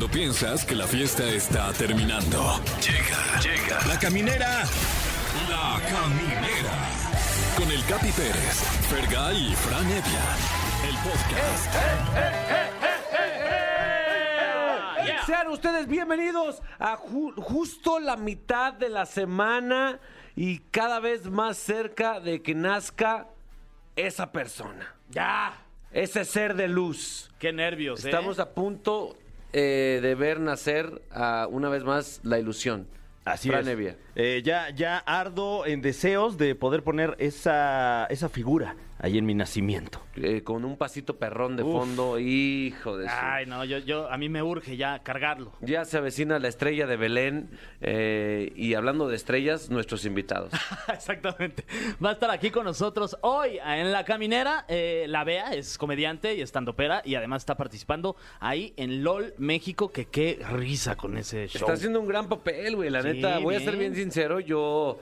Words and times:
Cuando 0.00 0.16
piensas 0.18 0.64
que 0.64 0.74
la 0.74 0.86
fiesta 0.86 1.28
está 1.28 1.70
terminando. 1.74 2.58
Llega, 2.80 3.38
llega. 3.42 3.86
La 3.86 3.98
caminera. 3.98 4.62
La 5.50 5.78
caminera. 5.90 6.72
Con 7.54 7.70
el 7.70 7.84
Capi 7.84 8.10
Pérez, 8.12 8.62
Fergay 8.88 9.52
y 9.52 9.54
Fran 9.56 9.84
Evia. 9.84 10.24
El 10.88 10.96
podcast. 11.04 11.74
Sean 15.26 15.48
ustedes 15.48 15.86
bienvenidos 15.86 16.62
a 16.78 16.96
ju- 16.96 17.34
justo 17.36 18.00
la 18.00 18.16
mitad 18.16 18.72
de 18.72 18.88
la 18.88 19.04
semana 19.04 20.00
y 20.34 20.60
cada 20.70 21.00
vez 21.00 21.26
más 21.26 21.58
cerca 21.58 22.20
de 22.20 22.40
que 22.40 22.54
nazca 22.54 23.26
esa 23.96 24.32
persona, 24.32 24.94
Ya. 25.10 25.58
ese 25.92 26.24
ser 26.24 26.54
de 26.54 26.68
luz. 26.68 27.30
Qué 27.38 27.52
nervios, 27.52 28.02
¿eh? 28.02 28.08
Estamos 28.08 28.38
a 28.38 28.48
punto 28.54 29.18
eh, 29.52 30.00
de 30.02 30.14
ver 30.14 30.40
nacer 30.40 31.02
a, 31.10 31.46
una 31.50 31.68
vez 31.68 31.84
más 31.84 32.20
la 32.22 32.38
ilusión. 32.38 32.86
Así 33.24 33.48
Fran 33.48 33.62
es. 33.62 33.68
Evia. 33.68 33.96
Eh, 34.14 34.42
ya, 34.44 34.70
ya 34.70 34.98
ardo 34.98 35.66
en 35.66 35.82
deseos 35.82 36.38
de 36.38 36.54
poder 36.54 36.82
poner 36.82 37.16
esa, 37.18 38.06
esa 38.06 38.28
figura 38.28 38.76
ahí 39.02 39.18
en 39.18 39.26
mi 39.26 39.34
nacimiento. 39.34 40.02
Eh, 40.16 40.42
con 40.42 40.64
un 40.64 40.76
pasito 40.76 41.16
perrón 41.18 41.56
de 41.56 41.62
Uf. 41.62 41.72
fondo, 41.72 42.18
hijo 42.18 42.98
de 42.98 43.08
su... 43.08 43.14
Ay, 43.18 43.46
no, 43.46 43.64
yo, 43.64 43.78
yo, 43.78 44.10
a 44.10 44.16
mí 44.18 44.28
me 44.28 44.42
urge 44.42 44.76
ya 44.76 44.98
cargarlo. 45.02 45.52
Ya 45.60 45.84
se 45.84 45.96
avecina 45.96 46.38
la 46.38 46.48
estrella 46.48 46.86
de 46.86 46.96
Belén 46.96 47.50
eh, 47.80 48.52
y 48.56 48.74
hablando 48.74 49.08
de 49.08 49.16
estrellas, 49.16 49.70
nuestros 49.70 50.04
invitados. 50.04 50.52
Exactamente. 50.92 51.64
Va 52.04 52.10
a 52.10 52.12
estar 52.12 52.30
aquí 52.30 52.50
con 52.50 52.64
nosotros 52.64 53.16
hoy 53.22 53.58
en 53.64 53.92
La 53.92 54.04
Caminera. 54.04 54.66
Eh, 54.68 55.06
la 55.08 55.24
Bea 55.24 55.52
es 55.54 55.78
comediante 55.78 56.34
y 56.34 56.42
estandopera 56.42 57.02
y 57.04 57.14
además 57.14 57.42
está 57.42 57.56
participando 57.56 58.16
ahí 58.40 58.74
en 58.76 59.02
LOL 59.02 59.34
México, 59.38 59.90
que 59.90 60.06
qué 60.06 60.38
risa 60.52 60.96
con 60.96 61.16
ese 61.16 61.48
show. 61.48 61.60
Está 61.62 61.72
haciendo 61.72 62.00
un 62.00 62.06
gran 62.08 62.28
papel, 62.28 62.76
güey. 62.76 62.90
La 62.90 63.00
Sí, 63.02 63.08
neta, 63.08 63.38
voy 63.38 63.54
a 63.54 63.60
ser 63.60 63.76
bien 63.76 63.94
sincero, 63.94 64.40
yo. 64.40 64.98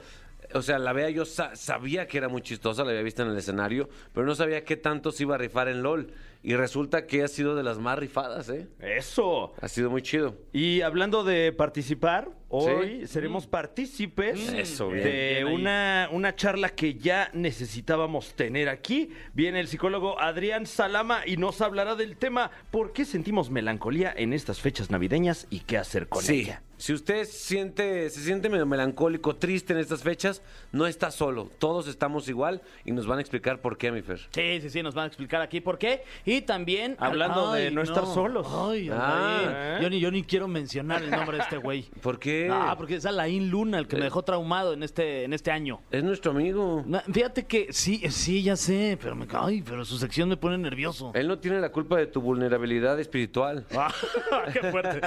O 0.53 0.61
sea, 0.61 0.79
la 0.79 0.93
vea, 0.93 1.09
yo 1.09 1.25
sa- 1.25 1.55
sabía 1.55 2.07
que 2.07 2.17
era 2.17 2.27
muy 2.27 2.41
chistosa, 2.41 2.83
la 2.83 2.89
había 2.89 3.03
visto 3.03 3.21
en 3.21 3.29
el 3.29 3.37
escenario, 3.37 3.87
pero 4.13 4.25
no 4.25 4.33
sabía 4.35 4.63
qué 4.63 4.77
tanto 4.77 5.11
se 5.11 5.23
iba 5.23 5.35
a 5.35 5.37
rifar 5.37 5.67
en 5.67 5.83
LOL. 5.83 6.11
Y 6.41 6.55
resulta 6.55 7.05
que 7.05 7.21
ha 7.23 7.27
sido 7.27 7.53
de 7.55 7.63
las 7.63 7.79
más 7.79 7.99
rifadas, 7.99 8.47
¿eh? 8.49 8.67
¡Eso! 8.79 9.53
Ha 9.59 9.67
sido 9.67 9.89
muy 9.89 10.01
chido. 10.01 10.37
Y 10.53 10.79
hablando 10.81 11.25
de 11.25 11.51
participar, 11.51 12.29
hoy 12.47 13.01
Sí. 13.01 13.07
seremos 13.07 13.45
partícipes 13.45 14.51
Mm. 14.51 14.55
Eso, 14.55 14.87
bien. 14.89 15.03
de 15.03 15.43
Bien 15.43 15.47
una, 15.47 16.07
una 16.13 16.35
charla 16.35 16.69
que 16.69 16.93
ya 16.95 17.29
necesitábamos 17.33 18.33
tener 18.35 18.69
aquí. 18.69 19.09
Viene 19.33 19.59
el 19.59 19.67
psicólogo 19.67 20.17
Adrián 20.19 20.65
Salama 20.65 21.23
y 21.25 21.35
nos 21.35 21.59
hablará 21.59 21.95
del 21.95 22.15
tema 22.15 22.51
¿Por 22.71 22.93
qué 22.93 23.03
sentimos 23.03 23.49
melancolía 23.49 24.13
en 24.15 24.31
estas 24.31 24.61
fechas 24.61 24.89
navideñas 24.89 25.45
y 25.49 25.59
qué 25.59 25.77
hacer 25.77 26.07
con 26.07 26.23
sí. 26.23 26.41
ella? 26.41 26.61
Si 26.77 26.93
usted 26.93 27.25
siente, 27.25 28.09
se 28.09 28.21
siente 28.21 28.47
medio 28.47 28.65
melancólico, 28.65 29.35
triste 29.35 29.73
en 29.73 29.79
estas 29.79 30.01
fechas, 30.01 30.41
no 30.71 30.87
está 30.87 31.11
solo. 31.11 31.51
Todos 31.59 31.89
estamos 31.89 32.29
igual 32.29 32.61
y 32.85 32.93
nos 32.93 33.05
van 33.05 33.17
a 33.17 33.21
explicar 33.21 33.59
por 33.59 33.77
qué, 33.77 33.91
mi 33.91 34.01
Fer. 34.01 34.19
Sí, 34.33 34.59
sí, 34.61 34.69
sí, 34.69 34.81
nos 34.81 34.93
van 34.95 35.03
a 35.03 35.07
explicar 35.07 35.41
aquí 35.41 35.59
por 35.59 35.77
qué. 35.77 36.03
Y 36.29 36.41
también. 36.41 36.95
Hablando 36.99 37.53
de 37.53 37.71
no 37.71 37.81
estar 37.81 38.05
solos. 38.05 38.47
Ay, 38.51 38.89
Ah. 38.91 39.75
ay, 39.77 39.83
yo, 39.83 39.89
ni, 39.89 39.99
yo 39.99 40.11
ni 40.11 40.23
quiero 40.23 40.47
mencionar 40.47 41.01
el 41.01 41.09
nombre 41.11 41.37
de 41.37 41.43
este 41.43 41.57
güey. 41.57 41.83
¿Por 42.01 42.19
qué? 42.19 42.49
Ah, 42.51 42.75
porque 42.77 42.95
es 42.95 43.05
Alain 43.05 43.49
Luna 43.49 43.79
el 43.79 43.87
que 43.87 43.95
me 43.95 44.03
dejó 44.03 44.23
traumado 44.23 44.73
en 44.73 44.83
este, 44.83 45.23
en 45.23 45.33
este 45.33 45.51
año. 45.51 45.81
Es 45.91 46.03
nuestro 46.03 46.31
amigo. 46.31 46.85
Fíjate 47.11 47.45
que 47.45 47.73
sí, 47.73 48.01
sí, 48.09 48.43
ya 48.43 48.55
sé, 48.55 48.97
pero 49.01 49.15
me 49.15 49.25
ay, 49.33 49.61
pero 49.61 49.85
su 49.85 49.97
sección 49.97 50.29
me 50.29 50.37
pone 50.37 50.57
nervioso. 50.57 51.11
Él 51.15 51.27
no 51.27 51.39
tiene 51.39 51.59
la 51.59 51.71
culpa 51.71 51.97
de 51.97 52.07
tu 52.07 52.21
vulnerabilidad 52.21 52.99
espiritual. 52.99 53.65
Ah, 53.79 53.93
qué 54.53 54.59
fuerte. 54.71 54.99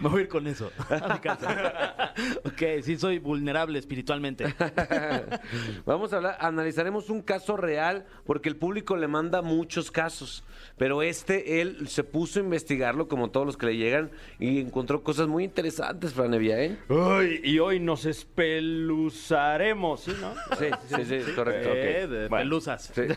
Me 0.00 0.08
voy 0.08 0.20
a 0.20 0.22
ir 0.22 0.28
con 0.28 0.46
eso. 0.46 0.70
A 0.88 1.14
mi 1.14 1.18
casa. 1.18 2.14
ok, 2.44 2.82
sí 2.82 2.96
soy 2.96 3.18
vulnerable 3.18 3.78
espiritualmente. 3.78 4.54
Vamos 5.84 6.12
a 6.12 6.16
hablar, 6.16 6.36
analizaremos 6.40 7.10
un 7.10 7.22
caso 7.22 7.56
real 7.56 8.06
porque 8.24 8.48
el 8.48 8.56
público 8.56 8.96
le 8.96 9.08
manda 9.08 9.42
muchos 9.42 9.90
casos, 9.90 10.29
pero 10.76 11.02
este 11.02 11.60
él 11.60 11.88
se 11.88 12.04
puso 12.04 12.40
a 12.40 12.42
investigarlo 12.42 13.06
como 13.06 13.30
todos 13.30 13.44
los 13.46 13.56
que 13.58 13.66
le 13.66 13.76
llegan 13.76 14.10
y 14.38 14.60
encontró 14.60 15.02
cosas 15.02 15.28
muy 15.28 15.44
interesantes, 15.44 16.14
Franevia, 16.14 16.58
¿eh? 16.62 16.78
Y 17.44 17.58
hoy 17.58 17.80
nos 17.80 18.06
espeluzaremos, 18.06 20.00
¿sí, 20.00 20.12
no? 20.20 20.32
Sí, 20.58 20.66
sí, 20.88 21.04
sí, 21.04 21.32
correcto. 21.32 21.68
Eh, 21.74 22.04
ok. 22.04 22.10
de 22.10 22.28
Bueno. 22.28 22.44
pelusas. 22.44 22.92
Sí. 22.94 23.02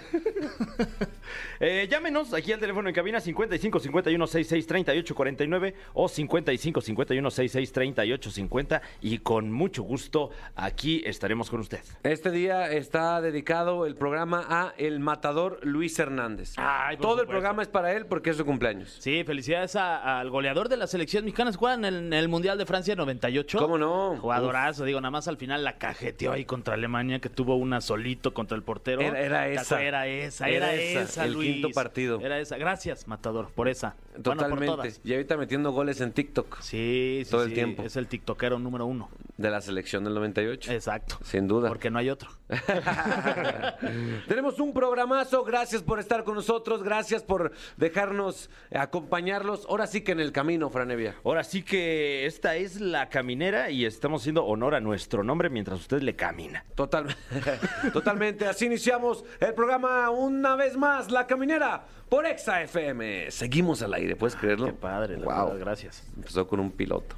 Eh, 1.60 1.88
llámenos 1.90 2.34
aquí 2.34 2.52
al 2.52 2.60
teléfono 2.60 2.90
en 2.90 2.96
cabina 2.96 3.22
55 3.22 3.80
51 3.80 4.28
66 4.28 4.68
38 4.68 5.16
49 5.16 5.74
o 5.94 6.10
55 6.10 6.82
51 6.82 7.32
66 7.32 7.72
38 7.72 8.32
50 8.32 8.82
y 9.02 9.20
con 9.20 9.50
mucho 9.50 9.84
gusto 9.84 10.32
aquí 10.56 11.02
estaremos 11.06 11.50
con 11.50 11.62
usted. 11.62 11.80
Este 12.04 12.32
día 12.32 12.70
está 12.70 13.22
dedicado 13.22 13.86
el 13.86 13.96
programa 13.96 14.46
a 14.50 14.74
el 14.78 15.00
matador 15.00 15.60
Luis 15.64 15.98
Hernández. 15.98 16.54
Ay, 16.58 16.98
por 16.98 17.03
Todo 17.04 17.22
el 17.22 17.28
programa 17.28 17.62
es 17.62 17.68
para 17.68 17.94
él 17.94 18.06
porque 18.06 18.32
es 18.32 18.38
su 18.38 18.46
cumpleaños. 18.46 18.96
Sí, 19.00 19.24
felicidades 19.24 19.76
a- 19.76 20.20
al 20.20 20.30
goleador 20.30 20.70
de 20.70 20.78
la 20.78 20.88
selección 20.88 21.26
mexicana. 21.26 21.52
¿Se 21.52 21.58
acuerdan 21.58 21.86
en 21.86 21.94
el, 21.94 22.04
en 22.08 22.14
el 22.14 22.28
Mundial 22.30 22.58
de 22.58 22.66
Francia 22.66 22.96
98? 22.96 23.58
¿Cómo 23.60 23.78
no? 23.78 24.18
Jugadorazo, 24.20 24.86
digo, 24.86 25.00
nada 25.02 25.12
más 25.12 25.28
al 25.28 25.38
final 25.38 25.64
la 25.64 25.78
cajeteó 25.78 26.32
ahí 26.32 26.46
contra 26.46 26.74
Alemania, 26.76 27.20
que 27.20 27.30
tuvo 27.30 27.56
una 27.58 27.82
solito 27.82 28.34
contra 28.34 28.56
el 28.56 28.64
portero. 28.64 29.02
Era- 29.02 29.20
era 29.20 29.44
¿Te 29.44 29.54
esa. 29.54 29.62
acuerdas? 29.76 29.84
Era 29.84 30.08
esa, 30.08 30.50
Era 30.50 30.74
era, 30.74 30.82
esa, 30.82 31.02
esa, 31.02 31.26
el 31.26 31.34
Luis. 31.34 31.54
quinto 31.54 31.70
partido. 31.72 32.20
Era 32.22 32.40
esa. 32.40 32.58
Gracias, 32.58 33.08
Matador, 33.08 33.50
por 33.54 33.68
esa. 33.68 33.96
Bueno, 34.12 34.24
por 34.24 34.34
Totalmente. 34.36 34.66
todas. 34.68 35.02
y 35.04 35.14
ahorita 35.14 35.38
metiendo 35.38 35.72
goles 35.72 36.00
en 36.02 36.12
TikTok 36.14 36.62
Sí, 36.62 37.22
sí, 37.26 37.32
Todo 37.32 37.44
el 37.44 37.50
sí, 37.50 37.56
tiempo. 37.56 37.84
Es 37.84 37.96
el 37.98 38.08
tiktokero 38.08 38.60
número 38.60 38.86
uno. 38.86 39.10
De 39.38 39.50
la 39.50 39.62
selección 39.62 40.04
del 40.04 40.14
98. 40.14 40.72
Exacto. 40.72 41.18
Sin 41.24 41.48
duda. 41.48 41.68
Porque 41.70 41.90
no 41.90 41.98
hay 42.00 42.10
otro. 42.10 42.30
Tenemos 44.28 44.60
un 44.60 44.74
programazo, 44.74 45.44
gracias 45.44 45.82
por 45.82 46.00
estar 46.00 46.24
con 46.24 46.36
nosotros, 46.36 46.84
gracias 46.84 47.24
por 47.24 47.52
dejarnos 47.78 48.50
acompañarlos. 48.74 49.66
Ahora 49.70 49.88
sí 49.88 50.02
que 50.02 50.12
en 50.12 50.20
el 50.20 50.32
camino, 50.32 50.70
Franevia. 50.70 51.16
Ahora 51.24 51.44
sí 51.44 51.64
que 51.64 52.26
esta 52.26 52.56
es 52.56 52.80
la 52.80 53.10
caminera 53.10 53.70
y 53.72 53.86
estamos 53.86 54.22
haciendo 54.22 54.46
honor 54.46 54.76
a 54.76 54.80
nuestro 54.80 55.24
nombre 55.24 55.50
mientras 55.50 55.80
usted 55.80 56.02
le 56.02 56.16
camina. 56.16 56.64
Total, 56.76 57.08
totalmente, 57.94 58.46
así 58.46 58.66
iniciamos 58.68 59.26
el 59.40 59.54
programa 59.54 60.10
una 60.12 60.56
vez 60.56 60.78
más, 60.78 61.10
La 61.12 61.26
Caminera, 61.28 61.86
por 62.10 62.26
Exa 62.26 62.62
FM. 62.62 63.32
Seguimos 63.32 63.82
al 63.82 63.94
aire, 63.96 64.16
¿puedes 64.16 64.36
creerlo? 64.36 64.68
Qué 64.68 64.74
padre, 64.74 65.18
la 65.18 65.26
Wow. 65.26 65.46
verdad, 65.48 65.60
gracias. 65.60 66.04
Empezó 66.16 66.48
con 66.48 66.60
un 66.60 66.72
piloto. 66.72 67.16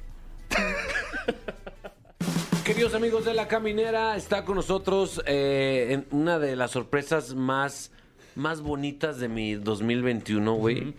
Queridos 2.66 2.94
amigos 2.94 3.24
de 3.24 3.32
La 3.32 3.46
Caminera, 3.46 4.16
está 4.16 4.44
con 4.44 4.56
nosotros 4.56 5.22
eh, 5.24 5.86
en 5.90 6.06
una 6.10 6.40
de 6.40 6.56
las 6.56 6.72
sorpresas 6.72 7.32
más, 7.32 7.92
más 8.34 8.60
bonitas 8.60 9.20
de 9.20 9.28
mi 9.28 9.54
2021, 9.54 10.52
güey. 10.54 10.94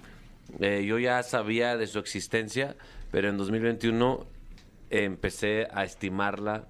Eh, 0.61 0.85
yo 0.87 0.97
ya 0.97 1.21
sabía 1.23 1.75
de 1.75 1.85
su 1.87 1.99
existencia, 1.99 2.77
pero 3.11 3.27
en 3.27 3.37
2021 3.37 4.25
empecé 4.91 5.67
a 5.73 5.83
estimarla 5.83 6.69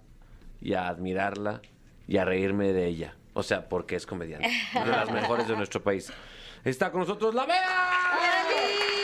y 0.62 0.74
a 0.74 0.88
admirarla 0.88 1.62
y 2.08 2.18
a 2.18 2.26
reírme 2.26 2.74
de 2.74 2.88
ella. 2.88 3.16
O 3.36 3.44
sea, 3.44 3.70
porque 3.70 3.98
es 3.98 4.08
comediante. 4.08 4.50
Una 4.74 4.86
de 4.86 4.92
las 4.92 5.12
mejores 5.12 5.48
de 5.48 5.56
nuestro 5.56 5.84
país. 5.84 6.12
Está 6.64 6.92
con 6.92 7.02
nosotros 7.02 7.36
la 7.36 7.46
Bea. 7.46 8.97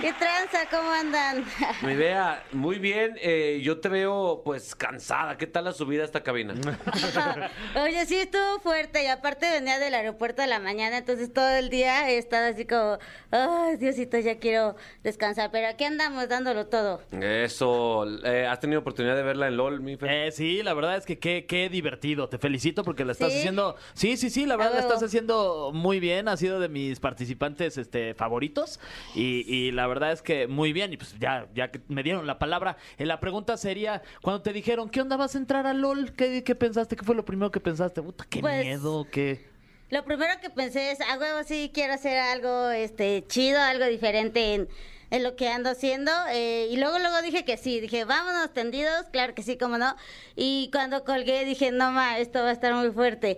¿Qué 0.00 0.12
tranza? 0.14 0.60
¿Cómo 0.70 0.90
andan? 0.90 1.44
Mi 1.82 1.94
Bea, 1.94 2.42
muy 2.52 2.78
bien. 2.78 3.16
eh, 3.20 3.60
yo 3.62 3.80
te 3.80 3.88
veo 3.90 4.40
pues 4.44 4.74
cansada. 4.74 5.36
¿Qué 5.36 5.46
tal 5.46 5.64
la 5.64 5.72
subida 5.72 6.02
a 6.02 6.04
esta 6.06 6.22
cabina? 6.22 6.54
Oye, 7.84 8.06
sí 8.06 8.16
estuvo 8.16 8.60
fuerte 8.60 9.04
y 9.04 9.06
aparte 9.08 9.50
venía 9.50 9.78
del 9.78 9.92
aeropuerto 9.94 10.40
a 10.40 10.46
la 10.46 10.58
mañana, 10.58 10.98
entonces 10.98 11.30
todo 11.32 11.48
el 11.50 11.68
día 11.68 12.08
he 12.10 12.16
estado 12.16 12.48
así 12.52 12.64
como, 12.64 12.98
ay, 13.30 13.76
Diosito, 13.76 14.18
ya 14.18 14.38
quiero 14.38 14.74
descansar, 15.02 15.50
pero 15.50 15.68
aquí 15.68 15.84
andamos 15.84 16.28
dándolo 16.28 16.66
todo. 16.66 17.02
Eso. 17.20 18.06
eh, 18.24 18.46
¿Has 18.46 18.60
tenido 18.60 18.80
oportunidad 18.80 19.16
de 19.16 19.22
verla 19.22 19.48
en 19.48 19.56
LOL, 19.58 19.80
mi 19.80 19.96
Fer? 19.96 20.10
Eh, 20.28 20.32
sí, 20.32 20.62
la 20.62 20.72
verdad 20.72 20.96
es 20.96 21.04
que 21.04 21.18
qué, 21.18 21.44
qué 21.46 21.68
divertido. 21.68 22.28
Te 22.30 22.38
felicito 22.38 22.84
porque 22.84 23.04
la 23.04 23.12
estás 23.12 23.32
¿Sí? 23.32 23.38
haciendo. 23.40 23.76
Sí, 23.92 24.16
sí, 24.16 24.30
sí, 24.30 24.46
la 24.46 24.56
verdad 24.56 24.72
la 24.74 24.80
estás 24.80 25.02
haciendo 25.02 25.72
muy 25.74 26.00
bien. 26.00 26.28
Ha 26.28 26.36
sido 26.38 26.58
de 26.58 26.68
mis 26.70 27.00
participantes 27.00 27.76
este, 27.76 28.14
favoritos. 28.14 28.80
Y, 29.14 29.44
y 29.52 29.72
la 29.72 29.89
verdad 29.90 30.12
es 30.12 30.22
que 30.22 30.46
muy 30.46 30.72
bien. 30.72 30.92
Y 30.92 30.96
pues 30.96 31.14
ya, 31.18 31.46
ya 31.54 31.70
que 31.70 31.80
me 31.88 32.02
dieron 32.02 32.26
la 32.26 32.38
palabra. 32.38 32.76
eh, 32.96 33.04
la 33.06 33.20
pregunta 33.20 33.56
sería: 33.58 34.02
cuando 34.22 34.42
te 34.42 34.52
dijeron, 34.54 34.88
¿qué 34.88 35.02
onda 35.02 35.16
vas 35.18 35.34
a 35.34 35.38
entrar 35.38 35.66
a 35.66 35.74
LOL? 35.74 36.12
¿Qué, 36.14 36.42
qué 36.44 36.54
pensaste? 36.54 36.96
¿Qué 36.96 37.04
fue 37.04 37.14
lo 37.14 37.24
primero 37.26 37.50
que 37.50 37.60
pensaste? 37.60 38.02
Puta, 38.02 38.24
qué 38.30 38.40
Pues, 38.40 38.64
miedo, 38.64 39.06
qué. 39.10 39.50
Lo 39.90 40.04
primero 40.04 40.32
que 40.40 40.50
pensé 40.50 40.92
es, 40.92 41.00
a 41.00 41.18
huevo 41.18 41.42
sí 41.44 41.70
quiero 41.74 41.92
hacer 41.94 42.16
algo 42.18 42.70
este 42.70 43.24
chido, 43.26 43.60
algo 43.60 43.84
diferente 43.86 44.54
en 44.54 44.68
en 45.10 45.22
lo 45.22 45.36
que 45.36 45.48
ando 45.48 45.70
haciendo. 45.70 46.12
eh, 46.30 46.68
y 46.70 46.76
luego, 46.76 46.98
luego 46.98 47.20
dije 47.22 47.44
que 47.44 47.56
sí. 47.56 47.80
Dije, 47.80 48.04
vámonos 48.04 48.52
tendidos, 48.52 49.06
claro 49.12 49.34
que 49.34 49.42
sí, 49.42 49.56
cómo 49.56 49.78
no. 49.78 49.96
Y 50.36 50.70
cuando 50.72 51.04
colgué 51.04 51.44
dije, 51.44 51.72
no, 51.72 51.90
ma, 51.92 52.18
esto 52.18 52.42
va 52.42 52.50
a 52.50 52.52
estar 52.52 52.74
muy 52.74 52.90
fuerte. 52.90 53.36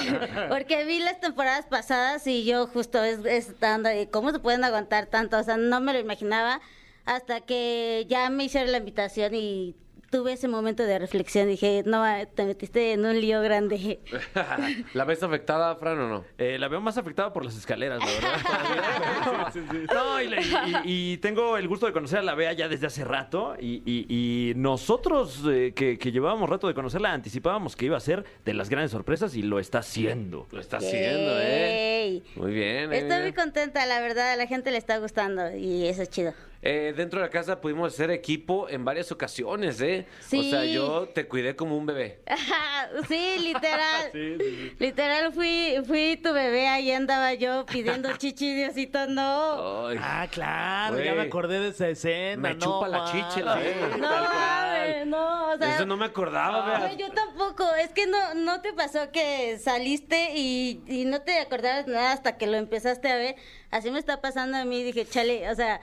Porque 0.48 0.84
vi 0.84 0.98
las 1.00 1.20
temporadas 1.20 1.66
pasadas 1.66 2.26
y 2.26 2.44
yo 2.44 2.66
justo 2.66 3.02
es, 3.02 3.24
estando 3.24 3.88
ahí, 3.88 4.06
¿cómo 4.06 4.32
se 4.32 4.38
pueden 4.38 4.64
aguantar 4.64 5.06
tanto? 5.06 5.38
O 5.38 5.42
sea, 5.42 5.56
no 5.56 5.80
me 5.80 5.92
lo 5.92 5.98
imaginaba 5.98 6.60
hasta 7.04 7.40
que 7.40 8.06
ya 8.08 8.30
me 8.30 8.44
hicieron 8.44 8.72
la 8.72 8.78
invitación 8.78 9.34
y 9.34 9.74
tuve 10.10 10.32
ese 10.32 10.48
momento 10.48 10.82
de 10.82 10.98
reflexión. 10.98 11.48
Dije, 11.48 11.82
no, 11.86 12.00
ma, 12.00 12.26
te 12.26 12.44
metiste 12.44 12.92
en 12.92 13.04
un 13.06 13.20
lío 13.20 13.40
grande. 13.42 14.00
¿La 14.94 15.04
ves 15.04 15.22
afectada, 15.22 15.74
Fran, 15.76 15.98
o 16.00 16.08
no? 16.08 16.24
Eh, 16.36 16.58
la 16.58 16.68
veo 16.68 16.80
más 16.80 16.98
afectada 16.98 17.32
por 17.32 17.44
las 17.44 17.56
escaleras, 17.56 18.00
la 18.00 18.06
verdad. 18.06 19.54
No, 19.94 20.20
y, 20.20 20.28
le- 20.28 20.40
y- 20.42 21.12
y 21.12 21.16
tengo 21.18 21.56
el 21.56 21.68
gusto 21.68 21.86
de 21.86 21.92
conocer 21.92 22.18
a 22.18 22.22
la 22.22 22.34
Bea 22.34 22.52
ya 22.52 22.68
desde 22.68 22.86
hace 22.86 23.04
rato. 23.04 23.54
Y, 23.60 23.82
y- 23.84 24.06
y 24.50 24.54
nosotros, 24.56 25.42
eh, 25.50 25.72
que, 25.74 25.98
que 25.98 26.12
llevábamos 26.12 26.48
rato 26.48 26.66
de 26.68 26.74
conocerla, 26.74 27.12
anticipábamos 27.12 27.76
que 27.76 27.86
iba 27.86 27.96
a 27.96 28.00
ser 28.00 28.24
de 28.44 28.54
las 28.54 28.68
grandes 28.70 28.90
sorpresas 28.90 29.34
y 29.36 29.42
lo 29.42 29.58
está 29.58 29.78
haciendo. 29.78 30.46
Lo 30.50 30.60
está 30.60 30.78
haciendo, 30.78 31.32
¿eh? 31.40 32.22
Muy 32.36 32.52
bien. 32.52 32.92
eh, 32.92 32.98
Estoy 32.98 33.22
muy 33.22 33.32
contenta, 33.32 33.84
la 33.86 34.00
verdad, 34.00 34.32
a 34.32 34.36
la 34.36 34.46
gente 34.46 34.70
le 34.70 34.78
está 34.78 34.98
gustando 34.98 35.54
y 35.56 35.86
eso 35.86 36.02
es 36.02 36.10
chido. 36.10 36.32
Eh, 36.62 36.92
dentro 36.94 37.20
de 37.20 37.26
la 37.26 37.30
casa 37.30 37.58
pudimos 37.60 37.94
hacer 37.94 38.10
equipo 38.10 38.68
en 38.68 38.84
varias 38.84 39.10
ocasiones, 39.10 39.80
¿eh? 39.80 40.06
O 40.26 40.42
sea, 40.42 40.60
Sí. 40.62 40.72
yo 40.74 41.08
te 41.08 41.26
cuidé 41.26 41.56
como 41.56 41.74
un 41.76 41.86
bebé. 41.86 42.20
sí, 43.08 43.36
literal. 43.38 44.10
Literal 44.78 45.32
fui, 45.32 45.76
fui 45.86 46.18
tu 46.22 46.32
bebé, 46.34 46.68
ahí 46.68 46.92
andaba 46.92 47.32
yo 47.34 47.64
pidiendo 47.64 48.10
chichi, 48.18 48.54
Diosito, 48.54 49.06
no. 49.06 49.86
Ay, 49.88 49.96
Ah, 50.02 50.26
claro, 50.30 50.98
ya 50.98 51.04
Güey. 51.12 51.16
me 51.16 51.22
acordé 51.28 51.60
de 51.60 51.68
esa 51.68 51.88
escena. 51.88 52.42
Me 52.42 52.54
no 52.54 52.58
chupa 52.60 52.88
la 52.88 53.04
chiche, 53.06 53.42
la. 53.42 53.56
No, 53.96 54.08
mames, 54.08 55.06
no, 55.06 55.52
o 55.52 55.56
sea. 55.58 55.74
Eso 55.76 55.86
no 55.86 55.96
me 55.96 56.06
acordaba, 56.06 56.78
No, 56.80 56.96
yo 56.96 57.10
tampoco, 57.12 57.64
es 57.76 57.88
que 57.90 58.06
no, 58.06 58.34
no 58.34 58.60
te 58.60 58.72
pasó 58.74 59.10
que 59.12 59.58
saliste 59.58 60.32
y, 60.36 60.82
y 60.86 61.04
no 61.06 61.22
te 61.22 61.38
acordabas 61.38 61.86
nada 61.86 62.12
hasta 62.12 62.36
que 62.36 62.46
lo 62.46 62.56
empezaste 62.58 63.08
a 63.08 63.16
ver. 63.16 63.36
Así 63.70 63.90
me 63.90 63.98
está 63.98 64.20
pasando 64.20 64.58
a 64.58 64.64
mí, 64.64 64.82
dije, 64.82 65.06
chale, 65.06 65.48
o 65.50 65.54
sea, 65.54 65.80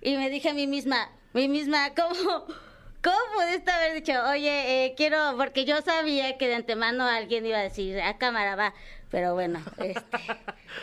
y 0.00 0.16
me 0.16 0.30
dije 0.30 0.50
a 0.50 0.54
mí 0.54 0.66
misma, 0.66 1.10
mí 1.32 1.48
misma, 1.48 1.94
¿cómo, 1.94 2.46
cómo 3.02 3.16
pudiste 3.34 3.70
haber 3.70 3.94
dicho, 3.94 4.12
oye, 4.30 4.86
eh, 4.86 4.94
quiero, 4.96 5.34
porque 5.36 5.64
yo 5.64 5.80
sabía 5.82 6.38
que 6.38 6.48
de 6.48 6.54
antemano 6.56 7.04
alguien 7.04 7.46
iba 7.46 7.58
a 7.58 7.62
decir, 7.62 8.00
a 8.00 8.18
cámara 8.18 8.56
va, 8.56 8.74
pero 9.10 9.34
bueno, 9.34 9.60
este, 9.78 10.02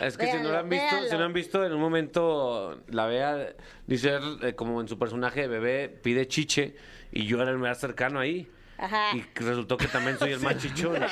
Es 0.00 0.16
que 0.16 0.30
si 0.30 0.38
no 0.38 0.50
lo 0.50 0.58
han 0.58 0.68
visto, 0.68 0.96
si 1.08 1.16
no 1.16 1.24
han 1.24 1.32
visto, 1.32 1.64
en 1.64 1.72
un 1.72 1.80
momento 1.80 2.82
la 2.88 3.06
vea, 3.06 3.54
dice 3.86 4.18
eh, 4.42 4.54
como 4.54 4.80
en 4.80 4.88
su 4.88 4.98
personaje 4.98 5.42
de 5.42 5.48
bebé, 5.48 5.88
pide 5.88 6.28
chiche 6.28 6.76
y 7.10 7.26
yo 7.26 7.40
era 7.40 7.50
el 7.50 7.58
más 7.58 7.78
cercano 7.78 8.20
ahí. 8.20 8.48
Ajá. 8.78 9.16
Y 9.16 9.24
resultó 9.34 9.76
que 9.76 9.88
también 9.88 10.18
soy 10.18 10.32
el 10.32 10.40
más 10.40 10.56
chichón. 10.58 10.94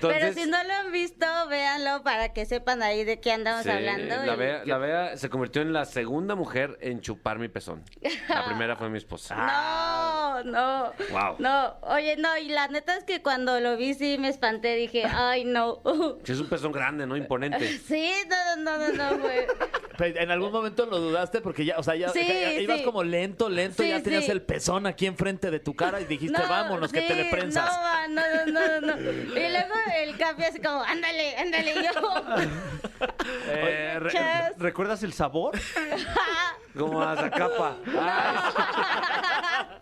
Pero 0.00 0.32
si 0.32 0.46
no 0.46 0.62
lo 0.62 0.72
han 0.74 0.92
visto, 0.92 1.26
véanlo 1.48 2.02
para 2.02 2.32
que 2.32 2.46
sepan 2.46 2.82
ahí 2.82 3.04
de 3.04 3.20
qué 3.20 3.32
andamos 3.32 3.64
Sí, 3.64 3.70
hablando. 3.70 4.14
La 4.24 4.34
y- 4.34 4.36
Bea, 4.36 4.62
la 4.64 4.78
Bea 4.78 5.16
se 5.16 5.28
convirtió 5.28 5.62
en 5.62 5.72
la 5.72 5.84
segunda 5.84 6.34
mujer 6.34 6.78
en 6.80 7.00
chupar 7.00 7.38
mi 7.38 7.48
pezón. 7.48 7.82
La 8.28 8.44
primera 8.46 8.76
fue 8.76 8.88
mi 8.90 8.98
esposa. 8.98 9.36
No, 10.36 10.42
no. 10.44 10.92
Wow. 11.12 11.36
No, 11.38 11.76
oye, 11.80 12.16
no, 12.18 12.36
y 12.36 12.48
la 12.50 12.68
neta 12.68 12.94
es 12.98 13.04
que 13.04 13.22
cuando 13.22 13.58
lo 13.58 13.78
vi 13.78 13.94
sí 13.94 14.18
me 14.18 14.28
espanté, 14.28 14.74
dije, 14.76 15.04
ay, 15.10 15.44
no. 15.46 15.80
Sí, 16.24 16.32
es 16.32 16.40
un 16.40 16.48
pezón 16.50 16.72
grande, 16.72 17.06
¿no? 17.06 17.16
Imponente. 17.16 17.66
Sí, 17.78 18.12
no, 18.28 18.56
no, 18.62 18.76
no, 18.78 18.92
no, 18.92 19.18
güey. 19.22 19.46
Pero 19.96 20.20
en 20.20 20.30
algún 20.30 20.52
momento 20.52 20.84
lo 20.84 20.98
dudaste 21.00 21.40
porque 21.40 21.64
ya, 21.64 21.78
o 21.78 21.82
sea, 21.82 21.94
ya 21.96 22.10
Sí, 22.10 22.20
ya 22.26 22.52
ibas 22.52 22.78
sí. 22.80 22.84
como 22.84 23.02
lento, 23.02 23.48
lento, 23.48 23.82
Sí, 23.82 23.88
ya 23.88 24.02
tenías 24.02 24.26
sí. 24.26 24.30
el 24.30 24.42
pezón 24.42 24.86
aquí 24.86 25.06
enfrente 25.06 25.50
de 25.50 25.58
tu 25.58 25.74
cara 25.74 26.02
y 26.02 26.04
dijiste, 26.04 26.35
No, 26.42 26.48
vámonos, 26.48 26.92
que 26.92 27.02
te 27.02 27.08
sí, 27.08 27.14
le 27.14 27.30
prensas. 27.30 27.70
No, 28.08 28.08
no, 28.08 28.46
no, 28.46 28.80
no, 28.80 28.96
no. 28.96 29.10
Y 29.10 29.48
luego 29.50 29.74
el 29.96 30.16
café 30.16 30.46
así 30.46 30.60
como, 30.60 30.82
ándale, 30.82 31.36
ándale, 31.36 31.74
yo. 31.74 32.24
Eh, 33.48 33.98
re-. 34.00 34.54
¿Recuerdas 34.56 35.02
el 35.02 35.12
sabor? 35.12 35.58
Como 36.76 37.02
a 37.02 37.16
Zacapa. 37.16 37.76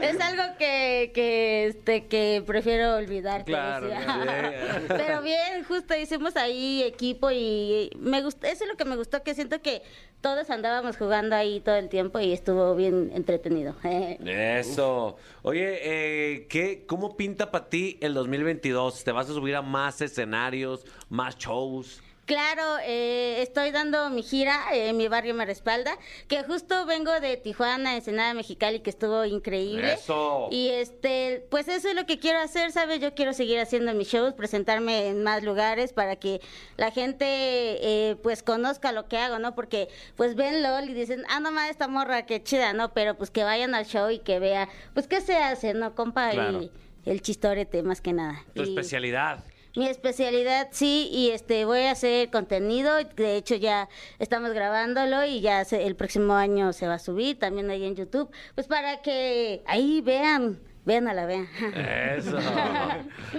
es 0.00 0.20
algo 0.20 0.42
que, 0.58 1.10
que, 1.14 1.66
este, 1.66 2.06
que 2.06 2.42
prefiero 2.46 2.96
olvidar. 2.96 3.44
Claro, 3.44 3.86
decía. 3.86 4.82
Pero 4.88 5.22
bien, 5.22 5.64
justo 5.66 5.94
hicimos 5.94 6.36
ahí 6.36 6.82
equipo 6.82 7.30
y 7.30 7.90
me 7.98 8.22
gustó, 8.22 8.46
eso 8.46 8.64
es 8.64 8.70
lo 8.70 8.76
que 8.76 8.84
me 8.84 8.96
gustó, 8.96 9.22
que 9.22 9.34
siento 9.34 9.60
que 9.60 9.82
todos 10.20 10.50
andábamos 10.50 10.96
jugando 10.96 11.36
ahí 11.36 11.60
todo 11.60 11.76
el 11.76 11.88
tiempo 11.88 12.18
y 12.18 12.32
estuvo 12.32 12.74
bien 12.74 13.10
entretenido. 13.14 13.76
Eso. 14.24 15.16
Oye, 15.42 15.78
eh, 15.82 16.46
¿qué, 16.48 16.84
¿cómo 16.86 17.16
pinta 17.16 17.50
para 17.50 17.68
ti 17.68 17.98
el 18.00 18.14
2022? 18.14 19.04
¿Te 19.04 19.12
vas 19.12 19.30
a 19.30 19.34
subir 19.34 19.54
a 19.54 19.62
más 19.62 20.00
escenarios, 20.00 20.84
más 21.08 21.36
shows? 21.36 22.02
Claro, 22.28 22.76
eh, 22.84 23.40
estoy 23.40 23.70
dando 23.70 24.10
mi 24.10 24.22
gira, 24.22 24.66
eh, 24.74 24.92
mi 24.92 25.08
barrio 25.08 25.32
me 25.32 25.46
respalda, 25.46 25.96
que 26.28 26.42
justo 26.42 26.84
vengo 26.84 27.10
de 27.20 27.38
Tijuana, 27.38 27.96
Ensenada, 27.96 28.34
Mexicali, 28.34 28.80
que 28.80 28.90
estuvo 28.90 29.24
increíble. 29.24 29.94
Eso. 29.94 30.48
Y 30.50 30.68
este, 30.68 31.46
pues 31.50 31.68
eso 31.68 31.88
es 31.88 31.94
lo 31.94 32.04
que 32.04 32.18
quiero 32.18 32.38
hacer, 32.40 32.70
¿sabes? 32.70 33.00
Yo 33.00 33.14
quiero 33.14 33.32
seguir 33.32 33.58
haciendo 33.60 33.94
mis 33.94 34.08
shows, 34.08 34.34
presentarme 34.34 35.08
en 35.08 35.22
más 35.22 35.42
lugares 35.42 35.94
para 35.94 36.16
que 36.16 36.42
la 36.76 36.90
gente 36.90 37.24
eh, 37.26 38.16
pues 38.22 38.42
conozca 38.42 38.92
lo 38.92 39.08
que 39.08 39.16
hago, 39.16 39.38
¿no? 39.38 39.54
Porque 39.54 39.88
pues 40.14 40.34
ven 40.36 40.62
LOL 40.62 40.90
y 40.90 40.92
dicen, 40.92 41.24
ah, 41.30 41.40
no 41.40 41.50
más 41.50 41.70
esta 41.70 41.88
morra, 41.88 42.26
qué 42.26 42.42
chida, 42.42 42.74
¿no? 42.74 42.92
Pero 42.92 43.16
pues 43.16 43.30
que 43.30 43.42
vayan 43.42 43.74
al 43.74 43.86
show 43.86 44.10
y 44.10 44.18
que 44.18 44.38
vean, 44.38 44.68
pues 44.92 45.06
qué 45.06 45.22
se 45.22 45.38
hace, 45.38 45.72
¿no? 45.72 45.94
Compa, 45.94 46.32
Claro. 46.32 46.60
y 46.60 46.70
el 47.06 47.22
chistorete 47.22 47.82
más 47.82 48.02
que 48.02 48.12
nada. 48.12 48.44
Tu 48.54 48.64
Y- 48.64 48.68
especialidad. 48.68 49.42
Mi 49.78 49.86
especialidad, 49.88 50.68
sí, 50.72 51.08
y 51.12 51.30
este 51.30 51.64
voy 51.64 51.80
a 51.80 51.92
hacer 51.92 52.30
contenido. 52.30 52.96
De 53.16 53.36
hecho, 53.36 53.54
ya 53.54 53.88
estamos 54.18 54.50
grabándolo 54.52 55.24
y 55.24 55.40
ya 55.40 55.64
se- 55.64 55.86
el 55.86 55.94
próximo 55.96 56.34
año 56.34 56.72
se 56.72 56.86
va 56.88 56.94
a 56.94 56.98
subir 56.98 57.38
también 57.38 57.70
ahí 57.70 57.84
en 57.84 57.94
YouTube. 57.96 58.30
Pues 58.54 58.66
para 58.66 59.00
que 59.02 59.62
ahí 59.66 60.00
vean, 60.00 60.60
vean 60.84 61.06
a 61.08 61.14
la 61.14 61.26
vean. 61.30 61.48
Eso. 62.16 62.36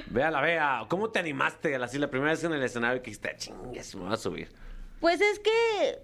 Véala, 0.07 0.41
vea. 0.41 0.86
¿Cómo 0.88 1.09
te 1.09 1.19
animaste? 1.19 1.75
Así 1.75 1.97
la 1.97 2.09
primera 2.09 2.31
vez 2.31 2.44
en 2.44 2.53
el 2.53 2.63
escenario 2.63 3.01
que 3.01 3.12
dijiste, 3.12 3.30
"Ah, 3.30 3.36
chingues, 3.38 3.95
me 3.95 4.03
voy 4.06 4.13
a 4.13 4.18
subir. 4.18 4.50
Pues 5.00 5.21
es 5.21 5.39
que 5.39 6.00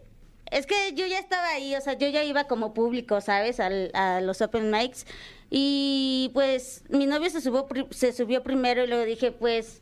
es 0.51 0.67
que 0.67 0.93
yo 0.93 1.07
ya 1.07 1.17
estaba 1.19 1.47
ahí, 1.49 1.75
o 1.75 1.81
sea, 1.81 1.93
yo 1.93 2.07
ya 2.07 2.23
iba 2.23 2.43
como 2.45 2.73
público, 2.73 3.19
¿sabes? 3.19 3.59
Al- 3.59 3.89
a 3.95 4.21
los 4.21 4.41
open 4.41 4.69
mics 4.69 5.05
y 5.49 6.29
pues 6.33 6.83
mi 6.89 7.07
novio 7.07 7.29
se 7.29 7.41
subió 7.41 7.67
se 7.91 8.13
subió 8.13 8.43
primero 8.43 8.83
y 8.83 8.87
luego 8.87 9.05
dije, 9.05 9.31
pues 9.31 9.81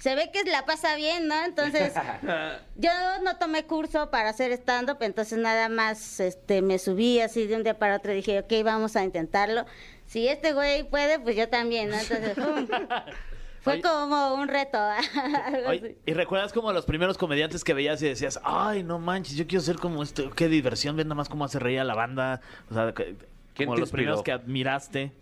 se 0.00 0.14
ve 0.14 0.30
que 0.32 0.42
la 0.50 0.64
pasa 0.64 0.96
bien, 0.96 1.28
¿no? 1.28 1.44
Entonces 1.44 1.92
yo 2.76 2.90
no 3.22 3.36
tomé 3.36 3.66
curso 3.66 4.10
para 4.10 4.30
hacer 4.30 4.50
stand 4.52 4.90
up, 4.90 4.96
entonces 5.00 5.38
nada 5.38 5.68
más 5.68 6.20
este 6.20 6.62
me 6.62 6.78
subí 6.78 7.20
así 7.20 7.46
de 7.46 7.54
un 7.54 7.62
día 7.62 7.78
para 7.78 7.96
otro 7.96 8.12
y 8.12 8.16
dije, 8.16 8.40
ok, 8.40 8.52
vamos 8.64 8.96
a 8.96 9.04
intentarlo. 9.04 9.66
Si 10.06 10.26
este 10.26 10.54
güey 10.54 10.88
puede, 10.88 11.20
pues 11.20 11.36
yo 11.36 11.48
también, 11.48 11.90
¿no? 11.90 11.98
Entonces, 11.98 12.34
¡pum! 12.34 12.66
fue 13.60 13.74
Oye. 13.74 13.82
como 13.82 14.34
un 14.34 14.48
reto. 14.48 14.78
Oye. 15.68 15.98
¿Y 16.06 16.14
recuerdas 16.14 16.52
como 16.52 16.72
los 16.72 16.86
primeros 16.86 17.18
comediantes 17.18 17.62
que 17.62 17.74
veías 17.74 18.00
y 18.00 18.06
decías, 18.08 18.40
ay, 18.42 18.82
no 18.82 18.98
manches, 18.98 19.36
yo 19.36 19.46
quiero 19.46 19.62
ser 19.62 19.76
como 19.76 20.02
esto, 20.02 20.30
qué 20.30 20.48
diversión, 20.48 20.96
ven 20.96 21.08
nada 21.08 21.16
más 21.16 21.28
cómo 21.28 21.44
hace 21.44 21.58
reír 21.58 21.78
a 21.78 21.84
la 21.84 21.94
banda? 21.94 22.40
O 22.70 22.74
sea, 22.74 22.92
que- 22.94 23.16
¿Quién 23.54 23.66
como 23.68 23.78
los 23.78 23.90
primeros 23.90 24.22
que 24.22 24.32
admiraste. 24.32 25.12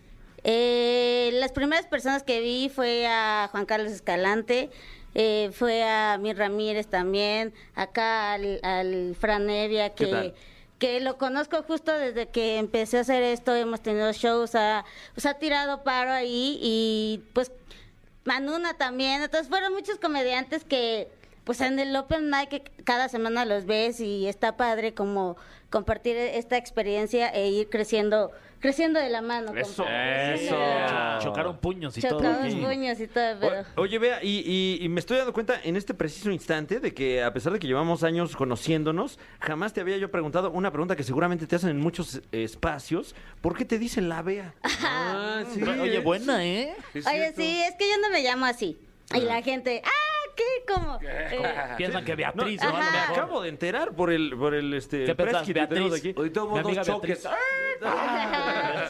Eh, 0.45 1.31
las 1.35 1.53
primeras 1.53 1.87
personas 1.87 2.23
que 2.23 2.41
vi 2.41 2.69
fue 2.69 3.07
a 3.07 3.49
Juan 3.51 3.67
Carlos 3.67 3.93
Escalante, 3.93 4.71
eh, 5.15 5.51
fue 5.53 5.83
a 5.85 6.19
Mir 6.19 6.37
Ramírez 6.37 6.87
también, 6.87 7.53
acá 7.75 8.35
al, 8.35 8.61
al 8.63 9.17
Fran 9.19 9.49
Evia, 9.51 9.95
¿Qué 9.95 10.07
que, 10.07 10.35
que 10.79 11.01
lo 11.01 11.19
conozco 11.19 11.63
justo 11.63 11.93
desde 11.93 12.29
que 12.29 12.59
empecé 12.59 12.99
a 12.99 13.01
hacer 13.01 13.23
esto, 13.23 13.55
hemos 13.55 13.81
tenido 13.81 14.13
shows, 14.13 14.55
ha, 14.55 14.85
pues 15.15 15.27
ha 15.27 15.35
tirado 15.35 15.83
paro 15.83 16.13
ahí 16.13 16.59
y 16.63 17.23
pues 17.33 17.51
Manuna 18.25 18.75
también, 18.75 19.23
entonces 19.23 19.49
fueron 19.49 19.73
muchos 19.73 19.99
comediantes 19.99 20.65
que 20.65 21.09
pues 21.49 21.63
en 21.63 21.79
el 21.79 21.97
Open 21.97 22.29
Mic 22.29 22.51
que 22.51 22.63
cada 22.85 23.09
semana 23.09 23.47
los 23.47 23.65
ves 23.65 24.01
y 24.01 24.27
está 24.29 24.59
padre 24.59 24.93
como 24.93 25.39
compartir 25.71 26.15
esta 26.15 26.59
experiencia 26.59 27.29
e 27.31 27.49
ir 27.49 27.71
creciendo, 27.71 28.31
creciendo 28.61 29.01
de 29.01 29.09
la 29.09 29.23
mano. 29.23 29.55
Eso. 29.57 29.87
Eso. 29.89 30.55
Cho- 30.89 31.19
Chocaron 31.23 31.57
puños 31.57 31.97
y 31.97 32.03
todo. 32.03 32.19
Chocados 32.19 32.45
aquí. 32.45 32.57
puños 32.57 33.01
y 33.01 33.07
todo, 33.07 33.37
pero... 33.41 33.61
O- 33.77 33.81
Oye, 33.81 33.99
vea, 33.99 34.23
y, 34.23 34.43
y- 34.47 34.85
y 34.85 34.89
me 34.91 35.01
estoy 35.01 35.17
dando 35.17 35.33
cuenta 35.33 35.59
en 35.65 35.77
este 35.77 35.95
preciso 35.95 36.31
instante 36.31 36.81
de 36.81 36.93
que 36.93 37.23
a 37.23 37.33
pesar 37.33 37.55
de 37.55 37.59
que 37.59 37.67
llevamos 37.67 38.03
años 38.05 38.37
conociéndonos, 38.37 39.19
jamás 39.41 39.73
te 39.73 39.81
había 39.81 39.97
yo 39.97 40.11
preguntado 40.11 40.51
una 40.51 40.71
pregunta 40.71 40.97
que 40.97 41.03
seguramente 41.03 41.47
te 41.47 41.57
hacen 41.57 41.71
en 41.71 41.81
muchos 41.81 42.21
espacios. 42.31 43.15
¿Por 43.41 43.57
qué 43.57 43.65
te 43.65 43.79
dicen 43.79 44.11
la 44.11 44.21
Bea? 44.21 44.53
Ah, 44.83 45.45
sí. 45.55 45.63
Oye, 45.63 45.99
buena, 46.01 46.45
¿eh? 46.45 46.75
Oye, 46.95 47.33
sí, 47.37 47.61
es 47.67 47.75
que 47.77 47.89
yo 47.89 47.97
no 48.03 48.11
me 48.11 48.23
llamo 48.23 48.45
así. 48.45 48.79
Y 49.15 49.21
la 49.21 49.41
gente, 49.43 49.81
¡ah, 49.85 50.18
¿qué? 50.39 50.73
¿Cómo? 50.75 50.99
Eh, 51.03 51.41
Piensan 51.77 52.05
que 52.05 52.15
Beatriz 52.15 52.63
No, 52.63 52.73
me 52.73 52.99
acabo 52.99 53.43
de 53.43 53.49
enterar 53.51 53.93
por 53.93 54.11
el, 54.13 54.35
por 54.39 54.55
el 54.55 54.73
este, 54.75 55.05
¿Qué 55.05 55.15
pensás, 55.15 55.47
que 55.47 55.55
tenemos 55.55 55.93
aquí. 55.99 56.15
Hoy 56.17 56.31
tomo 56.31 56.59
dos 56.63 56.87
choques. 56.87 57.27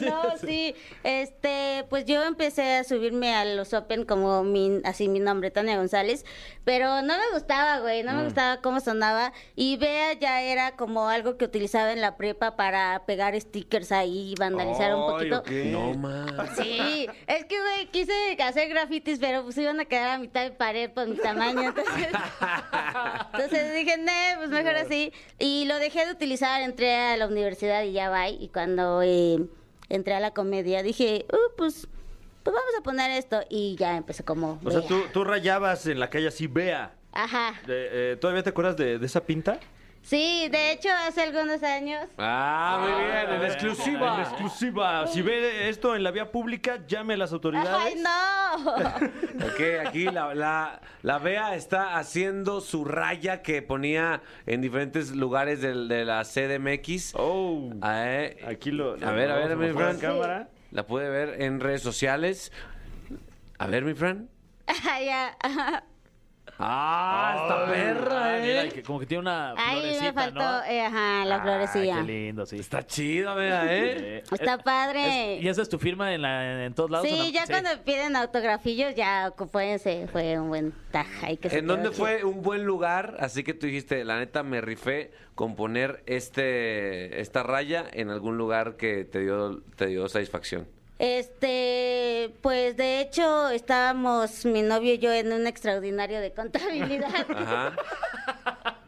No, 0.01 0.37
sí. 0.37 0.75
Este, 1.03 1.85
pues 1.89 2.05
yo 2.05 2.23
empecé 2.23 2.77
a 2.77 2.83
subirme 2.83 3.35
a 3.35 3.45
los 3.45 3.73
Open 3.73 4.05
como 4.05 4.43
mi, 4.43 4.79
así 4.83 5.07
mi 5.09 5.19
nombre, 5.19 5.51
Tania 5.51 5.77
González, 5.77 6.25
pero 6.63 7.01
no 7.01 7.17
me 7.17 7.29
gustaba, 7.33 7.79
güey, 7.79 8.03
Mm. 8.03 8.05
no 8.05 8.13
me 8.13 8.23
gustaba 8.25 8.61
cómo 8.61 8.79
sonaba. 8.79 9.33
Y 9.55 9.77
Bea 9.77 10.13
ya 10.13 10.41
era 10.41 10.75
como 10.75 11.09
algo 11.09 11.37
que 11.37 11.45
utilizaba 11.45 11.91
en 11.91 12.01
la 12.01 12.15
prepa 12.17 12.55
para 12.55 13.03
pegar 13.05 13.39
stickers 13.39 13.91
ahí 13.91 14.31
y 14.31 14.35
vandalizar 14.39 14.95
un 14.95 15.07
poquito. 15.11 15.39
ok. 15.39 15.49
No 15.65 15.93
más. 15.95 16.31
Sí, 16.57 17.07
es 17.27 17.45
que, 17.45 17.59
güey, 17.59 17.87
quise 17.91 18.13
hacer 18.41 18.69
grafitis, 18.69 19.19
pero 19.19 19.43
pues 19.43 19.57
iban 19.57 19.79
a 19.79 19.85
quedar 19.85 20.09
a 20.11 20.17
mitad 20.17 20.43
de 20.43 20.51
pared 20.51 20.89
por 20.91 21.07
mi 21.07 21.15
tamaño. 21.17 21.38
Entonces, 21.43 22.07
entonces 23.33 23.73
dije, 23.73 23.97
no, 23.97 24.37
pues 24.37 24.49
mejor 24.49 24.75
así. 24.75 25.13
Y 25.37 25.65
lo 25.65 25.77
dejé 25.77 26.05
de 26.05 26.11
utilizar, 26.11 26.61
entré 26.61 26.95
a 26.95 27.17
la 27.17 27.27
universidad 27.27 27.83
y 27.83 27.91
ya 27.93 28.09
va. 28.09 28.29
Y 28.29 28.49
cuando 28.49 29.01
eh, 29.03 29.39
entré 29.89 30.13
a 30.13 30.19
la 30.19 30.31
comedia, 30.31 30.83
dije, 30.83 31.25
uh, 31.31 31.55
pues, 31.57 31.87
pues 32.43 32.53
vamos 32.55 32.71
a 32.77 32.83
poner 32.83 33.11
esto. 33.11 33.41
Y 33.49 33.75
ya 33.77 33.97
empecé 33.97 34.23
como. 34.23 34.59
O 34.63 34.71
sea, 34.71 34.81
tú, 34.81 35.01
tú 35.13 35.23
rayabas 35.23 35.85
en 35.87 35.99
la 35.99 36.09
calle 36.09 36.27
así, 36.27 36.47
vea. 36.47 36.93
Ajá. 37.11 37.53
De- 37.65 38.11
eh, 38.13 38.15
¿Todavía 38.17 38.43
te 38.43 38.49
acuerdas 38.51 38.77
de, 38.77 38.99
de 38.99 39.05
esa 39.05 39.23
pinta? 39.25 39.59
Sí, 40.01 40.47
de 40.49 40.71
hecho, 40.71 40.89
hace 41.07 41.21
algunos 41.21 41.61
años. 41.61 42.07
Ah, 42.17 42.79
muy 42.81 43.03
bien, 43.05 43.29
en 43.29 43.41
En 43.41 43.51
exclusiva. 43.51 44.21
exclusiva. 44.21 45.07
Si 45.07 45.21
ve 45.21 45.69
esto 45.69 45.95
en 45.95 46.03
la 46.03 46.11
vía 46.11 46.31
pública, 46.31 46.79
llame 46.87 47.13
a 47.13 47.17
las 47.17 47.31
autoridades. 47.31 47.69
¡Ay, 47.69 47.95
no! 48.01 48.09
Ok, 49.45 49.85
aquí 49.87 50.05
la, 50.05 50.33
la, 50.33 50.81
la 51.03 51.19
Bea 51.19 51.55
está 51.55 51.97
haciendo 51.97 52.59
su 52.61 52.83
raya 52.85 53.41
que 53.41 53.61
ponía 53.61 54.21
en 54.47 54.61
diferentes 54.61 55.11
lugares 55.11 55.61
del- 55.61 55.87
de, 55.87 56.03
la 56.05 56.23
CDMX. 56.23 57.13
Oh. 57.15 57.69
Ah, 57.81 58.03
eh, 58.05 58.37
Aquí 58.47 58.71
lo. 58.71 58.93
A 59.05 59.11
ver, 59.11 59.29
a 59.31 59.35
ver, 59.35 59.55
mi 59.55 59.69
Fran. 59.71 59.97
cámara. 59.99 60.49
La 60.71 60.85
puede 60.87 61.09
ver 61.09 61.41
en 61.41 61.59
redes 61.59 61.81
sociales. 61.81 62.51
A 63.59 63.67
ver, 63.67 63.83
mi 63.85 63.93
Fran. 63.93 64.29
ya. 65.05 65.37
Ah, 66.57 67.35
esta 67.41 67.65
perra, 67.71 68.35
Ah, 68.35 68.39
mira, 68.41 68.63
eh. 68.65 68.69
que 68.69 68.83
como 68.83 68.99
que 68.99 69.05
tiene 69.05 69.21
una 69.21 69.51
Ahí 69.57 69.79
florecita, 69.81 70.03
me 70.03 70.13
faltó, 70.13 70.39
¿no? 70.39 70.63
eh, 70.65 70.81
ajá, 70.81 71.25
la 71.25 71.35
Ah, 71.35 71.41
florecilla. 71.41 71.95
qué 71.97 72.03
lindo, 72.03 72.45
sí. 72.45 72.57
Está 72.57 72.85
chida, 72.85 73.33
Bea, 73.35 73.65
¿eh? 73.65 73.97
Eh, 74.17 74.23
Está 74.31 74.55
es- 74.55 74.63
padre. 74.63 75.35
es- 75.37 75.43
¿Y 75.43 75.47
esa 75.47 75.61
es 75.61 75.69
tu 75.69 75.79
firma 75.79 76.13
en, 76.13 76.21
la, 76.21 76.65
en 76.65 76.73
todos 76.73 76.89
lados? 76.89 77.05
o 77.05 77.09
Sí, 77.09 77.31
ya 77.31 77.45
cuando 77.45 77.69
piden 77.83 78.15
autografillos, 78.15 78.95
ya 78.95 79.33
fue, 79.51 79.77
fue 80.11 80.39
un 80.39 80.49
buen 80.49 80.73
taja. 80.91 81.27
ahí 81.27 81.37
que 81.37 81.49
se 81.49 81.57
¿En 81.59 81.65
quedó 81.65 81.75
dónde 81.75 81.91
fue 81.91 82.23
un 82.23 82.41
buen 82.41 82.63
lugar? 82.65 83.17
Así 83.19 83.43
que 83.43 83.53
tú 83.53 83.67
dijiste, 83.67 84.03
la 84.03 84.17
neta 84.19 84.43
me 84.43 84.61
rifé 84.61 85.11
con 85.35 85.55
poner 85.55 86.03
este, 86.07 87.21
esta 87.21 87.43
raya 87.43 87.85
en 87.93 88.09
algún 88.09 88.37
lugar 88.37 88.75
que 88.77 89.05
te 89.05 89.19
dio, 89.19 89.61
te 89.75 89.87
dio 89.87 90.07
satisfacción. 90.09 90.67
Este, 90.99 92.35
pues 92.41 92.75
de 92.77 92.99
hecho 93.01 93.49
estábamos 93.49 94.45
mi 94.45 94.61
novio 94.61 94.93
y 94.93 94.99
yo 94.99 95.11
en 95.13 95.31
un 95.31 95.47
extraordinario 95.47 96.19
de 96.19 96.33
contabilidad. 96.33 97.25
Ajá. 97.35 97.73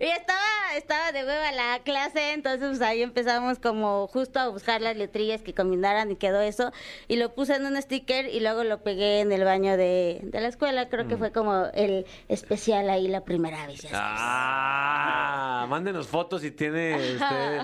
y 0.00 0.04
estaba, 0.04 0.38
estaba 0.76 1.12
de 1.12 1.24
hueva 1.24 1.50
la 1.52 1.80
clase, 1.84 2.32
entonces 2.34 2.68
pues 2.68 2.80
ahí 2.82 3.02
empezamos 3.02 3.58
como 3.58 4.06
justo 4.06 4.38
a 4.38 4.48
buscar 4.48 4.80
las 4.80 4.96
letrillas 4.96 5.42
que 5.42 5.54
combinaran 5.54 6.10
y 6.12 6.16
quedó 6.16 6.40
eso. 6.40 6.72
Y 7.08 7.16
lo 7.16 7.34
puse 7.34 7.56
en 7.56 7.66
un 7.66 7.80
sticker 7.82 8.26
y 8.28 8.40
luego 8.40 8.62
lo 8.64 8.82
pegué 8.84 9.20
en 9.20 9.32
el 9.32 9.44
baño 9.44 9.76
de, 9.76 10.20
de 10.22 10.40
la 10.40 10.48
escuela. 10.48 10.88
Creo 10.88 11.04
Mm. 11.04 11.08
que 11.08 11.16
fue 11.16 11.32
como 11.32 11.66
el 11.74 12.06
especial 12.28 12.88
ahí 12.90 13.08
la 13.08 13.24
primera 13.24 13.66
vez. 13.66 13.82
ya. 13.82 13.90
Ah, 13.92 15.66
mándenos 15.68 16.06
fotos 16.06 16.42
si 16.42 16.50
tiene 16.52 16.94
usted. 17.14 17.60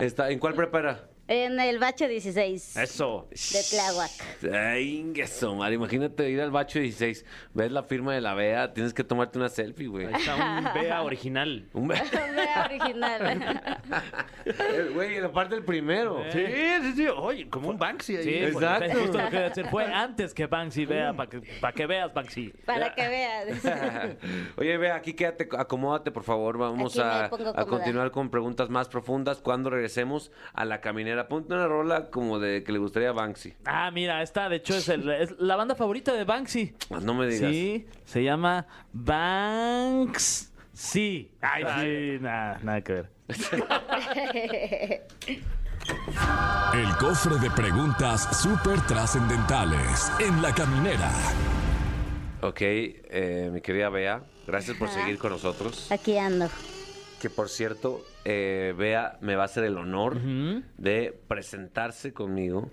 Está, 0.00 0.30
¿En 0.30 0.38
cuál 0.38 0.54
prepara? 0.54 1.08
En 1.32 1.60
el 1.60 1.78
bacho 1.78 2.08
16 2.08 2.76
Eso. 2.76 3.28
de 3.30 3.62
Tláhuac. 3.70 4.10
Ay, 4.52 4.96
ingueso, 4.98 5.54
madre. 5.54 5.76
Imagínate 5.76 6.28
ir 6.28 6.40
al 6.40 6.50
bacho 6.50 6.80
16, 6.80 7.24
ves 7.54 7.70
la 7.70 7.84
firma 7.84 8.12
de 8.12 8.20
la 8.20 8.34
Bea, 8.34 8.72
tienes 8.74 8.92
que 8.92 9.04
tomarte 9.04 9.38
una 9.38 9.48
selfie, 9.48 9.86
güey. 9.86 10.06
Ahí 10.06 10.14
está 10.14 10.34
un 10.34 10.64
Bea 10.74 11.02
original. 11.02 11.68
Un 11.72 11.86
be- 11.86 12.02
Vea 12.34 12.64
original. 12.68 13.62
Eh, 14.44 14.90
Güey, 14.94 15.16
en 15.16 15.22
la 15.22 15.30
parte 15.32 15.54
del 15.54 15.64
primero. 15.64 16.24
Sí, 16.32 16.44
sí, 16.82 16.92
sí. 16.96 17.06
Oye, 17.08 17.48
como 17.48 17.68
un 17.68 17.78
Banksy 17.78 18.16
ahí. 18.16 18.24
Sí, 18.24 18.34
Exacto. 18.36 18.86
porque 18.86 19.00
justo 19.02 19.18
lo 19.22 19.30
que 19.30 19.36
decir. 19.38 19.66
Fue 19.66 19.84
antes 19.92 20.34
que 20.34 20.46
Banksy 20.46 20.86
vea, 20.86 21.12
para 21.12 21.28
que, 21.30 21.40
pa' 21.60 21.72
que 21.72 21.86
veas, 21.86 22.12
Banksy. 22.12 22.48
Para 22.64 22.94
que 22.94 23.06
veas. 23.06 24.16
Oye, 24.56 24.76
ve, 24.78 24.90
aquí 24.90 25.12
quédate, 25.12 25.46
acomódate, 25.56 26.10
por 26.10 26.24
favor. 26.24 26.56
Vamos 26.58 26.98
a, 26.98 27.26
a 27.26 27.64
continuar 27.66 28.10
con 28.10 28.30
preguntas 28.30 28.70
más 28.70 28.88
profundas 28.88 29.40
cuando 29.42 29.68
regresemos 29.70 30.32
a 30.54 30.64
la 30.64 30.80
caminera. 30.80 31.19
Ponte 31.28 31.54
una 31.54 31.66
rola 31.66 32.10
como 32.10 32.38
de 32.38 32.62
que 32.64 32.72
le 32.72 32.78
gustaría 32.78 33.10
a 33.10 33.12
Banksy. 33.12 33.54
Ah, 33.64 33.90
mira, 33.90 34.22
esta 34.22 34.48
de 34.48 34.56
hecho 34.56 34.74
es, 34.76 34.88
el- 34.88 35.08
es 35.10 35.32
la 35.38 35.56
banda 35.56 35.74
favorita 35.74 36.12
de 36.12 36.24
Banksy. 36.24 36.74
Ah, 36.90 36.98
No 37.02 37.14
me 37.14 37.26
digas. 37.26 37.50
Sí, 37.50 37.86
se 38.04 38.22
llama 38.24 38.66
Banks. 38.92 40.52
Sí. 40.72 41.30
Ay, 41.40 41.64
sí, 41.80 42.18
nada, 42.22 42.58
nada 42.62 42.80
que 42.82 42.92
ver. 42.92 43.10
El 46.74 46.96
cofre 46.98 47.36
de 47.38 47.50
preguntas 47.50 48.40
súper 48.40 48.80
trascendentales 48.86 50.10
en 50.20 50.40
la 50.40 50.54
caminera. 50.54 51.10
Ok, 52.42 52.58
eh, 52.60 53.50
mi 53.52 53.60
querida 53.60 53.88
Bea, 53.90 54.22
gracias 54.46 54.76
por 54.76 54.88
seguir 54.88 55.18
con 55.18 55.30
nosotros. 55.32 55.90
Aquí 55.90 56.16
ando. 56.16 56.48
Que 57.20 57.28
por 57.28 57.48
cierto, 57.48 58.02
eh, 58.24 58.74
Bea 58.76 59.18
me 59.20 59.36
va 59.36 59.42
a 59.42 59.46
hacer 59.46 59.64
el 59.64 59.78
honor 59.78 60.20
de 60.76 61.18
presentarse 61.28 62.12
conmigo 62.12 62.70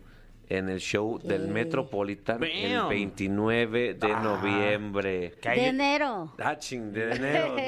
en 0.49 0.69
el 0.69 0.79
show 0.79 1.19
del 1.19 1.47
Metropolitan 1.49 2.41
el 2.43 2.77
Bam. 2.77 2.89
29 2.89 3.93
de 3.95 4.07
noviembre. 4.07 5.33
Que 5.41 5.49
De 5.49 5.67
enero. 5.67 6.33
Ah, 6.39 6.57
ching, 6.57 6.93
de 6.93 7.11
enero. 7.15 7.55
De 7.57 7.65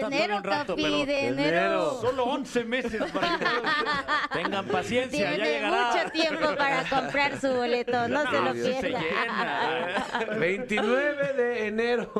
enero, 0.00 0.36
un 0.36 0.44
rato, 0.44 0.74
Capi, 0.74 0.82
pero 0.82 1.06
de 1.06 1.26
enero. 1.28 1.98
Solo 2.00 2.24
11 2.24 2.64
meses 2.64 3.02
para 3.12 3.38
que 4.32 4.38
tengan 4.42 4.66
paciencia, 4.66 5.30
ya 5.30 5.36
Tiene 5.36 5.50
llegará. 5.50 5.92
mucho 5.92 6.10
tiempo 6.12 6.56
para 6.56 6.84
comprar 6.84 7.40
su 7.40 7.48
boleto, 7.52 8.08
no 8.08 8.30
se 8.30 8.40
lo 8.40 8.54
Dios, 8.54 8.66
se 8.68 8.86
pierda. 8.88 10.36
29 10.38 11.32
de 11.36 11.66
enero. 11.66 12.12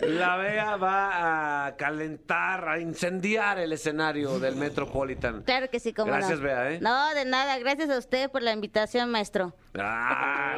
La 0.00 0.36
Bea 0.36 0.76
va 0.76 1.66
a 1.66 1.76
calentar, 1.76 2.68
a 2.68 2.78
incendiar 2.78 3.58
el 3.58 3.72
escenario 3.72 4.38
del 4.38 4.56
Metropolitan. 4.56 5.42
Claro 5.42 5.70
que 5.70 5.80
sí, 5.80 5.92
como 5.92 6.12
Gracias, 6.12 6.38
no. 6.38 6.44
Bea, 6.44 6.72
¿eh? 6.72 6.78
No, 6.80 7.14
de 7.14 7.24
nada. 7.24 7.37
Gracias 7.60 7.90
a 7.90 7.98
usted 7.98 8.30
por 8.30 8.42
la 8.42 8.52
invitación, 8.52 9.10
maestro. 9.10 9.54
Ah, 9.80 10.56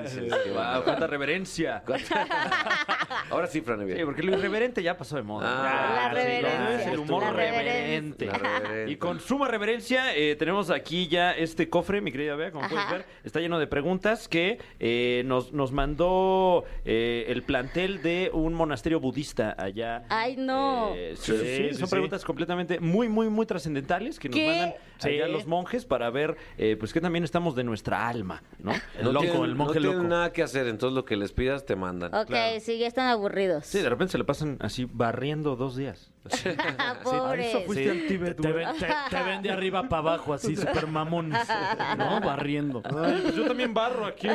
manches, 0.00 0.32
qué 0.44 0.50
cuánta 0.84 1.06
reverencia. 1.06 1.82
Ahora 3.30 3.46
sí, 3.48 3.60
Fran 3.60 3.82
Evia. 3.82 3.96
Sí, 3.96 4.04
porque 4.04 4.22
lo 4.22 4.32
irreverente 4.38 4.82
ya 4.82 4.96
pasó 4.96 5.16
de 5.16 5.22
moda. 5.22 5.46
Ah, 5.46 6.04
La 6.04 6.10
sí, 6.10 6.16
reverencia. 6.26 6.80
es 6.80 6.86
el 6.86 6.98
humor 7.00 7.22
La 7.24 7.32
reverente. 7.32 8.26
La 8.26 8.38
reverencia. 8.38 8.92
Y 8.92 8.96
con 8.96 9.20
suma 9.20 9.48
reverencia, 9.48 10.14
eh, 10.16 10.36
tenemos 10.36 10.70
aquí 10.70 11.08
ya 11.08 11.32
este 11.32 11.68
cofre, 11.68 12.00
mi 12.00 12.12
querida 12.12 12.34
Bea, 12.36 12.50
como 12.52 12.64
Ajá. 12.64 12.74
puedes 12.74 12.90
ver. 12.90 13.06
Está 13.24 13.40
lleno 13.40 13.58
de 13.58 13.66
preguntas 13.66 14.28
que 14.28 14.58
eh, 14.80 15.22
nos, 15.26 15.52
nos 15.52 15.72
mandó 15.72 16.64
eh, 16.84 17.26
el 17.28 17.42
plantel 17.42 18.00
de 18.02 18.30
un 18.32 18.54
monasterio 18.54 19.00
budista 19.00 19.54
allá. 19.58 20.04
Ay, 20.08 20.36
no. 20.36 20.92
Eh, 20.94 21.14
sí, 21.16 21.32
Sí, 21.32 21.38
sí, 21.38 21.68
sí, 21.70 21.74
son 21.74 21.88
sí. 21.88 21.90
preguntas 21.90 22.24
completamente 22.24 22.80
muy, 22.80 23.08
muy, 23.08 23.28
muy 23.28 23.44
trascendentales 23.44 24.18
que 24.18 24.28
nos 24.28 24.36
¿Qué? 24.38 24.46
mandan 24.46 24.74
allá 25.02 25.26
Sí. 25.26 25.32
los 25.32 25.46
monjes 25.46 25.84
para 25.84 26.10
ver, 26.10 26.36
eh, 26.58 26.76
pues, 26.78 26.92
que 26.92 27.00
también 27.00 27.24
estamos 27.24 27.54
de 27.56 27.64
nuestra 27.64 28.08
alma, 28.08 28.42
¿no? 28.58 28.72
El 28.98 29.04
No 29.04 29.12
loco, 29.12 29.24
tienen- 29.26 29.44
el 29.44 29.54
monje 29.54 29.74
no 29.74 29.80
tienen 29.80 29.96
loco. 29.98 30.08
nada 30.08 30.32
que 30.32 30.42
hacer, 30.42 30.66
entonces 30.68 30.94
lo 30.94 31.04
que 31.04 31.16
les 31.16 31.32
pidas 31.32 31.64
te 31.66 31.76
mandan. 31.76 32.14
Ok, 32.14 32.32
sí, 32.60 32.78
ya 32.78 32.86
están 32.86 33.08
aburridos. 33.08 33.66
Sí, 33.66 33.80
de 33.80 33.88
repente 33.88 34.12
se 34.12 34.18
le 34.18 34.24
pasan 34.24 34.56
así 34.60 34.86
barriendo 34.90 35.56
dos 35.56 35.76
días. 35.76 36.10
Pobres. 37.04 37.46
eso 37.48 37.60
fuiste 37.62 37.90
al 37.90 38.06
Tíbet, 38.06 38.40
te, 38.40 38.50
ven, 38.52 38.68
te- 38.78 38.86
te 39.16 39.22
ven 39.22 39.42
de 39.42 39.50
arriba 39.50 39.88
para 39.88 40.00
abajo, 40.00 40.34
así, 40.34 40.56
super 40.56 40.86
mamón. 40.88 41.28
¿No? 41.30 42.20
Barriendo. 42.20 42.82
Ay, 42.84 43.20
pues 43.22 43.34
yo 43.36 43.46
también 43.46 43.72
barro 43.72 44.06
aquí. 44.06 44.28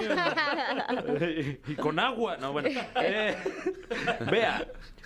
y 1.68 1.76
con 1.76 2.00
agua. 2.00 2.38
No, 2.38 2.54
bueno. 2.54 2.70
Eh, 2.96 3.36
vea, 4.30 4.66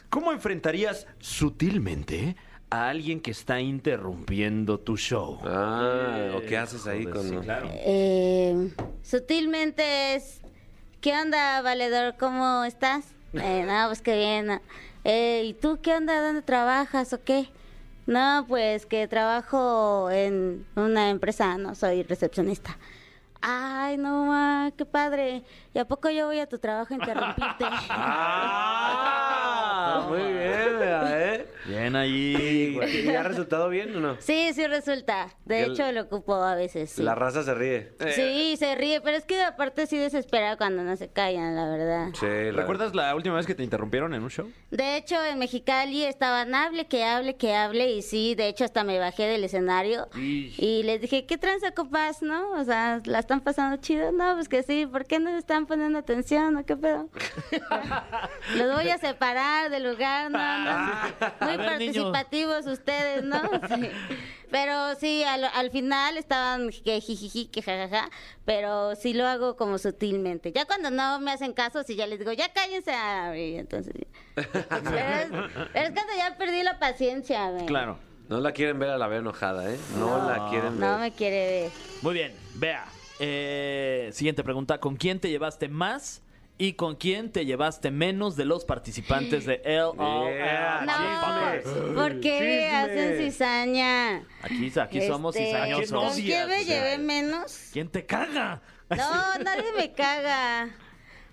¿cómo 0.09 0.31
enfrentarías 0.31 1.07
sutilmente 1.19 2.35
a 2.75 2.89
alguien 2.89 3.19
que 3.19 3.31
está 3.31 3.59
interrumpiendo 3.61 4.79
tu 4.79 4.97
show? 4.97 5.39
Ah, 5.45 6.31
¿o 6.35 6.41
qué 6.41 6.57
haces 6.57 6.85
ahí 6.87 7.03
Joder, 7.05 7.13
con...? 7.15 7.29
sí, 7.29 7.37
claro. 7.37 7.67
Eh, 7.71 8.71
sutilmente 9.03 10.15
es... 10.15 10.41
¿Qué 11.01 11.13
onda, 11.13 11.61
valedor? 11.61 12.15
¿Cómo 12.19 12.63
estás? 12.63 13.05
Eh, 13.35 13.65
no, 13.67 13.87
pues 13.87 14.01
qué 14.01 14.15
bien. 14.15 14.61
Eh, 15.03 15.43
¿Y 15.45 15.53
tú 15.55 15.79
qué 15.81 15.93
onda? 15.93 16.21
¿Dónde 16.21 16.41
trabajas 16.41 17.11
o 17.11 17.21
qué? 17.21 17.49
No, 18.07 18.45
pues 18.47 18.85
que 18.85 19.07
trabajo 19.09 20.09
en 20.09 20.65
una 20.75 21.09
empresa, 21.09 21.57
no 21.57 21.75
soy 21.75 22.03
recepcionista. 22.03 22.77
Ay, 23.41 23.97
no, 23.97 24.25
ma, 24.27 24.71
qué 24.77 24.85
padre. 24.85 25.43
¿Y 25.73 25.79
a 25.79 25.85
poco 25.85 26.09
yo 26.09 26.27
voy 26.27 26.39
a 26.39 26.47
tu 26.47 26.59
trabajo 26.59 26.93
a 26.93 26.97
interrumpirte? 26.97 27.65
Ah, 29.87 30.05
muy 30.07 30.19
bien, 30.19 30.79
¿eh? 30.81 31.45
Bien 31.67 31.95
ahí, 31.95 32.11
¿Y, 32.11 32.73
güey. 32.75 33.05
y 33.07 33.15
ha 33.15 33.23
resultado 33.23 33.69
bien 33.69 33.95
o 33.95 33.99
no? 33.99 34.17
Sí, 34.19 34.51
sí 34.53 34.67
resulta. 34.67 35.29
De 35.45 35.63
hecho, 35.63 35.91
lo 35.91 36.01
ocupo 36.03 36.35
a 36.35 36.55
veces. 36.55 36.91
Sí. 36.91 37.03
La 37.03 37.15
raza 37.15 37.43
se 37.43 37.53
ríe. 37.53 37.93
Sí, 38.13 38.55
se 38.57 38.75
ríe, 38.75 39.01
pero 39.01 39.17
es 39.17 39.25
que 39.25 39.41
aparte 39.43 39.87
sí 39.87 39.97
desespera 39.97 40.57
cuando 40.57 40.83
no 40.83 40.95
se 40.95 41.09
callan, 41.09 41.55
la 41.55 41.67
verdad. 41.69 42.07
Sí, 42.13 42.25
la- 42.25 42.51
¿Recuerdas 42.61 42.93
la 42.93 43.15
última 43.15 43.35
vez 43.35 43.45
que 43.45 43.55
te 43.55 43.63
interrumpieron 43.63 44.13
en 44.13 44.23
un 44.23 44.29
show? 44.29 44.51
De 44.71 44.97
hecho, 44.97 45.23
en 45.25 45.39
Mexicali 45.39 46.03
estaban 46.03 46.53
hable, 46.53 46.85
que 46.87 47.03
hable, 47.03 47.35
que 47.35 47.53
hable, 47.55 47.91
y 47.91 48.01
sí, 48.01 48.35
de 48.35 48.47
hecho 48.47 48.63
hasta 48.63 48.83
me 48.83 48.99
bajé 48.99 49.23
del 49.23 49.43
escenario 49.43 50.07
y 50.15 50.83
les 50.83 51.01
dije, 51.01 51.25
¿qué 51.25 51.37
tranza, 51.37 51.71
compas, 51.71 52.21
no? 52.21 52.51
O 52.51 52.63
sea, 52.63 53.01
¿la 53.05 53.19
están 53.19 53.41
pasando 53.41 53.77
chido? 53.77 54.11
No, 54.11 54.35
pues 54.35 54.49
que 54.49 54.63
sí, 54.63 54.85
¿por 54.85 55.05
qué 55.05 55.19
no 55.19 55.29
están 55.37 55.65
poniendo 55.65 55.97
atención 55.99 56.55
o 56.57 56.65
qué 56.65 56.75
pedo? 56.77 57.09
Los 58.55 58.73
voy 58.75 58.89
a 58.89 58.97
separar 58.97 59.69
del 59.69 59.83
lugar, 59.83 60.29
no, 60.31 60.59
no. 60.63 60.91
Muy 61.41 61.54
A 61.55 61.57
ver, 61.57 61.79
niño. 61.79 62.11
participativos 62.11 62.67
ustedes, 62.67 63.23
¿no? 63.23 63.41
Sí. 63.75 63.89
Pero 64.51 64.95
sí, 64.95 65.23
al, 65.23 65.43
al 65.43 65.71
final 65.71 66.17
estaban 66.17 66.69
que 66.69 67.01
jijiji, 67.01 67.47
que 67.47 67.61
jajaja, 67.61 68.09
pero 68.45 68.95
sí 68.95 69.13
lo 69.13 69.25
hago 69.27 69.55
como 69.57 69.77
sutilmente. 69.77 70.51
Ya 70.53 70.65
cuando 70.65 70.91
no 70.91 71.19
me 71.19 71.31
hacen 71.31 71.51
caso, 71.51 71.83
si 71.83 71.95
ya 71.95 72.07
les 72.07 72.19
digo, 72.19 72.31
ya 72.31 72.53
cállense, 72.53 72.91
ah, 72.91 73.35
y 73.35 73.55
entonces... 73.55 73.93
Pero 74.35 74.45
es, 74.53 75.27
pero 75.73 75.87
es 75.87 75.91
cuando 75.91 76.13
ya 76.15 76.35
perdí 76.37 76.63
la 76.63 76.79
paciencia, 76.79 77.49
güey. 77.49 77.65
Claro. 77.65 77.97
No 78.29 78.39
la 78.39 78.53
quieren 78.53 78.79
ver 78.79 78.89
a 78.89 78.97
la 78.97 79.07
vez 79.07 79.19
enojada, 79.19 79.71
¿eh? 79.71 79.77
No, 79.99 80.17
la 80.27 80.49
quieren 80.49 80.79
ver. 80.79 80.89
No 80.89 80.97
me 80.99 81.11
quiere 81.11 81.61
ver. 81.61 81.71
Muy 82.01 82.13
bien, 82.13 82.33
vea. 82.55 82.85
Eh, 83.19 84.09
siguiente 84.13 84.43
pregunta. 84.43 84.79
¿Con 84.79 84.95
quién 84.95 85.19
te 85.19 85.29
llevaste 85.29 85.69
más 85.69 86.21
y 86.57 86.73
con 86.73 86.95
quién 86.95 87.31
te 87.31 87.45
llevaste 87.45 87.91
menos 87.91 88.35
de 88.35 88.45
los 88.45 88.63
participantes 88.65 89.45
de 89.45 89.61
LOL? 89.65 89.95
Yeah. 90.35 90.85
No, 90.85 91.93
¿por 91.93 92.19
qué 92.21 92.37
Chisme. 92.39 92.69
hacen 92.75 93.17
cizaña? 93.17 94.17
Aquí, 94.41 94.71
aquí 94.79 95.01
somos 95.07 95.35
Este, 95.35 95.47
cizañosos. 95.47 95.91
¿Con 96.13 96.21
quién 96.21 96.47
me 96.47 96.63
llevé 96.65 96.97
menos? 96.97 97.69
¿Quién 97.73 97.89
te 97.89 98.05
caga? 98.05 98.61
No, 98.89 99.37
nadie 99.43 99.71
me 99.75 99.91
caga. 99.93 100.69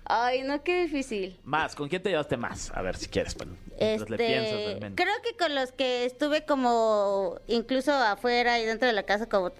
Ay, 0.05 0.41
no, 0.43 0.61
qué 0.63 0.81
difícil. 0.83 1.39
Más, 1.45 1.75
¿con 1.75 1.87
quién 1.87 2.03
te 2.03 2.09
llevaste 2.09 2.35
más? 2.35 2.71
A 2.75 2.81
ver 2.81 2.97
si 2.97 3.07
quieres. 3.07 3.35
Bueno, 3.35 3.55
mientras 3.79 4.09
le 4.09 4.17
piensas 4.17 4.47
Este, 4.53 4.65
realmente. 4.65 5.01
creo 5.03 5.15
que 5.23 5.37
con 5.37 5.55
los 5.55 5.71
que 5.71 6.03
estuve 6.05 6.43
como 6.45 7.39
incluso 7.47 7.93
afuera 7.93 8.59
y 8.59 8.65
dentro 8.65 8.85
de 8.87 8.93
la 8.93 9.03
casa 9.03 9.29
como 9.29 9.53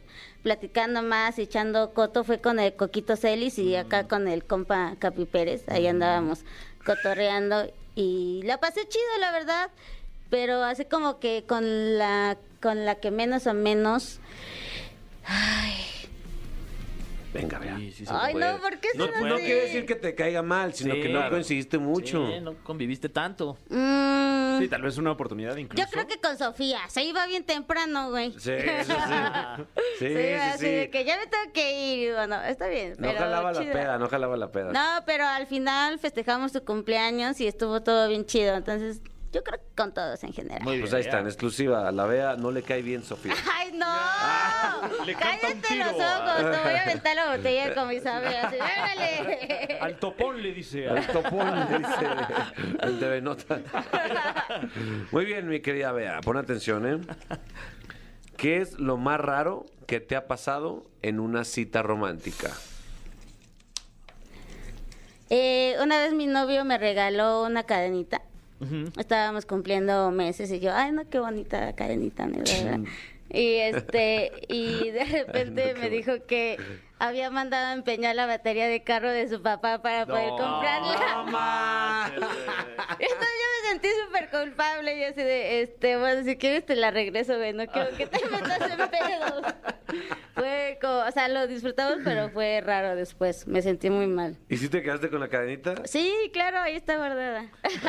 platicando 0.43 1.01
más 1.01 1.39
echando 1.39 1.93
coto 1.93 2.23
fue 2.23 2.39
con 2.39 2.59
el 2.59 2.75
Coquito 2.75 3.15
Celis 3.15 3.57
y 3.57 3.73
Mm. 3.75 3.79
acá 3.79 4.07
con 4.07 4.27
el 4.27 4.43
compa 4.43 4.95
Capi 4.99 5.25
Pérez. 5.25 5.63
Ahí 5.69 5.87
andábamos 5.87 6.43
cotorreando 6.85 7.71
y 7.95 8.41
la 8.43 8.59
pasé 8.59 8.87
chido, 8.87 9.17
la 9.19 9.31
verdad. 9.31 9.71
Pero 10.29 10.63
así 10.63 10.85
como 10.85 11.19
que 11.19 11.45
con 11.47 11.97
la 11.97 12.37
con 12.61 12.85
la 12.85 12.95
que 12.95 13.11
menos 13.11 13.47
o 13.47 13.53
menos. 13.53 14.19
Venga, 17.33 17.57
vea. 17.59 17.75
Sí, 17.77 17.91
sí 17.91 18.05
se 18.05 18.13
Ay, 18.15 18.33
puede. 18.33 18.51
no, 18.53 18.59
¿por 18.59 18.79
qué 18.79 18.89
No, 18.95 19.07
son 19.07 19.27
no 19.27 19.35
así? 19.35 19.45
quiere 19.45 19.61
decir 19.61 19.85
que 19.85 19.95
te 19.95 20.13
caiga 20.15 20.41
mal, 20.43 20.73
sino 20.73 20.93
Sí, 20.93 21.01
que 21.01 21.09
no 21.09 21.15
claro. 21.19 21.31
coincidiste 21.31 21.77
mucho. 21.79 22.27
Sí, 22.27 22.39
no 22.41 22.53
conviviste 22.63 23.09
tanto. 23.09 23.57
Mm, 23.69 24.59
Sí, 24.59 24.67
tal 24.67 24.83
vez 24.83 24.97
una 24.99 25.11
oportunidad 25.11 25.57
incluso. 25.57 25.83
yo 25.83 25.89
creo 25.91 26.05
que 26.07 26.19
con 26.21 26.37
Sofía. 26.37 26.79
Se 26.89 27.03
iba 27.03 27.25
bien 27.25 27.43
temprano, 27.43 28.11
güey. 28.11 28.31
Sí, 28.33 28.51
sí. 28.83 28.93
Sí, 29.99 30.07
Sí, 30.07 30.15
sí, 30.15 30.33
así 30.33 30.65
sí. 30.65 30.71
de 30.71 30.89
que 30.89 31.05
ya 31.05 31.17
me 31.17 31.27
tengo 31.27 31.51
que 31.53 31.71
ir. 31.95 32.09
y 32.09 32.11
Bueno, 32.13 32.41
está 32.43 32.67
bien. 32.67 32.91
No 32.99 33.07
pero 33.07 33.19
jalaba 33.19 33.51
la 33.51 33.59
chido. 33.61 33.73
peda, 33.73 33.97
no 33.97 34.07
jalaba 34.09 34.37
la 34.37 34.51
peda. 34.51 34.71
No, 34.71 35.03
pero 35.05 35.25
al 35.25 35.47
final 35.47 35.97
festejamos 35.99 36.51
su 36.51 36.63
cumpleaños 36.63 37.39
y 37.41 37.47
estuvo 37.47 37.81
todo 37.81 38.07
bien 38.09 38.25
chido. 38.25 38.55
Entonces, 38.55 39.01
yo 39.33 39.43
creo 39.43 39.59
que 39.59 39.65
con 39.75 39.93
todos 39.93 40.23
en 40.23 40.31
general. 40.31 40.61
Muy 40.63 40.79
Pues 40.79 40.91
bien. 40.91 40.95
ahí 40.95 41.01
está, 41.07 41.19
en 41.19 41.25
exclusiva. 41.25 41.87
A 41.87 41.91
la 41.91 42.05
Bea 42.05 42.35
no 42.35 42.51
le 42.51 42.61
cae 42.61 42.81
bien 42.83 43.03
Sofía. 43.03 43.33
¡Ay, 43.53 43.71
no! 43.73 45.03
le 45.05 45.15
¡Cállate 45.15 45.75
los 45.75 45.93
ojos! 45.93 46.37
Te 46.51 46.59
voy 46.63 46.73
a 46.75 46.83
aventar 46.83 47.15
la 47.15 47.35
botella 47.35 47.73
con 47.75 47.91
Isabel. 47.91 48.35
Así, 48.35 48.55
¡órale! 48.55 49.77
Al 49.81 49.97
topón 49.97 50.41
le 50.41 50.53
dice. 50.53 50.85
El 50.85 51.07
topón, 51.07 51.67
dice 51.67 52.07
el 52.81 52.99
TV 52.99 53.21
Nota. 53.21 53.59
Muy 55.11 55.25
bien, 55.25 55.47
mi 55.49 55.59
querida 55.61 55.91
Bea, 55.91 56.21
pon 56.21 56.37
atención, 56.37 56.87
¿eh? 56.87 57.01
¿Qué 58.37 58.61
es 58.61 58.79
lo 58.79 58.97
más 58.97 59.19
raro 59.19 59.65
que 59.87 59.99
te 59.99 60.15
ha 60.15 60.27
pasado 60.27 60.85
en 61.01 61.19
una 61.19 61.43
cita 61.43 61.81
romántica? 61.81 62.51
Eh, 65.29 65.75
una 65.81 65.97
vez 65.97 66.13
mi 66.13 66.27
novio 66.27 66.63
me 66.65 66.77
regaló 66.77 67.43
una 67.43 67.63
cadenita. 67.63 68.21
Estábamos 68.97 69.45
cumpliendo 69.45 70.11
meses 70.11 70.51
y 70.51 70.59
yo, 70.59 70.73
ay, 70.73 70.91
no, 70.91 71.09
qué 71.09 71.19
bonita 71.19 71.73
cadenita, 71.75 72.25
¿no? 72.25 72.37
¿verdad? 72.39 72.79
Y 73.29 73.55
este, 73.55 74.31
y 74.47 74.91
de 74.91 75.03
repente 75.25 75.73
me 75.79 75.89
dijo 75.89 76.13
que 76.27 76.57
había 76.99 77.31
mandado 77.31 77.67
a 77.67 77.73
empeñar 77.73 78.15
la 78.15 78.27
batería 78.27 78.67
de 78.67 78.83
carro 78.83 79.09
de 79.09 79.27
su 79.27 79.41
papá 79.41 79.81
para 79.81 80.05
poder 80.05 80.29
comprarla. 80.29 82.11
Entonces 82.99 83.09
yo 83.09 83.47
me 83.63 83.69
sentí 83.69 83.87
súper 84.05 84.29
culpable 84.29 84.97
y 84.97 85.03
así 85.03 85.21
de, 85.21 85.63
este, 85.63 85.97
bueno, 85.97 86.23
si 86.23 86.37
quieres 86.37 86.65
te 86.65 86.75
la 86.75 86.91
regreso, 86.91 87.35
güey, 87.37 87.53
no 87.53 87.65
quiero 87.65 87.89
que 87.97 88.05
te 88.05 88.23
metas 88.29 88.61
en 88.71 88.77
pedos. 88.89 89.53
Fue 90.35 90.77
como, 90.81 90.99
o 90.99 91.11
sea, 91.11 91.27
lo 91.29 91.45
disfrutamos, 91.47 91.99
pero 92.03 92.29
fue 92.29 92.59
raro 92.61 92.95
después, 92.95 93.45
me 93.47 93.61
sentí 93.61 93.89
muy 93.91 94.07
mal. 94.07 94.35
¿Y 94.49 94.57
si 94.57 94.67
te 94.67 94.81
quedaste 94.81 95.09
con 95.09 95.19
la 95.19 95.27
cadenita? 95.27 95.75
Sí, 95.85 96.11
claro, 96.33 96.57
ahí 96.59 96.75
está 96.75 96.97
guardada. 96.97 97.45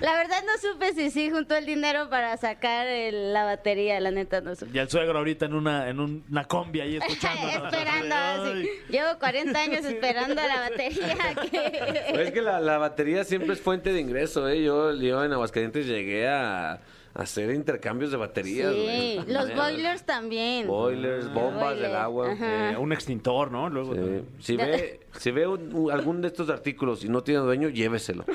la 0.00 0.16
verdad 0.16 0.42
no 0.46 0.70
supe 0.72 0.92
si 0.92 1.10
sí 1.10 1.30
juntó 1.30 1.56
el 1.56 1.64
dinero 1.66 2.10
para 2.10 2.36
sacar 2.36 2.86
el- 2.86 3.32
la 3.32 3.44
batería, 3.44 3.98
la 4.00 4.10
neta 4.10 4.40
no 4.40 4.54
supe. 4.54 4.70
Y 4.74 4.78
el 4.78 4.88
suegro 4.90 5.18
ahorita 5.18 5.46
en 5.46 5.54
una, 5.54 5.88
en 5.88 6.00
un- 6.00 6.24
una 6.30 6.44
combi 6.44 6.80
ahí 6.80 6.96
escuchando. 6.96 7.48
esperando, 7.66 8.14
así. 8.14 8.68
Llevo 8.90 9.18
40 9.18 9.58
años 9.60 9.84
esperando 9.84 10.34
la 10.34 10.60
batería. 10.70 11.16
que- 11.50 12.04
Pues 12.10 12.26
es 12.28 12.32
que 12.32 12.42
la, 12.42 12.60
la 12.60 12.78
batería 12.78 13.24
siempre 13.24 13.54
es 13.54 13.60
fuente 13.60 13.92
de 13.92 14.00
ingreso, 14.00 14.48
¿eh? 14.48 14.62
Yo, 14.62 14.92
yo 14.94 15.24
en 15.24 15.32
Aguascalientes 15.32 15.86
llegué 15.86 16.28
a 16.28 16.80
hacer 17.18 17.50
intercambios 17.50 18.10
de 18.10 18.16
baterías, 18.16 18.72
Sí, 18.72 18.80
güey. 18.82 19.32
los 19.32 19.54
boilers 19.54 20.04
también. 20.06 20.66
Boilers, 20.66 21.32
bombas 21.32 21.76
del 21.78 21.94
agua. 21.94 22.32
Eh, 22.32 22.76
un 22.78 22.92
extintor, 22.92 23.50
¿no? 23.50 23.68
Luego. 23.68 23.94
Sí. 23.94 24.22
Si 24.38 24.56
ve, 24.56 25.00
si 25.18 25.30
ve 25.32 25.46
un- 25.46 25.74
un- 25.74 25.90
algún 25.90 26.20
de 26.22 26.28
estos 26.28 26.48
artículos 26.48 27.04
y 27.04 27.08
no 27.08 27.22
tiene 27.22 27.40
dueño, 27.40 27.68
lléveselo. 27.68 28.24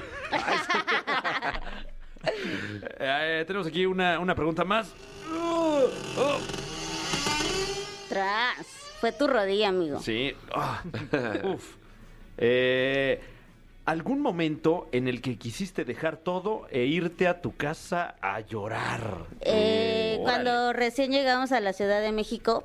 Eh, 2.99 3.43
tenemos 3.45 3.67
aquí 3.67 3.85
una, 3.85 4.17
una 4.19 4.33
pregunta 4.33 4.63
más. 4.63 4.93
Uh, 5.29 5.85
oh. 6.17 6.39
Tras. 8.07 8.65
Fue 9.01 9.11
tu 9.11 9.27
rodilla, 9.27 9.69
amigo. 9.69 9.99
Sí. 9.99 10.33
Ah, 10.55 10.81
uf. 11.43 11.75
Eh, 12.37 13.19
¿Algún 13.85 14.21
momento 14.21 14.87
en 14.93 15.09
el 15.09 15.21
que 15.21 15.37
quisiste 15.37 15.83
dejar 15.83 16.15
todo 16.15 16.67
e 16.71 16.85
irte 16.85 17.27
a 17.27 17.41
tu 17.41 17.53
casa 17.55 18.15
a 18.21 18.39
llorar? 18.39 19.25
Eh, 19.41 20.19
Órale. 20.19 20.23
cuando 20.23 20.73
recién 20.73 21.11
llegamos 21.11 21.51
a 21.51 21.59
la 21.59 21.73
Ciudad 21.73 22.01
de 22.01 22.13
México, 22.13 22.63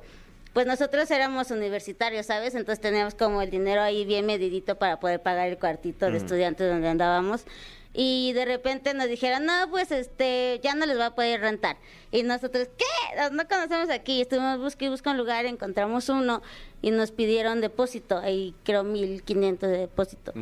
pues 0.53 0.65
nosotros 0.65 1.11
éramos 1.11 1.51
universitarios, 1.51 2.27
¿sabes? 2.27 2.55
Entonces 2.55 2.79
teníamos 2.79 3.15
como 3.15 3.41
el 3.41 3.49
dinero 3.49 3.81
ahí 3.81 4.05
bien 4.05 4.25
medidito 4.25 4.77
para 4.77 5.01
poder 5.01 5.21
pagar 5.21 5.49
el 5.49 5.57
cuartito 5.57 6.09
de 6.09 6.17
estudiantes 6.17 6.69
donde 6.69 6.87
andábamos. 6.87 7.45
Y 7.93 8.33
de 8.33 8.45
repente 8.45 8.93
nos 8.93 9.09
dijeron, 9.09 9.45
no, 9.45 9.69
pues 9.69 9.91
este, 9.91 10.59
ya 10.63 10.73
no 10.73 10.85
les 10.85 10.97
va 10.97 11.07
a 11.07 11.15
poder 11.15 11.41
rentar. 11.41 11.77
Y 12.11 12.23
nosotros, 12.23 12.69
¿qué? 12.77 13.29
No 13.31 13.47
conocemos 13.47 13.89
aquí. 13.89 14.21
Estuvimos 14.21 14.75
y 14.79 14.87
busca 14.87 15.11
un 15.11 15.17
lugar, 15.17 15.45
encontramos 15.45 16.07
uno 16.07 16.41
y 16.81 16.91
nos 16.91 17.11
pidieron 17.11 17.61
depósito. 17.61 18.17
Ahí 18.19 18.55
creo 18.63 18.83
1500 18.83 19.69
de 19.69 19.77
depósito. 19.77 20.33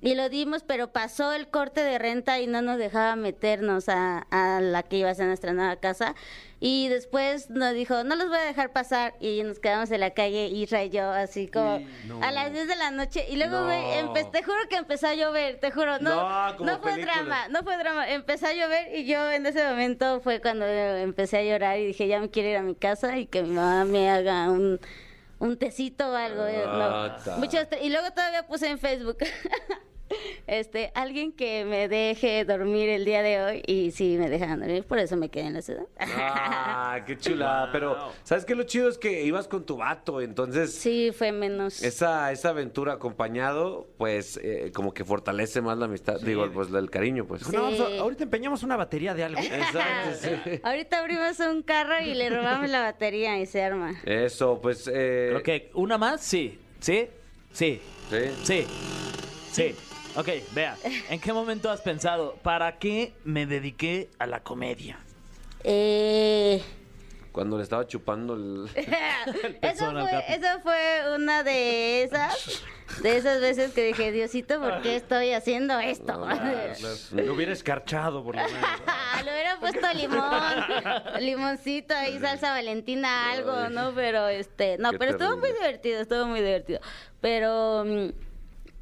Y 0.00 0.14
lo 0.14 0.28
dimos, 0.28 0.62
pero 0.62 0.92
pasó 0.92 1.32
el 1.32 1.48
corte 1.48 1.80
de 1.82 1.98
renta 1.98 2.38
y 2.38 2.46
no 2.46 2.62
nos 2.62 2.78
dejaba 2.78 3.16
meternos 3.16 3.88
a, 3.88 4.18
a 4.30 4.60
la 4.60 4.84
que 4.84 4.98
iba 4.98 5.10
a 5.10 5.14
ser 5.14 5.26
nuestra 5.26 5.52
nueva 5.52 5.74
casa. 5.76 6.14
Y 6.60 6.88
después 6.88 7.50
nos 7.50 7.74
dijo, 7.74 8.04
no 8.04 8.14
los 8.14 8.28
voy 8.28 8.38
a 8.38 8.42
dejar 8.42 8.72
pasar. 8.72 9.14
Y 9.18 9.42
nos 9.42 9.58
quedamos 9.58 9.90
en 9.90 9.98
la 10.00 10.10
calle, 10.10 10.46
Isra 10.46 10.84
y 10.84 10.90
yo, 10.90 11.10
así 11.10 11.48
como 11.48 11.80
a 12.22 12.30
las 12.30 12.52
10 12.52 12.68
de 12.68 12.76
la 12.76 12.90
noche. 12.92 13.26
Y 13.28 13.36
luego, 13.36 13.58
No. 13.58 13.64
güey, 13.66 14.30
te 14.30 14.42
juro 14.44 14.58
que 14.70 14.76
empezó 14.76 15.08
a 15.08 15.14
llover, 15.14 15.58
te 15.58 15.70
juro. 15.72 15.98
No, 15.98 16.14
No, 16.14 16.50
no, 16.50 16.56
como 16.58 16.78
fue 16.78 16.92
película. 16.92 17.14
drama, 17.14 17.48
no 17.48 17.62
fue 17.64 17.76
drama. 17.76 18.08
Empezó 18.08 18.46
a 18.46 18.52
llover 18.52 18.94
y 18.96 19.04
yo 19.04 19.30
en 19.32 19.46
ese 19.46 19.64
momento 19.64 20.20
fue 20.20 20.40
cuando 20.40 20.64
empecé 20.64 21.38
a 21.38 21.42
llorar 21.42 21.78
y 21.78 21.86
dije, 21.86 22.06
ya 22.06 22.20
me 22.20 22.30
quiero 22.30 22.48
ir 22.50 22.56
a 22.56 22.62
mi 22.62 22.76
casa 22.76 23.18
y 23.18 23.26
que 23.26 23.42
mi 23.42 23.50
mamá 23.50 23.84
me 23.84 24.08
haga 24.10 24.48
un... 24.50 24.80
Un 25.40 25.56
tecito 25.56 26.10
o 26.10 26.14
algo. 26.14 26.44
eh, 26.46 26.62
no. 26.64 26.72
Ah, 26.72 27.18
y 27.80 27.90
luego 27.90 28.10
todavía 28.10 28.46
puse 28.46 28.68
en 28.68 28.78
Facebook. 28.78 29.18
Este, 30.46 30.90
alguien 30.94 31.32
que 31.32 31.64
me 31.64 31.88
deje 31.88 32.44
dormir 32.44 32.88
el 32.88 33.04
día 33.04 33.22
de 33.22 33.42
hoy 33.42 33.62
y 33.66 33.90
sí 33.90 34.16
me 34.18 34.28
dejan 34.30 34.60
dormir, 34.60 34.84
por 34.84 34.98
eso 34.98 35.16
me 35.16 35.28
quedé 35.28 35.46
en 35.46 35.54
la 35.54 35.62
ciudad. 35.62 35.84
Ah, 35.98 37.00
qué 37.06 37.18
chula. 37.18 37.68
Pero, 37.72 37.96
¿sabes 38.24 38.44
qué? 38.44 38.54
Lo 38.54 38.62
chido 38.64 38.88
es 38.88 38.98
que 38.98 39.22
ibas 39.24 39.46
con 39.48 39.64
tu 39.64 39.76
vato, 39.76 40.20
entonces 40.20 40.74
Sí, 40.74 41.10
fue 41.16 41.32
menos. 41.32 41.82
esa, 41.82 42.32
esa 42.32 42.50
aventura 42.50 42.94
acompañado, 42.94 43.88
pues, 43.98 44.38
eh, 44.42 44.72
como 44.74 44.94
que 44.94 45.04
fortalece 45.04 45.60
más 45.60 45.76
la 45.78 45.84
amistad. 45.86 46.18
Digo, 46.20 46.48
pues, 46.52 46.72
el 46.72 46.90
cariño, 46.90 47.26
pues. 47.26 47.42
Sí. 47.42 47.54
No, 47.54 47.66
a- 47.66 48.00
ahorita 48.00 48.24
empeñamos 48.24 48.62
una 48.62 48.76
batería 48.76 49.14
de 49.14 49.24
algo. 49.24 49.40
Exacto, 49.40 50.10
sí. 50.44 50.60
Ahorita 50.62 50.98
abrimos 51.00 51.38
un 51.40 51.62
carro 51.62 52.00
y 52.00 52.14
le 52.14 52.30
robamos 52.30 52.68
la 52.70 52.80
batería 52.80 53.38
y 53.40 53.46
se 53.46 53.62
arma. 53.62 53.94
Eso, 54.04 54.60
pues. 54.60 54.88
Eh, 54.92 55.26
Creo 55.30 55.42
que 55.42 55.70
una 55.74 55.98
más, 55.98 56.20
sí. 56.22 56.58
¿Sí? 56.80 57.08
Sí. 57.52 57.80
Sí. 58.10 58.24
Sí. 58.44 58.66
Sí. 59.52 59.74
Ok, 60.18 60.28
vea. 60.52 60.76
¿En 61.10 61.20
qué 61.20 61.32
momento 61.32 61.70
has 61.70 61.80
pensado, 61.80 62.34
¿para 62.42 62.78
qué 62.78 63.12
me 63.22 63.46
dediqué 63.46 64.10
a 64.18 64.26
la 64.26 64.40
comedia? 64.40 64.98
Eh, 65.62 66.60
Cuando 67.30 67.56
le 67.56 67.62
estaba 67.62 67.86
chupando 67.86 68.34
el. 68.34 68.68
eso, 69.62 69.92
fue, 69.92 70.24
eso 70.28 70.60
fue 70.64 71.14
una 71.14 71.44
de 71.44 72.02
esas, 72.02 72.64
de 73.00 73.16
esas 73.16 73.40
veces 73.40 73.72
que 73.72 73.84
dije, 73.84 74.10
Diosito, 74.10 74.60
¿por 74.60 74.82
qué 74.82 74.96
estoy 74.96 75.34
haciendo 75.34 75.78
esto? 75.78 76.14
Lo 77.12 77.34
hubiera 77.34 77.52
escarchado, 77.52 78.24
por 78.24 78.34
lo 78.34 78.42
menos. 78.42 78.60
Ah, 78.88 79.22
Le 79.24 79.30
hubiera 79.30 79.60
puesto 79.60 79.86
limón, 79.94 81.20
limoncito 81.20 81.94
y 82.12 82.18
salsa 82.18 82.50
valentina, 82.50 83.30
algo, 83.30 83.68
¿no? 83.68 83.92
Pero 83.94 84.26
este, 84.26 84.78
no, 84.78 84.90
Qué 84.90 84.98
pero 84.98 85.12
estuvo 85.12 85.36
muy 85.36 85.52
divertido, 85.52 86.00
estuvo 86.00 86.26
muy 86.26 86.40
divertido. 86.40 86.80
Pero 87.20 87.84
mm, 87.86 88.27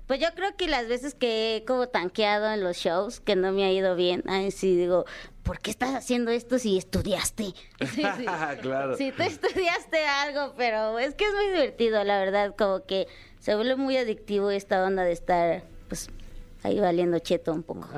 pues 0.07 0.21
yo 0.21 0.29
creo 0.35 0.57
que 0.57 0.69
las 0.69 0.87
veces 0.89 1.15
que 1.15 1.57
he 1.57 1.65
como 1.65 1.89
tanqueado 1.89 2.51
en 2.53 2.63
los 2.63 2.77
shows, 2.77 3.21
que 3.21 3.37
no 3.37 3.53
me 3.53 3.65
ha 3.65 3.73
ido 3.73 3.97
bien, 3.97 4.23
ay, 4.27 4.51
sí 4.51 4.77
digo, 4.77 5.05
¿por 5.43 5.61
qué 5.61 5.71
estás 5.71 5.95
haciendo 5.95 6.31
esto 6.31 6.59
si 6.59 6.79
estudiaste? 6.79 7.45
Sí, 7.45 7.55
sí. 8.17 8.27
Claro. 8.63 8.97
Si 8.97 9.13
tú 9.13 9.23
estudiaste 9.23 10.07
algo, 10.07 10.55
pero 10.57 10.99
es 10.99 11.15
que 11.15 11.25
es 11.25 11.35
muy 11.35 11.47
divertido, 11.47 12.03
la 12.05 12.19
verdad, 12.19 12.55
como 12.57 12.85
que 12.85 13.07
se 13.41 13.55
vuelve 13.55 13.77
muy 13.77 13.97
adictivo 13.97 14.51
esta 14.51 14.85
onda 14.85 15.05
de 15.05 15.13
estar, 15.13 15.63
pues, 15.89 16.09
ahí 16.67 16.81
valiendo 16.81 17.19
cheto 17.19 17.53
un 17.53 17.63
poco. 17.63 17.89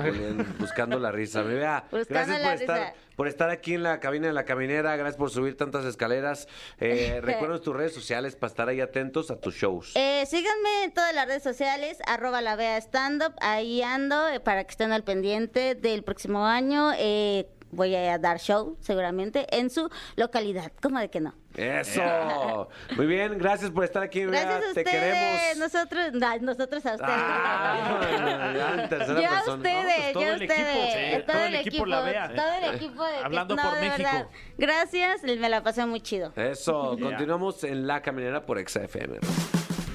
Buscando 0.59 0.99
la 0.99 1.11
risa. 1.11 1.41
Bea, 1.49 1.85
Buscando 1.91 2.33
gracias 2.33 2.41
la 2.41 2.49
por 2.51 2.61
estar, 2.61 2.93
por 3.15 3.27
estar 3.27 3.49
aquí 3.49 3.73
en 3.73 3.83
la 3.83 3.99
cabina 3.99 4.27
de 4.27 4.33
la 4.33 4.45
caminera. 4.45 4.95
Gracias 4.95 5.17
por 5.17 5.29
subir 5.29 5.57
tantas 5.57 5.85
escaleras. 5.85 6.47
Eh, 6.79 7.19
recuerda 7.23 7.59
tus 7.59 7.75
redes 7.75 7.93
sociales 7.93 8.35
para 8.35 8.49
estar 8.49 8.69
ahí 8.69 8.81
atentos 8.81 9.31
a 9.31 9.39
tus 9.39 9.55
shows. 9.55 9.95
Eh, 9.95 10.25
síganme 10.25 10.83
en 10.85 10.93
todas 10.93 11.13
las 11.13 11.27
redes 11.27 11.43
sociales, 11.43 11.97
arroba 12.05 12.41
la 12.41 12.55
Bea 12.55 12.77
Stand 12.77 13.23
Up, 13.23 13.33
ahí 13.41 13.81
ando 13.81 14.27
eh, 14.29 14.39
para 14.39 14.63
que 14.63 14.71
estén 14.71 14.91
al 14.91 15.03
pendiente 15.03 15.75
del 15.75 16.03
próximo 16.03 16.45
año. 16.45 16.91
Eh, 16.97 17.47
voy 17.71 17.95
a 17.95 18.17
dar 18.17 18.39
show 18.39 18.77
seguramente 18.79 19.45
en 19.57 19.69
su 19.69 19.89
localidad, 20.15 20.71
¿cómo 20.81 20.99
de 20.99 21.09
que 21.09 21.19
no? 21.19 21.33
Eso. 21.55 22.69
Muy 22.95 23.05
bien, 23.07 23.37
gracias 23.37 23.71
por 23.71 23.83
estar 23.83 24.03
aquí, 24.03 24.25
Bea. 24.25 24.41
Gracias 24.43 24.71
a 24.71 24.73
Te 24.73 24.81
ustedes, 24.81 24.89
queremos. 24.89 25.57
nosotros, 25.57 26.13
no, 26.13 26.37
nosotros 26.39 26.85
a 26.85 26.91
ustedes. 26.93 27.11
Ah, 27.15 28.53
ya 28.55 28.83
en 28.83 28.89
tercera 28.89 29.21
yo 29.21 29.29
a 29.51 29.55
ustedes, 29.55 30.13
todo 30.13 30.23
yo 30.23 30.29
a 30.29 30.33
el 30.35 30.41
equipo, 30.41 30.61
ustedes, 30.61 31.15
sí, 31.17 31.23
todo, 31.25 31.45
el 31.45 31.55
equipo, 31.55 31.85
la 31.85 32.01
Bea. 32.01 32.35
todo 32.35 32.53
el 32.53 32.75
equipo 32.75 33.03
de 33.03 33.17
Hablando 33.17 33.55
no, 33.55 33.63
por 33.63 33.73
de 33.75 33.81
México. 33.81 34.09
verdad, 34.11 34.27
Gracias, 34.57 35.23
me 35.23 35.49
la 35.49 35.63
pasé 35.63 35.85
muy 35.85 36.01
chido. 36.01 36.31
Eso, 36.35 36.97
continuamos 37.01 37.63
en 37.63 37.87
La 37.87 38.01
Caminera 38.01 38.45
por 38.45 38.57
Exa 38.59 38.83
FM. 38.83 39.19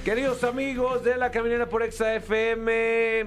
Queridos 0.05 0.43
amigos 0.43 1.03
de 1.03 1.17
La 1.17 1.31
Caminera 1.31 1.67
por 1.67 1.81
Exa 1.81 2.13
FM, 2.13 2.71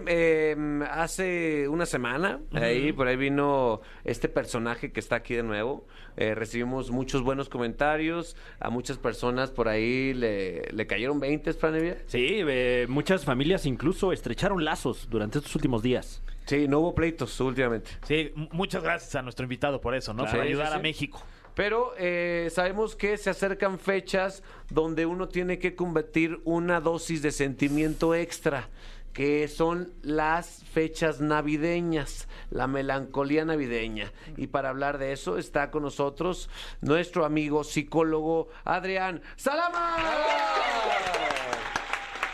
eh, 0.06 0.56
hace 0.92 1.66
una 1.66 1.86
semana, 1.86 2.38
ahí 2.52 2.92
por 2.92 3.08
ahí 3.08 3.16
vino 3.16 3.80
este 4.04 4.28
personaje 4.28 4.92
que 4.92 5.00
está 5.00 5.16
aquí 5.16 5.34
de 5.34 5.42
nuevo. 5.42 5.88
Eh, 6.16 6.36
recibimos 6.36 6.92
muchos 6.92 7.22
buenos 7.22 7.48
comentarios, 7.48 8.36
a 8.60 8.70
muchas 8.70 8.96
personas 8.96 9.50
por 9.50 9.66
ahí 9.66 10.14
le, 10.14 10.70
le 10.70 10.86
cayeron 10.86 11.18
20, 11.18 11.52
Franevia. 11.54 11.98
Sí, 12.06 12.44
eh, 12.46 12.86
muchas 12.88 13.24
familias 13.24 13.66
incluso 13.66 14.12
estrecharon 14.12 14.64
lazos 14.64 15.08
durante 15.10 15.38
estos 15.38 15.56
últimos 15.56 15.82
días. 15.82 16.22
Sí, 16.46 16.68
no 16.68 16.78
hubo 16.78 16.94
pleitos 16.94 17.40
últimamente. 17.40 17.90
Sí, 18.06 18.32
muchas 18.52 18.84
gracias 18.84 19.16
a 19.16 19.22
nuestro 19.22 19.42
invitado 19.42 19.80
por 19.80 19.96
eso, 19.96 20.14
¿no? 20.14 20.22
Claro. 20.22 20.38
por 20.38 20.46
Sí, 20.46 20.48
ayudar 20.52 20.68
sí, 20.68 20.74
a. 20.74 20.78
México. 20.78 21.26
Pero 21.58 21.92
eh, 21.98 22.50
sabemos 22.52 22.94
que 22.94 23.16
se 23.16 23.30
acercan 23.30 23.80
fechas 23.80 24.44
donde 24.70 25.06
uno 25.06 25.26
tiene 25.26 25.58
que 25.58 25.74
convertir 25.74 26.40
una 26.44 26.80
dosis 26.80 27.20
de 27.20 27.32
sentimiento 27.32 28.14
extra, 28.14 28.68
que 29.12 29.48
son 29.48 29.92
las 30.02 30.62
fechas 30.72 31.20
navideñas, 31.20 32.28
la 32.50 32.68
melancolía 32.68 33.44
navideña. 33.44 34.12
Y 34.36 34.46
para 34.46 34.68
hablar 34.68 34.98
de 34.98 35.10
eso 35.10 35.36
está 35.36 35.72
con 35.72 35.82
nosotros 35.82 36.48
nuestro 36.80 37.24
amigo 37.24 37.64
psicólogo 37.64 38.50
Adrián 38.64 39.20
Salama. 39.34 39.96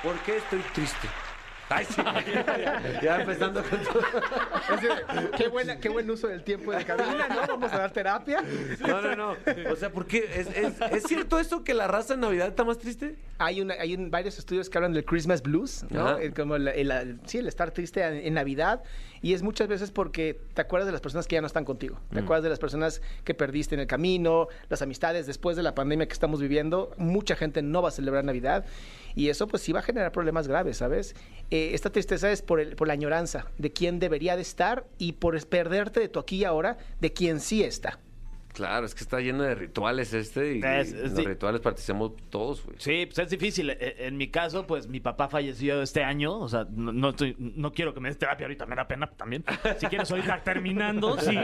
¿Por 0.03 0.19
qué 0.19 0.37
estoy 0.37 0.61
triste? 0.75 1.09
Ay, 1.75 1.85
sí. 1.87 2.03
ya 3.03 3.21
empezando 3.21 3.63
con 3.63 3.79
todo. 3.83 4.03
Decir, 4.71 4.91
qué, 5.37 5.49
buena, 5.49 5.79
qué 5.79 5.89
buen 5.89 6.09
uso 6.11 6.29
del 6.29 6.43
tiempo 6.45 6.73
de 6.73 6.85
cabina, 6.85 7.29
¿no? 7.29 7.47
Vamos 7.47 7.73
a 7.73 7.79
dar 7.79 7.91
terapia. 7.93 8.43
No, 8.87 9.01
no, 9.03 9.17
no. 9.17 9.37
O 9.73 9.77
sea, 9.77 9.91
¿por 9.91 10.07
qué? 10.07 10.19
¿Es, 10.35 10.47
es, 10.57 10.75
es 10.93 11.03
cierto 11.05 11.39
eso 11.39 11.65
que 11.65 11.75
la 11.75 11.87
raza 11.87 12.15
en 12.15 12.21
Navidad 12.21 12.49
está 12.49 12.65
más 12.65 12.79
triste? 12.79 13.17
Hay, 13.39 13.61
una, 13.61 13.75
hay 13.75 13.95
un- 13.95 14.11
varios 14.11 14.39
estudios 14.39 14.71
que 14.71 14.79
hablan 14.79 14.93
del 14.93 15.05
Christmas 15.05 15.43
blues, 15.43 15.85
¿no? 15.91 16.19
El- 16.19 16.33
como 16.35 16.57
el, 16.57 16.69
el- 16.69 17.21
sí, 17.27 17.39
el 17.39 17.49
estar 17.49 17.71
triste 17.73 18.03
en, 18.03 18.15
en 18.27 18.35
Navidad. 18.35 18.83
Y 19.23 19.33
es 19.33 19.43
muchas 19.43 19.69
veces 19.69 19.91
porque 19.91 20.39
te 20.53 20.61
acuerdas 20.61 20.87
de 20.87 20.93
las 20.93 21.01
personas 21.01 21.27
que 21.27 21.35
ya 21.37 21.41
no 21.41 21.47
están 21.47 21.65
contigo. 21.65 21.99
Te 22.13 22.21
acuerdas 22.21 22.43
de 22.45 22.51
las 22.51 22.59
personas 22.59 23.01
que 23.25 23.33
perdiste 23.33 23.75
en 23.75 23.81
el 23.81 23.87
camino, 23.87 24.49
las 24.69 24.83
amistades 24.83 25.27
después 25.27 25.57
de 25.57 25.63
la 25.63 25.75
pandemia 25.75 26.07
que 26.07 26.13
estamos 26.13 26.43
viviendo. 26.43 26.93
Mucha 26.99 27.35
gente 27.35 27.63
no 27.63 27.81
va 27.81 27.89
a 27.89 27.93
celebrar 27.93 28.23
Navidad. 28.25 28.67
Y 29.17 29.29
eso 29.29 29.47
pues 29.47 29.63
sí 29.63 29.73
va 29.73 29.81
a 29.81 29.83
generar 29.83 30.13
problemas 30.13 30.49
graves, 30.49 30.79
¿sabes? 30.79 31.15
Eh, 31.51 31.71
esta 31.75 31.91
tristeza 31.91 32.31
es 32.33 32.43
por, 32.43 32.61
el- 32.61 32.75
por 32.77 32.89
la 32.89 32.95
añoranza 32.95 33.47
de 33.59 33.73
quién 33.73 34.01
debería 34.01 34.37
de 34.37 34.43
estar 34.43 34.87
y 34.99 35.13
por 35.13 35.35
perderte 35.47 36.01
de 36.01 36.09
tu 36.09 36.19
aquí 36.19 36.37
y 36.39 36.45
ahora 36.45 36.79
de 37.01 37.13
quien 37.13 37.41
sí 37.41 37.63
está. 37.63 37.99
Claro, 38.55 38.87
es 38.87 38.95
que 38.95 39.03
está 39.03 39.21
lleno 39.21 39.43
de 39.43 39.55
rituales 39.55 40.15
este 40.15 40.57
y 40.57 40.61
Es- 40.65 40.93
y 40.93 40.97
los 40.97 41.25
rituales 41.25 41.61
participamos 41.61 42.13
todos, 42.31 42.65
güey. 42.65 42.77
Sí, 42.79 43.05
pues 43.07 43.19
es 43.19 43.29
difícil. 43.29 43.69
E- 43.71 44.07
En 44.07 44.17
mi 44.17 44.29
caso, 44.29 44.67
pues 44.67 44.89
mi 44.89 45.01
papá 45.01 45.29
falleció 45.29 45.83
este 45.83 46.03
año. 46.03 46.39
O 46.39 46.49
sea, 46.49 46.67
no, 46.71 46.93
no, 46.93 47.11
estoy- 47.11 47.37
no 47.39 47.73
quiero 47.73 47.93
que 47.93 48.01
me 48.01 48.09
des 48.09 48.17
terapia 48.19 48.47
ahorita, 48.47 48.65
me 48.67 48.77
da 48.77 48.87
pena 48.89 49.09
también. 49.17 49.45
Si 49.79 49.87
quieres 49.89 50.11
ahorita 50.11 50.43
terminando, 50.45 51.19
sí. 51.19 51.37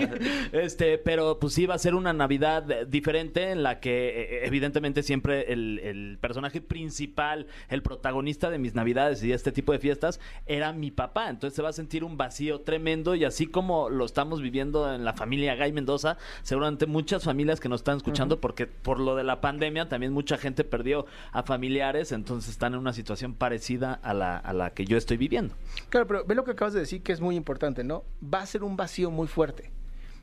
Este, 0.52 0.98
pero 0.98 1.38
pues 1.38 1.52
sí 1.54 1.66
va 1.66 1.74
a 1.74 1.78
ser 1.78 1.94
una 1.94 2.12
Navidad 2.12 2.70
eh, 2.70 2.86
diferente 2.86 3.50
en 3.50 3.62
la 3.62 3.80
que 3.80 4.08
eh, 4.08 4.46
evidentemente 4.46 5.02
siempre 5.02 5.52
el, 5.52 5.78
el 5.80 6.18
personaje 6.20 6.60
principal, 6.60 7.46
el 7.68 7.82
protagonista 7.82 8.50
de 8.50 8.58
mis 8.58 8.74
Navidades 8.74 9.22
y 9.22 9.28
de 9.28 9.34
este 9.34 9.52
tipo 9.52 9.72
de 9.72 9.78
fiestas 9.78 10.20
era 10.46 10.72
mi 10.72 10.90
papá. 10.90 11.28
Entonces 11.28 11.56
se 11.56 11.62
va 11.62 11.70
a 11.70 11.72
sentir 11.72 12.04
un 12.04 12.16
vacío 12.16 12.60
tremendo 12.60 13.14
y 13.14 13.24
así 13.24 13.46
como 13.46 13.90
lo 13.90 14.04
estamos 14.04 14.40
viviendo 14.42 14.94
en 14.94 15.04
la 15.04 15.12
familia 15.14 15.54
Gay 15.56 15.72
Mendoza, 15.72 16.16
seguramente 16.42 16.86
muchas 17.00 17.24
familias 17.24 17.60
que 17.60 17.70
nos 17.70 17.80
están 17.80 17.96
escuchando 17.96 18.42
porque 18.42 18.66
por 18.66 19.00
lo 19.00 19.16
de 19.16 19.24
la 19.24 19.40
pandemia 19.40 19.88
también 19.88 20.12
mucha 20.12 20.36
gente 20.36 20.64
perdió 20.64 21.06
a 21.32 21.42
familiares, 21.42 22.12
entonces 22.12 22.50
están 22.50 22.74
en 22.74 22.80
una 22.80 22.92
situación 22.92 23.32
parecida 23.32 23.94
a 23.94 24.12
la, 24.12 24.36
a 24.36 24.52
la 24.52 24.74
que 24.74 24.84
yo 24.84 24.98
estoy 24.98 25.16
viviendo. 25.16 25.54
Claro, 25.88 26.06
pero 26.06 26.26
ve 26.26 26.34
lo 26.34 26.44
que 26.44 26.50
acabas 26.50 26.74
de 26.74 26.80
decir 26.80 27.02
que 27.02 27.12
es 27.12 27.22
muy 27.22 27.36
importante, 27.36 27.84
¿no? 27.84 28.04
Va 28.22 28.42
a 28.42 28.46
ser 28.46 28.64
un 28.64 28.76
vacío 28.76 29.10
muy 29.10 29.28
fuerte, 29.28 29.70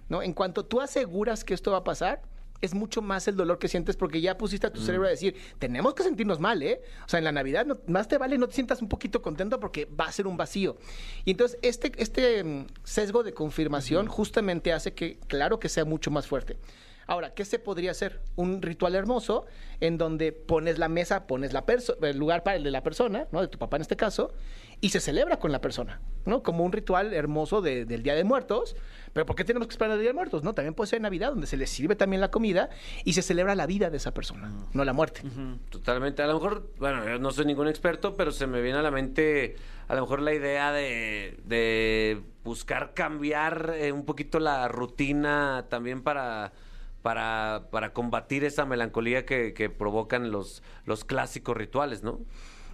¿no? 0.08 0.22
En 0.22 0.34
cuanto 0.34 0.66
tú 0.66 0.80
aseguras 0.80 1.44
que 1.44 1.56
esto 1.56 1.72
va 1.72 1.80
a 1.80 1.84
pasar, 1.84 2.22
es 2.62 2.74
mucho 2.74 3.02
más 3.02 3.28
el 3.28 3.36
dolor 3.36 3.60
que 3.60 3.68
sientes 3.68 3.96
porque 3.96 4.22
ya 4.22 4.38
pusiste 4.38 4.68
a 4.68 4.74
tu 4.74 4.82
cerebro 4.82 5.08
a 5.08 5.12
decir, 5.12 5.36
tenemos 5.60 5.94
que 5.94 6.04
sentirnos 6.04 6.40
mal, 6.40 6.62
¿eh? 6.64 6.82
O 7.06 7.10
sea, 7.10 7.18
en 7.20 7.24
la 7.26 7.32
Navidad 7.32 7.66
no- 7.66 7.78
más 7.88 8.08
te 8.08 8.18
vale 8.18 8.38
no 8.38 8.48
te 8.48 8.56
sientas 8.56 8.82
un 8.82 8.90
poquito 8.90 9.22
contento 9.22 9.60
porque 9.60 9.86
va 9.86 10.06
a 10.06 10.12
ser 10.12 10.28
un 10.28 10.38
vacío. 10.38 10.78
Y 11.26 11.32
entonces 11.32 11.60
este, 11.62 11.92
este 11.98 12.44
mm, 12.44 12.66
sesgo 12.84 13.24
de 13.24 13.34
confirmación 13.34 14.08
justamente 14.08 14.74
hace 14.74 14.94
que, 14.94 15.18
claro 15.28 15.60
que 15.60 15.70
sea 15.70 15.86
mucho 15.86 16.12
más 16.12 16.28
fuerte. 16.28 16.58
Ahora, 17.10 17.34
¿qué 17.34 17.46
se 17.46 17.58
podría 17.58 17.92
hacer? 17.92 18.20
Un 18.36 18.62
ritual 18.62 18.94
hermoso 18.94 19.46
en 19.80 19.98
donde 19.98 20.34
pones 20.34 20.78
la 20.78 20.90
mesa, 20.90 21.26
pones 21.26 21.54
la 21.54 21.64
el 22.02 22.18
lugar 22.18 22.44
para 22.44 22.58
el 22.58 22.64
de 22.64 22.72
la 22.72 22.84
persona, 22.84 23.28
¿no? 23.32 23.40
De 23.40 23.48
tu 23.48 23.58
papá 23.58 23.78
en 23.78 23.82
este 23.84 23.96
caso, 23.96 24.34
y 24.80 24.90
se 24.90 25.00
celebra 25.00 25.40
con 25.40 25.52
la 25.52 25.60
persona, 25.60 26.00
¿no? 26.26 26.44
Como 26.44 26.64
un 26.64 26.72
ritual 26.72 27.14
hermoso 27.14 27.62
de- 27.62 27.86
del 27.86 28.04
Día 28.04 28.14
de 28.14 28.24
Muertos. 28.24 28.76
Pero 29.14 29.26
¿por 29.26 29.36
qué 29.36 29.44
tenemos 29.44 29.68
que 29.68 29.72
esperar 29.74 29.94
el 29.96 30.00
Día 30.02 30.10
de 30.10 30.14
Muertos? 30.14 30.44
No, 30.44 30.54
también 30.54 30.76
puede 30.76 30.88
ser 30.90 31.02
Navidad, 31.02 31.30
donde 31.32 31.48
se 31.48 31.58
le 31.58 31.66
sirve 31.66 31.96
también 31.96 32.22
la 32.22 32.30
comida 32.30 32.70
y 33.04 33.14
se 33.14 33.24
celebra 33.24 33.56
la 33.56 33.66
vida 33.66 33.90
de 33.90 33.98
esa 33.98 34.14
persona, 34.14 34.52
no 34.74 34.86
la 34.86 34.94
muerte. 34.94 35.24
Totalmente. 35.72 36.22
A 36.22 36.28
lo 36.28 36.36
mejor, 36.36 36.70
bueno, 36.78 37.04
yo 37.08 37.18
no 37.18 37.32
soy 37.32 37.46
ningún 37.46 37.68
experto, 37.68 38.16
pero 38.16 38.32
se 38.32 38.46
me 38.46 38.62
viene 38.62 38.78
a 38.78 38.84
la 38.84 38.92
mente 38.92 39.56
a 39.88 39.96
lo 39.96 40.02
mejor 40.02 40.22
la 40.22 40.34
idea 40.34 40.72
de, 40.74 41.40
de 41.46 42.22
buscar 42.44 42.94
cambiar 42.94 43.74
eh, 43.78 43.92
un 43.94 44.06
poquito 44.06 44.40
la 44.40 44.68
rutina 44.68 45.66
también 45.70 46.04
para, 46.04 46.52
para, 47.02 47.64
para 47.72 47.94
combatir 47.94 48.44
esa 48.44 48.66
melancolía 48.66 49.26
que, 49.26 49.54
que 49.54 49.70
provocan 49.70 50.30
los, 50.30 50.62
los 50.86 51.06
clásicos 51.06 51.56
rituales, 51.58 52.04
¿no? 52.04 52.20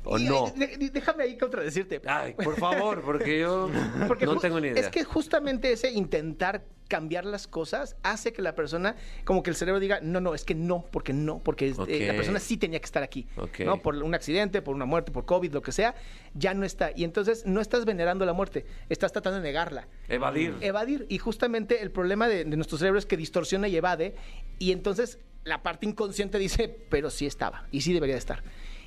¿O 0.05 0.17
Y, 0.19 0.25
no? 0.25 0.51
déjame 0.55 1.23
ahí 1.23 1.37
contradecirte. 1.37 2.01
Ay, 2.05 2.33
por 2.33 2.55
favor, 2.59 3.01
porque 3.03 3.39
yo 3.39 3.69
Porque 4.07 4.25
no 4.25 4.37
tengo 4.37 4.59
ni 4.59 4.67
idea. 4.69 4.81
Es 4.81 4.89
que 4.89 5.03
justamente 5.03 5.71
ese 5.71 5.91
intentar 5.91 6.63
cambiar 6.89 7.25
las 7.25 7.47
cosas 7.47 7.95
hace 8.03 8.33
que 8.33 8.41
la 8.41 8.53
persona, 8.53 8.95
como 9.23 9.41
que 9.41 9.49
el 9.49 9.55
cerebro 9.55 9.79
diga, 9.79 9.99
no, 10.01 10.19
no, 10.19 10.35
es 10.35 10.43
que 10.43 10.53
no, 10.53 10.85
porque 10.91 11.11
no, 11.13 11.39
porque 11.39 11.69
es- 11.69 11.77
eh, 11.87 12.05
la 12.07 12.13
persona 12.13 12.39
sí 12.39 12.57
tenía 12.57 12.79
que 12.79 12.85
estar 12.85 13.01
aquí. 13.01 13.25
¿no? 13.65 13.81
Por 13.81 13.95
un 13.95 14.13
accidente, 14.13 14.61
por 14.61 14.75
una 14.75 14.85
muerte, 14.85 15.11
por 15.11 15.25
COVID, 15.25 15.53
lo 15.53 15.61
que 15.61 15.71
sea, 15.71 15.95
ya 16.35 16.53
no 16.53 16.65
está. 16.65 16.91
Y 16.95 17.03
entonces 17.03 17.45
no 17.45 17.61
estás 17.61 17.85
venerando 17.85 18.25
la 18.25 18.33
muerte, 18.33 18.65
estás 18.89 19.11
tratando 19.11 19.37
de 19.39 19.43
negarla. 19.43 19.87
Evadir. 20.07 20.55
Evadir. 20.61 21.05
Y 21.09 21.17
justamente 21.17 21.81
el 21.81 21.89
problema 21.89 22.27
de, 22.27 22.43
de 22.45 22.55
nuestro 22.57 22.77
cerebro 22.77 22.99
es 22.99 23.05
que 23.07 23.17
distorsiona 23.17 23.67
y 23.69 23.75
evade. 23.77 24.15
Y 24.59 24.71
entonces 24.71 25.17
la 25.45 25.63
parte 25.63 25.85
inconsciente 25.87 26.37
dice, 26.37 26.67
pero 26.89 27.09
sí 27.09 27.25
estaba 27.25 27.65
y 27.71 27.81
sí 27.81 27.93
debería 27.93 28.15
de 28.15 28.19
estar. 28.19 28.43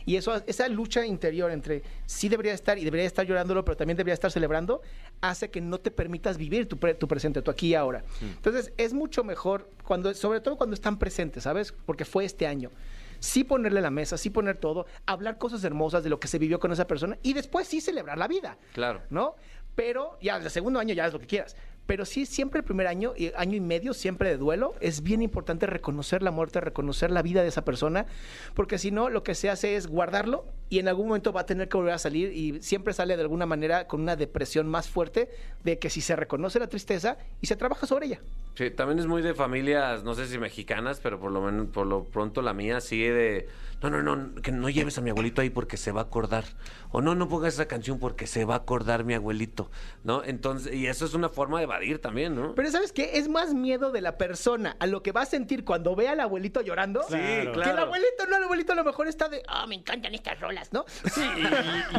Y 0.07 0.17
eso, 0.17 0.35
esa 0.47 0.69
lucha 0.69 1.05
interior 1.05 1.51
entre 1.51 1.83
sí 2.07 2.29
debería 2.29 2.53
de 2.53 2.57
estar 2.57 2.79
y 2.79 2.85
debería 2.85 3.03
de 3.03 3.09
estar 3.09 3.27
llorándolo, 3.27 3.65
pero 3.65 3.77
también 3.77 3.97
debería 3.97 4.15
estar 4.15 4.31
celebrando, 4.31 4.81
hace 5.21 5.51
que 5.51 5.61
no 5.61 5.79
te 5.79 5.91
permitas 5.91 6.39
vivir 6.39 6.69
tu, 6.69 6.79
pre- 6.79 6.95
tu 6.95 7.09
presente, 7.09 7.43
tu 7.43 7.51
aquí 7.51 7.69
y 7.69 7.75
ahora. 7.75 8.05
Entonces 8.23 8.73
es 8.77 8.95
mucho 8.95 9.25
mejor, 9.25 9.69
cuando, 9.85 10.15
sobre 10.15 10.41
todo 10.41 10.57
cuando 10.57 10.75
están 10.75 10.99
presentes, 10.99 11.43
¿sabes? 11.43 11.75
Porque 11.85 12.05
fue 12.05 12.25
este 12.25 12.47
año. 12.47 12.71
Sí 13.19 13.45
ponerle 13.45 13.81
la 13.81 13.91
mesa, 13.91 14.17
sí 14.17 14.31
poner 14.31 14.59
todo, 14.59 14.87
hablar 15.07 15.39
cosas 15.39 15.65
hermosas 15.65 16.05
de 16.05 16.11
lo 16.11 16.21
que 16.21 16.29
se 16.29 16.39
vivió 16.39 16.61
con 16.61 16.71
esa 16.71 16.87
persona 16.87 17.19
y 17.23 17.33
después 17.33 17.67
sí 17.67 17.81
celebrar 17.81 18.17
la 18.17 18.29
vida. 18.29 18.59
Claro. 18.75 19.03
¿no? 19.11 19.35
Pero 19.75 20.19
ya 20.23 20.37
el 20.37 20.51
segundo 20.51 20.79
año 20.79 20.95
ya 20.95 21.07
es 21.07 21.13
lo 21.13 21.19
que 21.19 21.27
quieras. 21.27 21.57
Pero 21.87 22.05
sí, 22.05 22.27
siempre 22.27 22.59
el 22.59 22.65
primer 22.65 22.87
año, 22.87 23.15
año 23.37 23.57
y 23.57 23.61
medio, 23.61 23.95
siempre 23.95 24.29
de 24.29 24.37
duelo, 24.37 24.75
es 24.81 25.03
bien 25.03 25.23
importante 25.23 25.67
reconocer 25.67 26.23
la 26.23 26.31
muerte, 26.31 26.61
reconocer 26.61 27.11
la 27.11 27.23
vida 27.23 27.43
de 27.43 27.49
esa 27.49 27.65
persona, 27.65 28.07
porque 28.55 28.79
si 28.79 28.91
no, 28.91 29.09
lo 29.09 29.23
que 29.23 29.35
se 29.35 29.51
hace 29.51 29.77
es 29.77 29.87
guardarlo 29.87 30.45
y 30.69 30.79
en 30.79 30.89
algún 30.89 31.09
momento 31.09 31.33
va 31.33 31.43
a 31.43 31.47
tener 31.47 31.69
que 31.69 31.77
volver 31.77 31.95
a 31.95 31.99
salir 31.99 32.33
y 32.33 32.61
siempre 32.63 32.93
sale 32.93 33.17
de 33.17 33.23
alguna 33.23 33.47
manera 33.47 33.87
con 33.87 34.01
una 34.01 34.17
depresión 34.17 34.67
más 34.67 34.89
fuerte 34.89 35.31
de 35.65 35.79
que 35.79 35.91
si 35.91 36.01
se 36.01 36.17
reconoce 36.17 36.59
la 36.59 36.69
tristeza 36.69 37.19
y 37.41 37.47
se 37.47 37.57
trabaja 37.57 37.87
sobre 37.87 38.07
ella. 38.07 38.21
Sí, 38.57 38.71
también 38.71 38.99
es 38.99 39.07
muy 39.07 39.21
de 39.23 39.35
familias, 39.35 40.03
no 40.03 40.15
sé 40.15 40.27
si 40.27 40.39
mexicanas, 40.39 40.99
pero 41.03 41.21
por 41.21 41.31
lo 41.31 41.43
menos, 41.43 41.67
por 41.69 41.87
lo 41.87 42.05
pronto 42.05 42.41
la 42.41 42.55
mía 42.55 42.81
sigue 42.81 43.13
de, 43.13 43.49
no, 43.83 43.91
no, 43.91 44.03
no, 44.03 44.35
que 44.41 44.51
no 44.51 44.71
lleves 44.71 44.97
a 44.97 45.03
mi 45.03 45.11
abuelito 45.11 45.43
ahí 45.43 45.51
porque 45.51 45.77
se 45.77 45.93
va 45.93 46.01
a 46.01 46.05
acordar. 46.05 46.45
O 46.91 47.03
no, 47.03 47.15
no 47.15 47.29
pongas 47.29 47.53
esa 47.55 47.67
canción 47.69 47.99
porque 47.99 48.27
se 48.27 48.47
va 48.47 48.55
a 48.55 48.59
acordar 48.59 49.05
mi 49.05 49.13
abuelito, 49.13 49.71
¿no? 50.05 50.25
Entonces, 50.25 50.73
y 50.73 50.87
eso 50.87 51.05
es 51.05 51.13
una 51.13 51.29
forma 51.29 51.59
de 51.59 51.65
evadir 51.65 51.99
también, 52.01 52.35
¿no? 52.35 52.55
Pero 52.55 52.71
¿sabes 52.71 52.93
qué? 52.93 53.19
Es 53.19 53.29
más 53.29 53.53
miedo 53.53 53.93
de 53.93 54.01
la 54.01 54.17
persona 54.17 54.75
a 54.81 54.87
lo 54.87 55.03
que 55.03 55.13
va 55.13 55.23
a 55.23 55.27
sentir 55.27 55.63
cuando 55.65 55.95
ve 55.95 56.09
al 56.09 56.21
abuelito 56.21 56.63
llorando. 56.63 57.03
Sí, 57.03 57.15
Que 57.17 57.43
el 57.43 57.53
claro. 57.53 57.83
abuelito, 57.83 58.25
no, 58.31 58.37
el 58.39 58.45
abuelito 58.45 58.73
a 58.73 58.77
lo 58.77 58.85
mejor 58.85 59.07
está 59.09 59.29
de, 59.29 59.43
ah, 59.49 59.67
me 59.67 59.75
encantan 59.75 60.15
estas 60.15 60.41
rolas, 60.41 60.73
¿no? 60.73 60.87
Sí, 61.13 61.21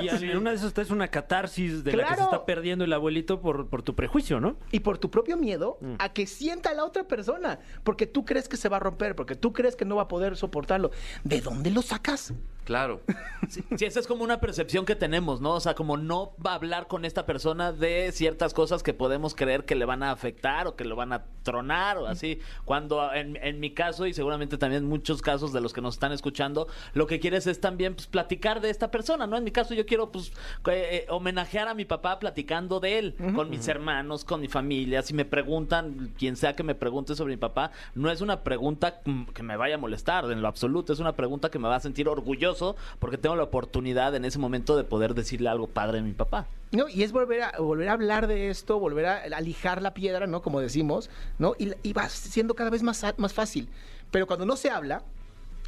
y, 0.02 0.06
y- 0.06 0.26
y 0.26 0.32
en 0.32 0.38
una 0.38 0.50
de 0.50 0.56
esas 0.56 0.76
es 0.76 0.90
una 0.90 1.10
catarsis 1.10 1.84
de 1.84 1.92
la 1.92 2.04
que 2.04 2.10
se 2.10 2.16
Claro. 2.16 2.32
está 2.32 2.46
perdiendo 2.46 2.84
el 2.84 2.94
abuelito 2.94 3.42
por, 3.42 3.70
por 3.70 3.84
tu 3.84 3.94
prejuicio, 3.96 4.40
¿no? 4.40 4.58
y 4.72 4.80
por 4.80 4.98
tu 4.98 5.12
propio 5.12 5.38
miedo 5.38 5.78
Mm. 5.82 5.96
a 6.00 6.14
que 6.14 6.26
sienta 6.48 6.74
la 6.74 6.86
otra 6.86 7.04
persona, 7.04 7.60
porque 7.84 8.08
tú 8.08 8.24
crees 8.24 8.48
que 8.48 8.56
se 8.56 8.70
va 8.70 8.78
a 8.78 8.80
romper, 8.80 9.18
porque 9.18 9.36
tú 9.36 9.52
crees 9.52 9.76
que 9.76 9.84
no 9.84 9.98
va 9.98 10.04
a 10.04 10.08
poder 10.08 10.38
soportarlo. 10.38 10.92
¿De 11.26 11.42
dónde 11.42 11.72
lo 11.72 11.82
sacas? 11.82 12.34
Claro. 12.68 13.00
Sí, 13.50 13.64
sí, 13.78 13.86
esa 13.86 14.02
es 14.02 14.08
como 14.08 14.26
una 14.26 14.42
percepción 14.42 14.84
que 14.86 14.96
tenemos, 14.96 15.40
¿no? 15.40 15.54
O 15.54 15.60
sea, 15.62 15.74
como 15.74 15.96
no 15.96 16.34
va 16.46 16.52
a 16.52 16.56
hablar 16.56 16.88
con 16.88 17.06
esta 17.06 17.26
persona 17.26 17.72
de 17.72 18.12
ciertas 18.12 18.54
cosas 18.54 18.84
que 18.84 18.94
podemos 18.94 19.36
creer 19.36 19.64
que 19.64 19.76
le 19.76 19.86
van 19.86 20.04
a 20.04 20.12
afectar 20.12 20.68
o 20.68 20.76
que 20.76 20.84
lo 20.84 20.98
van 20.98 21.14
a 21.14 21.28
tronar 21.44 21.98
o 21.98 22.08
así. 22.08 22.40
Cuando 22.66 23.14
en, 23.14 23.38
en 23.38 23.62
mi 23.62 23.74
caso, 23.74 24.06
y 24.06 24.14
seguramente 24.14 24.58
también 24.58 24.84
en 24.84 24.90
muchos 24.90 25.22
casos 25.22 25.54
de 25.54 25.62
los 25.62 25.72
que 25.72 25.80
nos 25.80 25.94
están 25.94 26.12
escuchando, 26.12 26.68
lo 26.94 27.08
que 27.08 27.22
quieres 27.22 27.48
es 27.48 27.62
también 27.62 27.96
pues, 27.96 28.08
platicar 28.08 28.60
de 28.60 28.70
esta 28.70 28.92
persona, 28.92 29.28
¿no? 29.28 29.38
En 29.38 29.46
mi 29.46 29.52
caso 29.52 29.74
yo 29.74 29.86
quiero 29.86 30.12
pues 30.12 30.34
eh, 30.66 31.06
eh, 31.06 31.06
homenajear 31.08 31.70
a 31.70 31.74
mi 31.74 31.86
papá 31.86 32.20
platicando 32.20 32.82
de 32.82 33.00
él, 33.00 33.16
con 33.34 33.50
mis 33.50 33.66
hermanos, 33.70 34.26
con 34.26 34.42
mi 34.42 34.50
familia. 34.50 35.04
Si 35.04 35.14
me 35.14 35.24
preguntan, 35.24 36.12
quien 36.18 36.36
sea 36.36 36.54
que 36.54 36.64
me 36.64 36.76
pregunte 36.76 37.16
sobre 37.16 37.36
mi 37.36 37.38
papá, 37.38 37.72
no 37.96 38.12
es 38.12 38.20
una 38.20 38.44
pregunta 38.44 39.00
mm, 39.06 39.26
que 39.28 39.44
me 39.44 39.56
vaya 39.56 39.76
a 39.76 39.78
molestar 39.78 40.30
en 40.30 40.42
lo 40.42 40.50
absoluto, 40.50 40.92
es 40.92 41.00
una 41.00 41.16
pregunta 41.16 41.50
que 41.50 41.60
me 41.60 41.70
va 41.70 41.78
a 41.78 41.80
sentir 41.80 42.10
orgulloso 42.10 42.57
porque 43.00 43.18
tengo 43.18 43.36
la 43.36 43.44
oportunidad 43.44 44.16
en 44.16 44.26
ese 44.26 44.40
momento 44.40 44.76
de 44.78 44.84
poder 44.84 45.14
decirle 45.14 45.50
algo 45.50 45.68
padre 45.68 46.00
a 46.00 46.02
mi 46.02 46.14
papá. 46.14 46.48
No, 46.72 46.90
y 46.90 47.04
es 47.04 47.12
volver 47.12 47.44
a, 47.44 47.52
volver 47.60 47.88
a 47.90 47.94
hablar 47.94 48.28
de 48.28 48.50
esto, 48.50 48.80
volver 48.80 49.06
a, 49.06 49.18
a 49.24 49.42
lijar 49.42 49.82
la 49.82 49.94
piedra, 49.94 50.28
¿no? 50.28 50.42
Como 50.42 50.60
decimos, 50.60 51.10
¿no? 51.40 51.56
Y, 51.58 51.72
y 51.82 51.94
va 51.94 52.10
siendo 52.10 52.56
cada 52.56 52.70
vez 52.70 52.84
más, 52.84 53.06
más 53.18 53.34
fácil. 53.34 53.70
Pero 54.12 54.28
cuando 54.28 54.46
no 54.46 54.58
se 54.58 54.70
habla, 54.70 55.04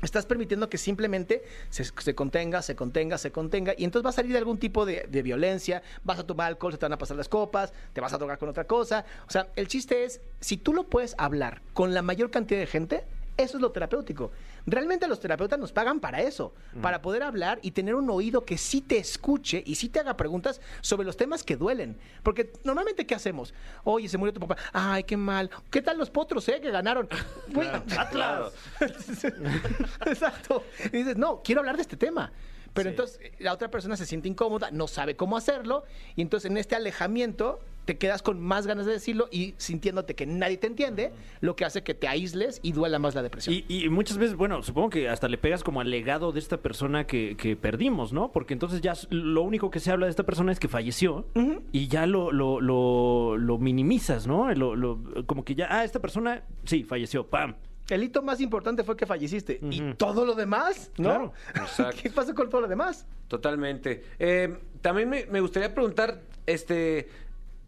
estás 0.02 0.25
permitiendo 0.25 0.69
que 0.69 0.78
simplemente 0.78 1.43
se, 1.69 1.84
se 1.84 2.15
contenga, 2.15 2.62
se 2.62 2.75
contenga, 2.75 3.17
se 3.17 3.32
contenga, 3.32 3.73
y 3.78 3.84
entonces 3.84 4.06
va 4.06 4.10
a 4.10 4.13
salir 4.13 4.32
de 4.32 4.38
algún 4.38 4.58
tipo 4.58 4.86
de, 4.86 5.06
de 5.10 5.21
violencia, 5.21 5.84
vas 6.04 6.19
a 6.19 6.25
tomar 6.25 6.47
alcohol, 6.47 6.71
se 6.71 6.78
te 6.78 6.86
van 6.86 6.93
a 6.93 6.97
pasar 6.97 7.17
las 7.17 7.30
copas, 7.30 7.73
te 7.93 8.02
vas 8.02 8.13
a 8.13 8.17
drogar 8.17 8.38
con 8.38 8.49
otra 8.49 8.65
cosa. 8.65 9.06
O 9.28 9.32
sea, 9.32 9.47
el 9.56 9.67
chiste 9.67 10.04
es, 10.04 10.21
si 10.39 10.58
tú 10.58 10.73
lo 10.73 10.84
puedes 10.84 11.15
hablar 11.17 11.62
con 11.73 11.93
la 11.93 12.02
mayor 12.02 12.32
cantidad 12.32 12.60
de 12.60 12.67
gente, 12.67 13.04
eso 13.39 13.58
es 13.58 13.62
lo 13.62 13.71
terapéutico. 13.71 14.32
Realmente 14.65 15.08
los 15.08 15.19
terapeutas 15.21 15.58
nos 15.58 15.71
pagan 15.71 16.02
para 16.02 16.21
eso, 16.21 16.54
para 16.82 17.02
poder 17.02 17.23
hablar 17.23 17.60
y 17.62 17.71
tener 17.71 17.95
un 17.95 18.10
oído 18.10 18.43
que 18.43 18.58
sí 18.58 18.82
te 18.82 18.97
escuche 18.97 19.63
y 19.65 19.75
sí 19.75 19.88
te 19.88 20.02
haga 20.02 20.17
preguntas 20.17 20.60
sobre 20.82 21.06
los 21.06 21.15
temas 21.15 21.41
que 21.43 21.56
duelen. 21.56 21.97
Porque 22.21 22.52
normalmente, 22.65 23.08
¿qué 23.08 23.15
hacemos? 23.15 23.54
Oye, 23.86 24.10
se 24.10 24.17
murió 24.17 24.34
tu 24.34 24.41
papá. 24.41 24.58
Ay, 24.73 25.06
qué 25.06 25.15
mal. 25.15 25.49
¿Qué 25.71 25.82
tal 25.82 25.97
los 25.97 26.10
potros, 26.10 26.49
eh? 26.49 26.60
Que 26.62 26.69
ganaron. 26.69 27.08
Güey, 27.54 27.67
claro. 28.12 28.52
Exacto. 30.06 30.63
Y 30.86 30.97
dices, 30.97 31.17
no, 31.17 31.41
quiero 31.41 31.62
hablar 31.62 31.78
de 31.78 31.84
este 31.84 31.95
tema. 31.97 32.32
Pero 32.73 32.89
entonces 32.89 33.19
la 33.39 33.54
otra 33.54 33.71
persona 33.71 33.95
se 33.95 34.06
siente 34.06 34.28
incómoda, 34.28 34.69
no 34.71 34.88
sabe 34.88 35.15
cómo 35.15 35.38
hacerlo, 35.38 35.86
y 36.15 36.21
entonces 36.21 36.52
en 36.52 36.58
este 36.58 36.75
alejamiento 36.75 37.60
te 37.89 37.97
quedas 37.97 38.21
con 38.21 38.39
más 38.39 38.67
ganas 38.67 38.86
de 38.86 38.91
decirlo 38.91 39.30
y 39.32 39.56
sintiéndote 39.58 40.13
que 40.13 40.28
nadie 40.28 40.58
te 40.58 40.67
entiende, 40.67 41.12
lo 41.41 41.56
que 41.56 41.65
hace 41.65 41.82
que 41.82 41.95
te 41.95 42.08
aísles 42.08 42.60
y 42.62 42.71
duela 42.71 42.99
más 42.99 43.15
la 43.15 43.23
depresión. 43.23 43.56
Y, 43.56 43.65
y 43.67 43.89
muchas 43.89 44.19
veces, 44.19 44.36
bueno, 44.36 44.62
supongo 44.62 44.91
que 44.91 45.10
hasta 45.10 45.28
le 45.28 45.39
pegas 45.39 45.63
como 45.63 45.82
al 45.82 45.89
legado 45.89 46.32
de 46.32 46.38
esta 46.38 46.58
persona 46.58 47.08
que, 47.08 47.36
que 47.36 47.56
perdimos, 47.56 48.13
¿no? 48.13 48.32
Porque 48.32 48.54
entonces 48.54 48.82
ya 48.82 48.93
lo 49.10 49.41
único 49.41 49.71
que 49.71 49.80
se 49.80 49.89
habla 49.89 50.06
de 50.06 50.12
esta 50.12 50.21
persona 50.21 50.52
es 50.52 50.60
que 50.60 50.67
falleció 50.67 51.25
y 51.71 51.88
ya 51.88 52.06
lo, 52.06 52.32
lo, 52.32 52.62
lo, 52.62 53.38
lo 53.38 53.58
minimizas, 53.58 54.28
¿no? 54.28 54.54
Lo- 54.54 54.75
lo- 54.75 54.99
como 55.25 55.43
que 55.43 55.56
ya, 55.56 55.65
ah, 55.71 55.84
esta 55.84 55.97
persona, 55.99 56.43
sí, 56.65 56.84
falleció, 56.84 57.25
¡pam! 57.25 57.56
El 57.89 58.04
hito 58.04 58.21
más 58.21 58.39
importante 58.39 58.84
fue 58.84 58.95
que 58.95 59.08
falleciste. 59.08 59.60
Y 59.71 59.95
todo 59.95 60.28
lo 60.28 60.36
demás, 60.36 60.91
¿no? 60.99 61.34
Claro. 61.56 61.89
¿Qué 62.04 62.12
pasa 62.12 62.36
con 62.36 62.52
todo 62.52 62.62
lo 62.62 62.67
demás? 62.67 63.08
Totalmente. 63.28 64.04
Eh, 64.19 64.56
también 64.82 65.10
me, 65.10 65.25
me 65.25 65.41
gustaría 65.41 65.73
preguntar, 65.73 66.21
este, 66.45 67.10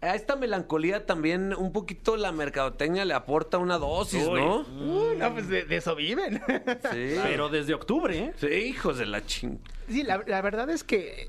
a 0.01 0.15
esta 0.15 0.35
melancolía 0.35 1.05
también 1.05 1.53
un 1.53 1.71
poquito 1.71 2.17
la 2.17 2.31
mercadotecnia 2.31 3.05
le 3.05 3.13
aporta 3.13 3.59
una 3.59 3.77
dosis, 3.77 4.27
Uy. 4.27 4.39
¿no? 4.41 4.61
Uh, 4.61 5.13
no, 5.15 5.33
pues 5.33 5.47
de, 5.47 5.63
de 5.63 5.75
eso 5.75 5.95
viven. 5.95 6.41
Sí. 6.91 7.15
Pero 7.23 7.49
desde 7.49 7.73
octubre, 7.73 8.17
¿eh? 8.17 8.33
Sí, 8.37 8.47
hijos 8.47 8.97
de 8.97 9.05
la 9.05 9.25
ching. 9.25 9.59
Sí, 9.87 10.03
la, 10.03 10.23
la 10.25 10.41
verdad 10.41 10.69
es 10.69 10.83
que 10.83 11.27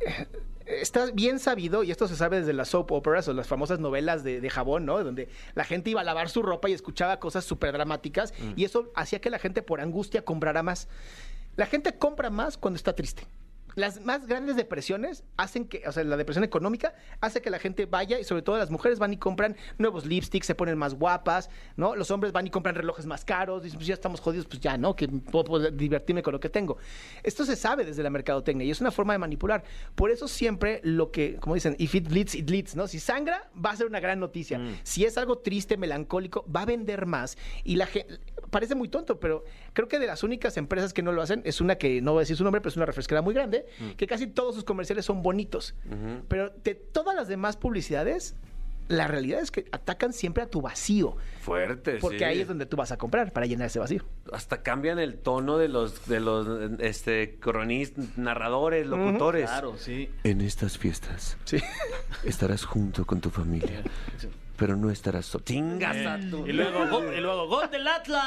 está 0.66 1.06
bien 1.12 1.38
sabido, 1.38 1.82
y 1.82 1.90
esto 1.90 2.08
se 2.08 2.16
sabe 2.16 2.38
desde 2.40 2.52
las 2.52 2.68
soap 2.68 2.92
operas 2.92 3.28
o 3.28 3.34
las 3.34 3.46
famosas 3.46 3.78
novelas 3.78 4.24
de, 4.24 4.40
de 4.40 4.50
jabón, 4.50 4.86
¿no? 4.86 5.02
Donde 5.02 5.28
la 5.54 5.64
gente 5.64 5.90
iba 5.90 6.00
a 6.00 6.04
lavar 6.04 6.28
su 6.28 6.42
ropa 6.42 6.70
y 6.70 6.72
escuchaba 6.72 7.18
cosas 7.18 7.44
súper 7.44 7.72
dramáticas, 7.72 8.32
y 8.56 8.64
eso 8.64 8.90
hacía 8.94 9.20
que 9.20 9.30
la 9.30 9.38
gente 9.38 9.62
por 9.62 9.80
angustia 9.80 10.24
comprara 10.24 10.62
más. 10.62 10.88
La 11.56 11.66
gente 11.66 11.92
compra 11.98 12.30
más 12.30 12.56
cuando 12.56 12.76
está 12.76 12.94
triste. 12.94 13.26
Las 13.74 14.00
más 14.00 14.26
grandes 14.26 14.56
depresiones 14.56 15.24
hacen 15.36 15.66
que, 15.66 15.82
o 15.86 15.92
sea, 15.92 16.04
la 16.04 16.16
depresión 16.16 16.44
económica 16.44 16.94
hace 17.20 17.40
que 17.40 17.50
la 17.50 17.58
gente 17.58 17.86
vaya 17.86 18.18
y 18.18 18.24
sobre 18.24 18.42
todo 18.42 18.58
las 18.58 18.70
mujeres 18.70 18.98
van 18.98 19.12
y 19.12 19.16
compran 19.16 19.56
nuevos 19.78 20.06
lipsticks, 20.06 20.46
se 20.46 20.54
ponen 20.54 20.76
más 20.78 20.94
guapas, 20.94 21.50
¿no? 21.76 21.96
Los 21.96 22.10
hombres 22.10 22.32
van 22.32 22.46
y 22.46 22.50
compran 22.50 22.74
relojes 22.74 23.06
más 23.06 23.24
caros, 23.24 23.62
dicen, 23.62 23.78
pues 23.78 23.86
ya 23.86 23.94
estamos 23.94 24.20
jodidos, 24.20 24.46
pues 24.46 24.60
ya, 24.60 24.76
¿no? 24.76 24.94
Que 24.94 25.08
puedo 25.08 25.70
divertirme 25.70 26.22
con 26.22 26.32
lo 26.32 26.40
que 26.40 26.48
tengo. 26.48 26.76
Esto 27.22 27.44
se 27.44 27.56
sabe 27.56 27.84
desde 27.84 28.02
la 28.02 28.10
mercadotecnia 28.10 28.66
y 28.66 28.70
es 28.70 28.80
una 28.80 28.90
forma 28.90 29.12
de 29.14 29.18
manipular. 29.18 29.64
Por 29.94 30.10
eso 30.10 30.28
siempre 30.28 30.80
lo 30.82 31.10
que, 31.10 31.36
como 31.36 31.54
dicen, 31.54 31.76
if 31.78 31.94
it 31.94 32.08
bleeds, 32.08 32.34
it 32.34 32.48
leads, 32.50 32.76
¿no? 32.76 32.86
Si 32.86 33.00
sangra, 33.00 33.50
va 33.54 33.70
a 33.70 33.76
ser 33.76 33.86
una 33.86 34.00
gran 34.00 34.20
noticia. 34.20 34.60
Si 34.82 35.04
es 35.04 35.16
algo 35.18 35.38
triste, 35.38 35.76
melancólico, 35.76 36.44
va 36.54 36.62
a 36.62 36.66
vender 36.66 37.06
más. 37.06 37.36
Y 37.64 37.76
la 37.76 37.86
gente, 37.86 38.18
parece 38.52 38.74
muy 38.76 38.86
tonto, 38.88 39.18
pero 39.18 39.44
creo 39.72 39.88
que 39.88 39.98
de 39.98 40.06
las 40.06 40.22
únicas 40.22 40.56
empresas 40.56 40.92
que 40.92 41.02
no 41.02 41.10
lo 41.10 41.22
hacen 41.22 41.40
es 41.44 41.60
una 41.60 41.76
que 41.76 42.00
no 42.02 42.12
voy 42.12 42.20
a 42.20 42.22
decir 42.22 42.36
su 42.36 42.44
nombre, 42.44 42.60
pero 42.60 42.68
es 42.68 42.76
una 42.76 42.86
refresquera 42.86 43.22
muy 43.22 43.34
grande, 43.34 43.66
que 43.96 44.06
casi 44.06 44.26
todos 44.28 44.54
sus 44.54 44.62
comerciales 44.62 45.04
son 45.06 45.22
bonitos. 45.22 45.74
Pero 46.28 46.52
de 46.62 46.74
todas 46.76 47.16
las 47.16 47.26
demás 47.28 47.56
publicidades, 47.56 48.36
la 48.88 49.08
realidad 49.08 49.40
es 49.40 49.50
que 49.50 49.64
atacan 49.72 50.12
siempre 50.12 50.42
a 50.42 50.46
tu 50.48 50.60
vacío, 50.60 51.16
Fuerte, 51.40 51.96
porque 51.98 52.18
sí. 52.18 52.24
ahí 52.24 52.40
es 52.42 52.48
donde 52.48 52.66
tú 52.66 52.76
vas 52.76 52.92
a 52.92 52.98
comprar 52.98 53.32
para 53.32 53.46
llenar 53.46 53.68
ese 53.68 53.78
vacío. 53.78 54.04
Hasta 54.32 54.62
cambian 54.62 54.98
el 54.98 55.16
tono 55.16 55.56
de 55.56 55.68
los, 55.68 56.06
de 56.06 56.20
los, 56.20 56.46
este, 56.80 57.36
cronistas, 57.40 58.18
narradores, 58.18 58.86
locutores. 58.86 59.48
Claro, 59.48 59.78
sí. 59.78 60.10
En 60.24 60.40
estas 60.42 60.76
fiestas 60.76 61.38
Sí. 61.44 61.58
estarás 62.24 62.64
junto 62.64 63.06
con 63.06 63.20
tu 63.20 63.30
familia. 63.30 63.82
Pero 64.56 64.76
no 64.76 64.90
estarás 64.90 65.26
solo. 65.26 65.44
Chingas 65.44 65.96
a 66.06 66.18
tu- 66.30 66.46
Y 66.46 66.52
luego, 66.52 67.12
y 67.12 67.20
luego, 67.20 67.48
gol 67.48 67.70
del 67.70 67.86
Atlas. 67.88 68.24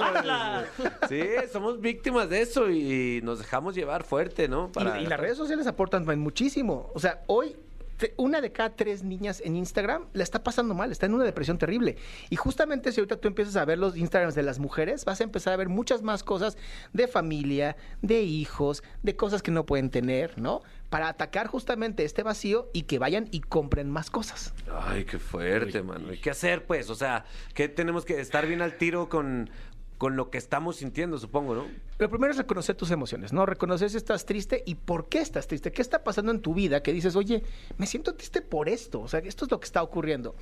Atlas. 0.00 0.64
Sí, 1.08 1.22
somos 1.52 1.80
víctimas 1.80 2.28
de 2.28 2.42
eso 2.42 2.70
y 2.70 3.20
nos 3.22 3.38
dejamos 3.38 3.74
llevar 3.74 4.04
fuerte, 4.04 4.48
¿no? 4.48 4.70
Y- 4.98 5.02
Y, 5.02 5.06
las 5.06 5.18
redes 5.20 5.36
sociales 5.36 5.66
aportan 5.66 6.04
muchísimo. 6.18 6.90
O 6.94 7.00
sea, 7.00 7.22
hoy 7.26 7.56
te- 7.98 8.14
una 8.16 8.40
de 8.40 8.50
cada 8.52 8.70
tres 8.70 9.02
niñas 9.04 9.40
en 9.44 9.56
Instagram 9.56 10.06
la 10.12 10.22
está 10.24 10.42
pasando 10.42 10.74
mal, 10.74 10.90
está 10.90 11.06
en 11.06 11.14
una 11.14 11.24
depresión 11.24 11.58
terrible. 11.58 11.96
Y 12.30 12.36
justamente 12.36 12.90
si 12.92 13.00
ahorita 13.00 13.16
tú 13.16 13.28
empiezas 13.28 13.56
a 13.56 13.64
ver 13.64 13.78
los 13.78 13.96
Instagrams 13.96 14.34
de 14.34 14.42
las 14.42 14.58
mujeres, 14.58 15.04
vas 15.04 15.20
a 15.20 15.24
empezar 15.24 15.52
a 15.52 15.56
ver 15.56 15.68
muchas 15.68 16.02
más 16.02 16.24
cosas 16.24 16.56
de 16.92 17.06
familia, 17.08 17.76
de 18.00 18.22
hijos, 18.22 18.82
de 19.02 19.14
cosas 19.16 19.42
que 19.42 19.50
no 19.50 19.66
pueden 19.66 19.90
tener, 19.90 20.40
¿no? 20.40 20.62
Para 20.92 21.08
atacar 21.08 21.46
justamente 21.46 22.04
este 22.04 22.22
vacío 22.22 22.68
y 22.74 22.82
que 22.82 22.98
vayan 22.98 23.26
y 23.30 23.40
compren 23.40 23.90
más 23.90 24.10
cosas. 24.10 24.52
Ay, 24.70 25.06
qué 25.06 25.18
fuerte, 25.18 25.82
mano. 25.82 26.12
¿Y 26.12 26.18
qué 26.18 26.28
hacer, 26.28 26.66
pues? 26.66 26.90
O 26.90 26.94
sea, 26.94 27.24
que 27.54 27.70
tenemos 27.70 28.04
que 28.04 28.20
estar 28.20 28.46
bien 28.46 28.60
al 28.60 28.76
tiro 28.76 29.08
con, 29.08 29.48
con 29.96 30.16
lo 30.16 30.28
que 30.28 30.36
estamos 30.36 30.76
sintiendo, 30.76 31.16
supongo, 31.16 31.54
¿no? 31.54 31.66
Lo 31.96 32.10
primero 32.10 32.30
es 32.30 32.36
reconocer 32.36 32.76
tus 32.76 32.90
emociones, 32.90 33.32
¿no? 33.32 33.46
Reconocer 33.46 33.88
si 33.88 33.96
estás 33.96 34.26
triste 34.26 34.64
y 34.66 34.74
por 34.74 35.08
qué 35.08 35.20
estás 35.20 35.46
triste. 35.46 35.72
¿Qué 35.72 35.80
está 35.80 36.04
pasando 36.04 36.30
en 36.30 36.42
tu 36.42 36.52
vida 36.52 36.82
que 36.82 36.92
dices, 36.92 37.16
oye, 37.16 37.42
me 37.78 37.86
siento 37.86 38.14
triste 38.14 38.42
por 38.42 38.68
esto? 38.68 39.00
O 39.00 39.08
sea, 39.08 39.20
esto 39.20 39.46
es 39.46 39.50
lo 39.50 39.60
que 39.60 39.64
está 39.64 39.82
ocurriendo. 39.82 40.34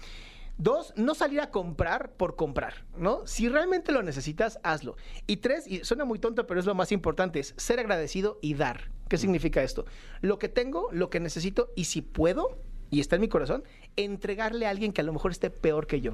Dos, 0.58 0.92
no 0.96 1.14
salir 1.14 1.40
a 1.40 1.50
comprar 1.50 2.12
por 2.12 2.36
comprar, 2.36 2.84
¿no? 2.96 3.26
Si 3.26 3.48
realmente 3.48 3.92
lo 3.92 4.02
necesitas, 4.02 4.60
hazlo. 4.62 4.96
Y 5.26 5.38
tres, 5.38 5.66
y 5.66 5.84
suena 5.84 6.04
muy 6.04 6.18
tonto, 6.18 6.46
pero 6.46 6.60
es 6.60 6.66
lo 6.66 6.74
más 6.74 6.92
importante, 6.92 7.40
es 7.40 7.54
ser 7.56 7.80
agradecido 7.80 8.38
y 8.42 8.54
dar. 8.54 8.90
¿Qué 9.08 9.18
significa 9.18 9.62
esto? 9.62 9.86
Lo 10.20 10.38
que 10.38 10.48
tengo, 10.48 10.88
lo 10.92 11.10
que 11.10 11.18
necesito 11.18 11.72
y 11.74 11.84
si 11.84 12.02
puedo, 12.02 12.58
y 12.90 13.00
está 13.00 13.16
en 13.16 13.22
mi 13.22 13.28
corazón, 13.28 13.64
entregarle 14.04 14.66
a 14.66 14.70
alguien 14.70 14.92
que 14.92 15.00
a 15.00 15.04
lo 15.04 15.12
mejor 15.12 15.30
esté 15.30 15.50
peor 15.50 15.86
que 15.86 16.00
yo. 16.00 16.12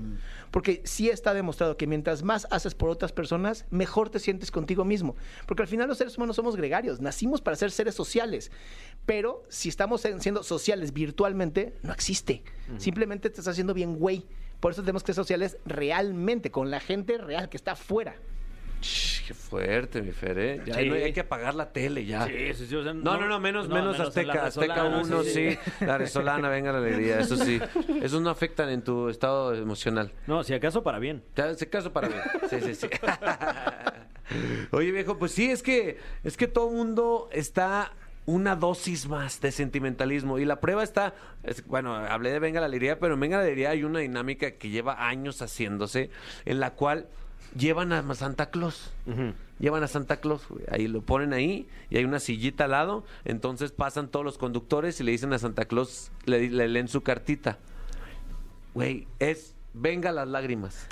Porque 0.50 0.82
sí 0.84 1.08
está 1.10 1.34
demostrado 1.34 1.76
que 1.76 1.86
mientras 1.86 2.22
más 2.22 2.46
haces 2.50 2.74
por 2.74 2.88
otras 2.90 3.12
personas, 3.12 3.64
mejor 3.70 4.10
te 4.10 4.18
sientes 4.18 4.50
contigo 4.50 4.84
mismo. 4.84 5.16
Porque 5.46 5.62
al 5.62 5.68
final 5.68 5.88
los 5.88 5.98
seres 5.98 6.16
humanos 6.16 6.36
somos 6.36 6.56
gregarios, 6.56 7.00
nacimos 7.00 7.40
para 7.40 7.56
ser 7.56 7.70
seres 7.70 7.94
sociales. 7.94 8.50
Pero 9.06 9.44
si 9.48 9.68
estamos 9.68 10.04
en- 10.04 10.20
siendo 10.20 10.42
sociales 10.42 10.92
virtualmente, 10.92 11.74
no 11.82 11.92
existe. 11.92 12.42
Simplemente 12.78 13.30
te 13.30 13.34
estás 13.40 13.52
haciendo 13.52 13.74
bien 13.74 13.96
güey. 13.98 14.26
Por 14.60 14.72
eso 14.72 14.82
tenemos 14.82 15.02
que 15.02 15.12
ser 15.12 15.16
sociales 15.22 15.58
realmente, 15.66 16.50
con 16.50 16.70
la 16.70 16.80
gente 16.80 17.18
real 17.18 17.48
que 17.48 17.56
está 17.56 17.72
afuera. 17.72 18.16
Qué 18.80 19.34
fuerte, 19.34 20.02
mi 20.02 20.12
Fer, 20.12 20.38
¿eh? 20.38 20.62
Ya 20.64 20.74
Sí. 20.74 20.88
no 20.88 20.94
hay 20.94 21.12
que 21.12 21.20
apagar 21.20 21.54
la 21.54 21.72
tele 21.72 22.04
ya. 22.04 22.26
Sí, 22.26 22.54
sí, 22.54 22.66
sí, 22.66 22.76
o 22.76 22.82
sea, 22.84 22.92
No, 22.94 23.16
no, 23.18 23.26
no, 23.26 23.40
menos, 23.40 23.68
no, 23.68 23.74
menos 23.74 23.92
menos 23.98 24.00
en 24.16 24.22
Azteca. 24.22 24.46
Azteca 24.46 24.74
Resolana, 24.84 24.98
1, 25.02 25.22
sí. 25.24 25.58
La 25.80 25.98
Resolana, 25.98 26.48
venga 26.48 26.70
la 26.72 26.78
alegría. 26.78 27.18
Eso 27.20 27.36
sí. 27.36 27.60
Esos 28.02 28.20
no 28.20 28.30
afectan 28.30 28.68
en 28.68 28.82
tu 28.82 29.08
estado 29.08 29.54
emocional. 29.54 30.12
No, 30.26 30.44
si 30.44 30.54
acaso 30.54 30.82
para 30.82 30.98
bien. 30.98 31.24
Te 31.34 31.42
hace 31.42 31.68
caso 31.68 31.92
para 31.92 32.08
mí. 32.08 32.14
Sí, 32.48 32.60
sí, 32.60 32.74
sí. 32.74 32.88
Oye, 34.72 34.90
viejo, 34.92 35.18
pues 35.18 35.32
sí, 35.32 35.50
es 35.50 35.62
que, 35.62 35.98
es 36.24 36.36
que 36.36 36.46
todo 36.48 36.70
mundo 36.70 37.28
está 37.32 37.92
una 38.26 38.56
dosis 38.56 39.08
más 39.08 39.40
de 39.40 39.52
sentimentalismo. 39.52 40.38
Y 40.38 40.44
la 40.44 40.60
prueba 40.60 40.82
está, 40.82 41.14
es- 41.44 41.64
bueno, 41.66 41.94
hablé 41.94 42.30
de 42.32 42.38
Venga 42.40 42.60
la 42.60 42.66
Alegría, 42.66 42.98
pero 42.98 43.14
en 43.14 43.20
Venga 43.20 43.36
la 43.38 43.44
Alegría 43.44 43.70
hay 43.70 43.84
una 43.84 44.00
dinámica 44.00 44.52
que 44.52 44.68
lleva 44.68 45.06
años 45.08 45.40
haciéndose, 45.42 46.10
en 46.44 46.58
la 46.60 46.74
cual 46.74 47.06
llevan 47.54 47.92
a 47.92 48.14
Santa 48.14 48.50
Claus. 48.50 48.90
Llevan 49.58 49.82
a 49.82 49.88
Santa 49.88 50.16
Claus, 50.18 50.46
güey. 50.48 50.64
ahí 50.70 50.86
lo 50.86 51.00
ponen 51.02 51.32
ahí 51.32 51.66
y 51.90 51.96
hay 51.96 52.04
una 52.04 52.20
sillita 52.20 52.64
al 52.64 52.72
lado, 52.72 53.04
entonces 53.24 53.72
pasan 53.72 54.08
todos 54.08 54.24
los 54.24 54.38
conductores 54.38 55.00
y 55.00 55.04
le 55.04 55.12
dicen 55.12 55.32
a 55.32 55.38
Santa 55.38 55.64
Claus, 55.64 56.10
le 56.26 56.50
leen 56.50 56.88
su 56.88 57.02
cartita. 57.02 57.58
Güey, 58.74 59.06
es 59.18 59.54
venga 59.76 60.12
las 60.12 60.28
lágrimas. 60.28 60.86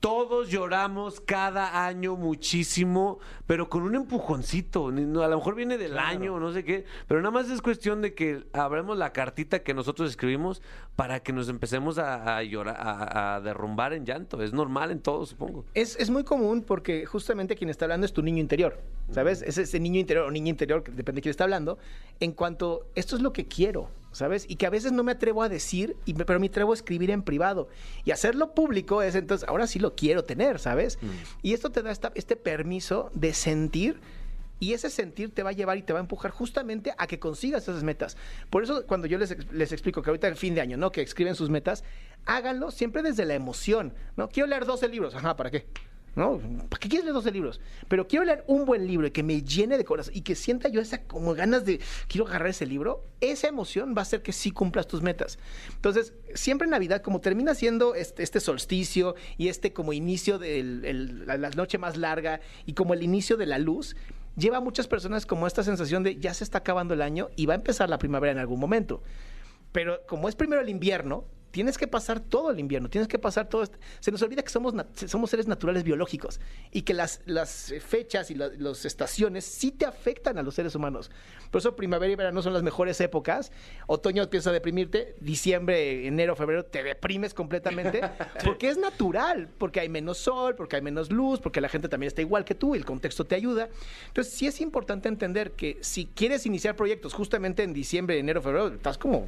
Todos 0.00 0.50
lloramos 0.50 1.20
cada 1.20 1.86
año 1.86 2.16
muchísimo, 2.16 3.18
pero 3.46 3.68
con 3.68 3.82
un 3.82 3.94
empujoncito. 3.94 4.88
A 4.88 4.90
lo 4.92 5.36
mejor 5.36 5.54
viene 5.54 5.78
del 5.78 5.98
año, 5.98 6.38
no 6.38 6.52
sé 6.52 6.64
qué, 6.64 6.84
pero 7.08 7.20
nada 7.20 7.32
más 7.32 7.50
es 7.50 7.62
cuestión 7.62 8.02
de 8.02 8.14
que 8.14 8.44
abramos 8.52 8.98
la 8.98 9.12
cartita 9.12 9.60
que 9.60 9.74
nosotros 9.74 10.10
escribimos 10.10 10.62
para 10.96 11.20
que 11.20 11.32
nos 11.32 11.48
empecemos 11.48 11.98
a, 11.98 12.36
a 12.36 12.42
llorar, 12.42 12.76
a, 12.78 13.36
a 13.36 13.40
derrumbar 13.40 13.94
en 13.94 14.04
llanto. 14.04 14.42
Es 14.42 14.52
normal 14.52 14.90
en 14.90 15.00
todo, 15.00 15.24
supongo. 15.26 15.64
Es, 15.74 15.96
es 15.96 16.10
muy 16.10 16.24
común 16.24 16.62
porque 16.62 17.06
justamente 17.06 17.56
quien 17.56 17.70
está 17.70 17.86
hablando 17.86 18.04
es 18.04 18.12
tu 18.12 18.22
niño 18.22 18.38
interior, 18.38 18.78
¿sabes? 19.10 19.42
Es 19.42 19.58
ese 19.58 19.80
niño 19.80 19.98
interior 19.98 20.26
o 20.26 20.30
niña 20.30 20.50
interior, 20.50 20.82
que 20.82 20.92
depende 20.92 21.20
de 21.20 21.22
quién 21.22 21.30
está 21.30 21.44
hablando, 21.44 21.78
en 22.20 22.32
cuanto, 22.32 22.86
esto 22.94 23.16
es 23.16 23.22
lo 23.22 23.32
que 23.32 23.46
quiero, 23.46 23.88
¿sabes? 24.16 24.46
Y 24.48 24.56
que 24.56 24.66
a 24.66 24.70
veces 24.70 24.92
no 24.92 25.02
me 25.04 25.12
atrevo 25.12 25.42
a 25.42 25.48
decir, 25.48 25.96
y 26.06 26.14
me- 26.14 26.24
pero 26.24 26.40
me 26.40 26.46
atrevo 26.46 26.72
a 26.72 26.74
escribir 26.74 27.10
en 27.10 27.22
privado. 27.22 27.68
Y 28.04 28.10
hacerlo 28.10 28.54
público 28.54 29.02
es 29.02 29.14
entonces, 29.14 29.48
ahora 29.48 29.66
sí 29.66 29.78
lo 29.78 29.94
quiero 29.94 30.24
tener, 30.24 30.58
¿sabes? 30.58 30.98
Y 31.42 31.52
esto 31.52 31.70
te 31.70 31.82
da 31.82 31.90
esta- 31.90 32.12
este 32.14 32.36
permiso 32.36 33.10
de 33.14 33.34
sentir. 33.34 34.00
Y 34.58 34.72
ese 34.72 34.88
sentir 34.88 35.34
te 35.34 35.42
va 35.42 35.50
a 35.50 35.52
llevar 35.52 35.76
y 35.76 35.82
te 35.82 35.92
va 35.92 35.98
a 35.98 36.02
empujar 36.02 36.30
justamente 36.30 36.94
a 36.96 37.06
que 37.06 37.18
consigas 37.18 37.64
esas 37.68 37.82
metas. 37.82 38.16
Por 38.48 38.62
eso 38.62 38.86
cuando 38.86 39.06
yo 39.06 39.18
les, 39.18 39.36
les 39.52 39.70
explico 39.70 40.00
que 40.00 40.08
ahorita 40.08 40.28
el 40.28 40.36
fin 40.36 40.54
de 40.54 40.62
año, 40.62 40.78
¿no? 40.78 40.90
Que 40.92 41.02
escriben 41.02 41.34
sus 41.34 41.50
metas, 41.50 41.84
háganlo 42.24 42.70
siempre 42.70 43.02
desde 43.02 43.26
la 43.26 43.34
emoción, 43.34 43.92
¿no? 44.16 44.30
Quiero 44.30 44.46
leer 44.48 44.64
12 44.64 44.88
libros. 44.88 45.14
Ajá, 45.14 45.36
¿para 45.36 45.50
qué? 45.50 45.66
¿No? 46.16 46.38
¿Para 46.70 46.80
qué 46.80 46.88
quieres 46.88 47.04
leer 47.04 47.12
12 47.12 47.30
libros? 47.30 47.60
Pero 47.88 48.08
quiero 48.08 48.24
leer 48.24 48.42
un 48.46 48.64
buen 48.64 48.86
libro 48.86 49.06
y 49.06 49.10
que 49.10 49.22
me 49.22 49.42
llene 49.42 49.76
de 49.76 49.84
corazón 49.84 50.14
y 50.16 50.22
que 50.22 50.34
sienta 50.34 50.70
yo 50.70 50.80
esa 50.80 51.02
como 51.02 51.34
ganas 51.34 51.66
de 51.66 51.78
quiero 52.08 52.26
agarrar 52.26 52.48
ese 52.48 52.64
libro. 52.64 53.04
Esa 53.20 53.48
emoción 53.48 53.94
va 53.94 53.98
a 53.98 54.02
hacer 54.02 54.22
que 54.22 54.32
sí 54.32 54.50
cumplas 54.50 54.88
tus 54.88 55.02
metas. 55.02 55.38
Entonces, 55.74 56.14
siempre 56.34 56.64
en 56.64 56.70
Navidad, 56.70 57.02
como 57.02 57.20
termina 57.20 57.54
siendo 57.54 57.94
este, 57.94 58.22
este 58.22 58.40
solsticio 58.40 59.14
y 59.36 59.48
este 59.48 59.74
como 59.74 59.92
inicio 59.92 60.38
de 60.38 60.62
la, 61.26 61.36
la 61.36 61.50
noche 61.50 61.76
más 61.76 61.98
larga 61.98 62.40
y 62.64 62.72
como 62.72 62.94
el 62.94 63.02
inicio 63.02 63.36
de 63.36 63.44
la 63.44 63.58
luz, 63.58 63.94
lleva 64.36 64.56
a 64.56 64.60
muchas 64.60 64.88
personas 64.88 65.26
como 65.26 65.46
esta 65.46 65.64
sensación 65.64 66.02
de 66.02 66.16
ya 66.16 66.32
se 66.32 66.44
está 66.44 66.58
acabando 66.58 66.94
el 66.94 67.02
año 67.02 67.28
y 67.36 67.44
va 67.44 67.52
a 67.52 67.56
empezar 67.56 67.90
la 67.90 67.98
primavera 67.98 68.32
en 68.32 68.38
algún 68.38 68.58
momento. 68.58 69.02
Pero 69.72 70.00
como 70.06 70.30
es 70.30 70.34
primero 70.34 70.62
el 70.62 70.70
invierno, 70.70 71.26
tienes 71.56 71.78
que 71.78 71.86
pasar 71.86 72.20
todo 72.20 72.50
el 72.50 72.60
invierno, 72.60 72.90
tienes 72.90 73.08
que 73.08 73.18
pasar 73.18 73.48
todo. 73.48 73.62
este- 73.62 73.78
Se 74.00 74.12
nos 74.12 74.20
olvida 74.20 74.42
que 74.42 74.50
somos, 74.50 74.74
somos 75.06 75.30
seres 75.30 75.46
naturales 75.46 75.84
biológicos 75.84 76.38
y 76.70 76.82
que 76.82 76.92
las, 76.92 77.22
las 77.24 77.72
fechas 77.80 78.30
y 78.30 78.34
la- 78.34 78.48
las 78.58 78.84
estaciones 78.84 79.46
sí 79.46 79.70
te 79.70 79.86
afectan 79.86 80.36
a 80.36 80.42
los 80.42 80.54
seres 80.54 80.74
humanos. 80.74 81.10
Por 81.50 81.60
eso 81.60 81.74
primavera 81.74 82.12
y 82.12 82.14
verano 82.14 82.42
son 82.42 82.52
las 82.52 82.62
mejores 82.62 83.00
épocas. 83.00 83.52
Otoño 83.86 84.22
empieza 84.24 84.50
a 84.50 84.52
deprimirte, 84.52 85.16
diciembre, 85.20 86.06
enero, 86.06 86.36
febrero 86.36 86.62
te 86.66 86.82
deprimes 86.82 87.32
completamente 87.32 88.02
porque 88.44 88.68
es 88.68 88.76
natural, 88.76 89.48
porque 89.56 89.80
hay 89.80 89.88
menos 89.88 90.18
sol, 90.18 90.56
porque 90.56 90.76
hay 90.76 90.82
menos 90.82 91.10
luz, 91.10 91.40
porque 91.40 91.62
la 91.62 91.70
gente 91.70 91.88
también 91.88 92.08
está 92.08 92.20
igual 92.20 92.44
que 92.44 92.54
tú, 92.54 92.74
el 92.74 92.84
contexto 92.84 93.24
te 93.24 93.34
ayuda. 93.34 93.70
Entonces 94.08 94.34
sí 94.34 94.46
es 94.46 94.60
importante 94.60 95.08
entender 95.08 95.52
que 95.52 95.78
si 95.80 96.04
quieres 96.04 96.44
iniciar 96.44 96.76
proyectos 96.76 97.14
justamente 97.14 97.62
en 97.62 97.72
diciembre, 97.72 98.18
enero, 98.18 98.42
febrero, 98.42 98.68
estás 98.68 98.98
como, 98.98 99.26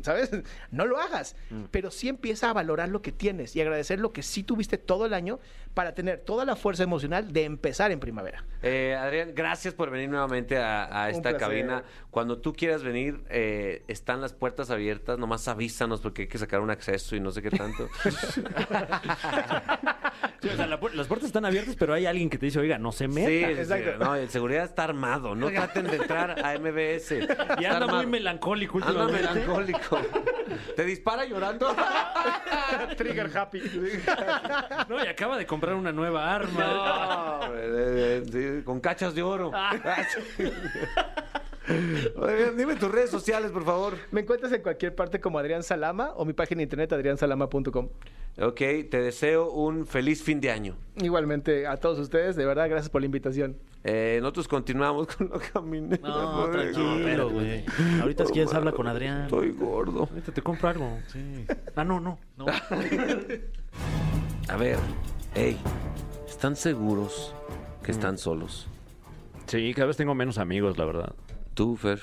¿sabes? 0.00 0.30
No 0.70 0.86
lo 0.86 0.98
hagas, 0.98 1.36
pero 1.70 1.90
sí 1.90 2.08
empieza 2.08 2.50
a 2.50 2.52
valorar 2.52 2.88
lo 2.88 3.02
que 3.02 3.12
tienes 3.12 3.56
y 3.56 3.60
agradecer 3.60 3.98
lo 3.98 4.12
que 4.12 4.22
sí 4.22 4.42
tuviste 4.42 4.78
todo 4.78 5.06
el 5.06 5.14
año 5.14 5.40
para 5.74 5.94
tener 5.94 6.18
toda 6.20 6.44
la 6.44 6.56
fuerza 6.56 6.82
emocional 6.82 7.32
de 7.32 7.44
empezar 7.44 7.90
en 7.92 8.00
primavera. 8.00 8.44
Eh, 8.62 8.96
Adrián, 8.98 9.32
gracias 9.34 9.74
por 9.74 9.90
venir 9.90 10.08
nuevamente 10.08 10.56
a, 10.58 11.08
esta 11.10 11.36
cabina. 11.36 11.84
Cuando 12.10 12.38
tú 12.38 12.52
quieras 12.52 12.82
venir, 12.82 13.20
eh, 13.30 13.84
están 13.88 14.20
las 14.20 14.32
puertas 14.32 14.70
abiertas. 14.70 15.18
Nomás 15.18 15.46
avísanos 15.48 16.00
porque 16.00 16.22
hay 16.22 16.28
que 16.28 16.38
sacar 16.38 16.60
un 16.60 16.70
acceso 16.70 17.14
y 17.14 17.20
no 17.20 17.30
sé 17.30 17.42
qué 17.42 17.50
tanto. 17.50 17.88
Sí, 20.40 20.48
o 20.48 20.56
sea, 20.56 20.66
la 20.68 20.78
pu- 20.80 20.92
las 20.92 21.08
puertas 21.08 21.26
están 21.26 21.44
abiertas, 21.44 21.74
pero 21.76 21.94
hay 21.94 22.06
alguien 22.06 22.30
que 22.30 22.38
te 22.38 22.46
dice, 22.46 22.60
oiga, 22.60 22.78
no 22.78 22.92
se 22.92 23.08
meta. 23.08 23.28
sí, 23.28 23.38
sí. 23.44 23.60
exacto. 23.60 24.04
No, 24.04 24.14
el 24.14 24.28
seguridad 24.30 24.64
está 24.64 24.84
armado. 24.84 25.34
No 25.34 25.48
traten 25.48 25.86
de 25.88 25.96
entrar 25.96 26.44
a 26.44 26.56
MBS. 26.58 27.10
Y 27.12 27.14
Está 27.24 27.42
anda 27.56 27.86
muy 27.86 27.88
armado. 27.88 28.06
melancólico 28.08 28.78
Anda 28.78 29.04
últimamente. 29.04 29.40
melancólico. 29.40 29.98
¿Te 30.76 30.84
dispara 30.84 31.24
llorando? 31.24 31.74
Trigger 32.96 33.36
happy. 33.36 33.62
No, 34.88 35.02
y 35.04 35.08
acaba 35.08 35.36
de 35.38 35.46
comprar 35.58 35.74
una 35.76 35.92
nueva 35.92 36.34
arma. 36.34 37.40
No, 37.48 37.54
eh, 37.54 38.22
eh, 38.32 38.62
con 38.64 38.80
cachas 38.80 39.14
de 39.14 39.22
oro. 39.22 39.50
Oigan, 42.16 42.56
dime 42.56 42.76
tus 42.76 42.90
redes 42.90 43.10
sociales, 43.10 43.50
por 43.50 43.64
favor. 43.64 43.94
Me 44.10 44.22
encuentras 44.22 44.52
en 44.52 44.62
cualquier 44.62 44.94
parte 44.94 45.20
como 45.20 45.38
Adrián 45.38 45.62
Salama 45.62 46.12
o 46.16 46.24
mi 46.24 46.32
página 46.32 46.58
de 46.58 46.62
internet 46.64 46.92
adriansalama.com. 46.92 47.88
Ok, 48.40 48.56
te 48.56 49.00
deseo 49.00 49.50
un 49.50 49.86
feliz 49.86 50.22
fin 50.22 50.40
de 50.40 50.50
año. 50.50 50.76
Igualmente 50.96 51.66
a 51.66 51.76
todos 51.76 51.98
ustedes, 51.98 52.36
de 52.36 52.46
verdad, 52.46 52.68
gracias 52.68 52.88
por 52.88 53.02
la 53.02 53.06
invitación. 53.06 53.56
Eh, 53.84 54.18
nosotros 54.20 54.48
continuamos 54.48 55.08
con 55.08 55.28
la 55.30 55.38
caminera. 55.38 56.08
No, 56.08 56.46
Pobre 56.46 56.72
tranquilo, 56.72 57.30
güey. 57.30 57.64
Ahorita 58.00 58.26
si 58.26 58.32
quieres 58.32 58.54
habla 58.54 58.72
con 58.72 58.86
Adrián. 58.86 59.22
Estoy 59.24 59.50
gordo. 59.50 60.08
Ahorita 60.10 60.32
te 60.32 60.42
compro 60.42 60.68
algo. 60.68 60.98
Sí. 61.08 61.44
Ah, 61.74 61.84
no, 61.84 62.00
no. 62.00 62.18
No. 62.36 62.46
A 64.48 64.56
ver, 64.56 64.78
hey, 65.38 65.56
¿están 66.28 66.56
seguros 66.56 67.32
que 67.84 67.92
están 67.92 68.18
solos? 68.18 68.66
Sí, 69.46 69.72
cada 69.72 69.86
vez 69.86 69.96
tengo 69.96 70.14
menos 70.14 70.36
amigos, 70.38 70.76
la 70.76 70.84
verdad. 70.84 71.14
Tú, 71.54 71.76
Fer. 71.76 72.00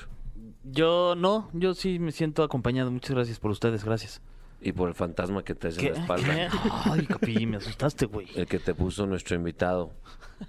Yo 0.64 1.14
no, 1.16 1.50
yo 1.52 1.74
sí 1.74 1.98
me 1.98 2.12
siento 2.12 2.42
acompañado. 2.42 2.90
Muchas 2.90 3.10
gracias 3.10 3.38
por 3.38 3.50
ustedes, 3.50 3.84
gracias. 3.84 4.22
y 4.60 4.72
por 4.72 4.88
el 4.88 4.94
fantasma 4.94 5.44
que 5.44 5.54
¿Qué? 5.54 5.68
en 5.68 5.92
la 5.92 6.00
espalda. 6.00 6.34
¿Qué? 6.34 6.48
Ay, 6.90 7.06
Capi, 7.06 7.44
me 7.46 7.58
asustaste, 7.58 8.06
güey. 8.06 8.26
El 8.34 8.46
que 8.46 8.58
te 8.58 8.74
puso 8.74 9.06
nuestro 9.06 9.36
invitado. 9.36 9.92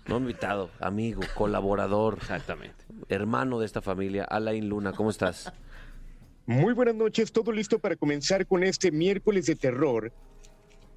No 0.08 0.18
invitado, 0.18 0.70
amigo, 0.80 1.22
colaborador, 1.36 2.18
Exactamente. 2.22 2.86
hermano 3.10 3.60
de 3.60 3.66
esta 3.66 3.82
familia, 3.82 4.24
Alain 4.24 4.68
Luna. 4.68 4.94
¿Cómo 4.94 5.10
estás? 5.10 5.52
Muy 6.46 6.74
buenas 6.74 6.96
noches, 6.96 7.32
todo 7.34 7.52
listo 7.52 7.78
para 7.80 7.98
comenzar 7.98 8.48
con 8.48 8.64
este 8.64 8.92
miércoles 8.92 9.46
de 9.46 9.56
terror. 9.56 10.14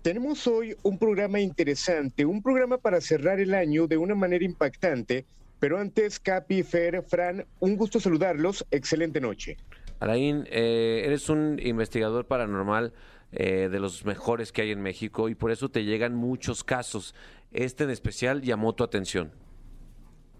Tenemos 0.02 0.46
hoy 0.46 0.74
un 0.82 0.98
programa 0.98 1.40
interesante, 1.40 2.24
un 2.24 2.42
programa 2.42 2.78
para 2.78 3.02
cerrar 3.02 3.38
el 3.38 3.52
año 3.52 3.86
de 3.86 3.98
una 3.98 4.14
manera 4.14 4.42
impactante, 4.42 5.26
pero 5.58 5.78
antes, 5.78 6.18
Capi, 6.18 6.62
Fer, 6.62 7.04
Fran, 7.06 7.44
un 7.58 7.76
gusto 7.76 8.00
saludarlos, 8.00 8.64
excelente 8.70 9.20
noche. 9.20 9.58
Alain, 9.98 10.46
eh, 10.50 11.02
eres 11.04 11.28
un 11.28 11.60
investigador 11.62 12.26
paranormal 12.26 12.94
eh, 13.32 13.68
de 13.70 13.78
los 13.78 14.06
mejores 14.06 14.52
que 14.52 14.62
hay 14.62 14.70
en 14.70 14.80
México 14.80 15.28
y 15.28 15.34
por 15.34 15.50
eso 15.50 15.68
te 15.68 15.84
llegan 15.84 16.14
muchos 16.14 16.64
casos. 16.64 17.14
Este 17.52 17.84
en 17.84 17.90
especial 17.90 18.40
llamó 18.40 18.74
tu 18.74 18.84
atención. 18.84 19.30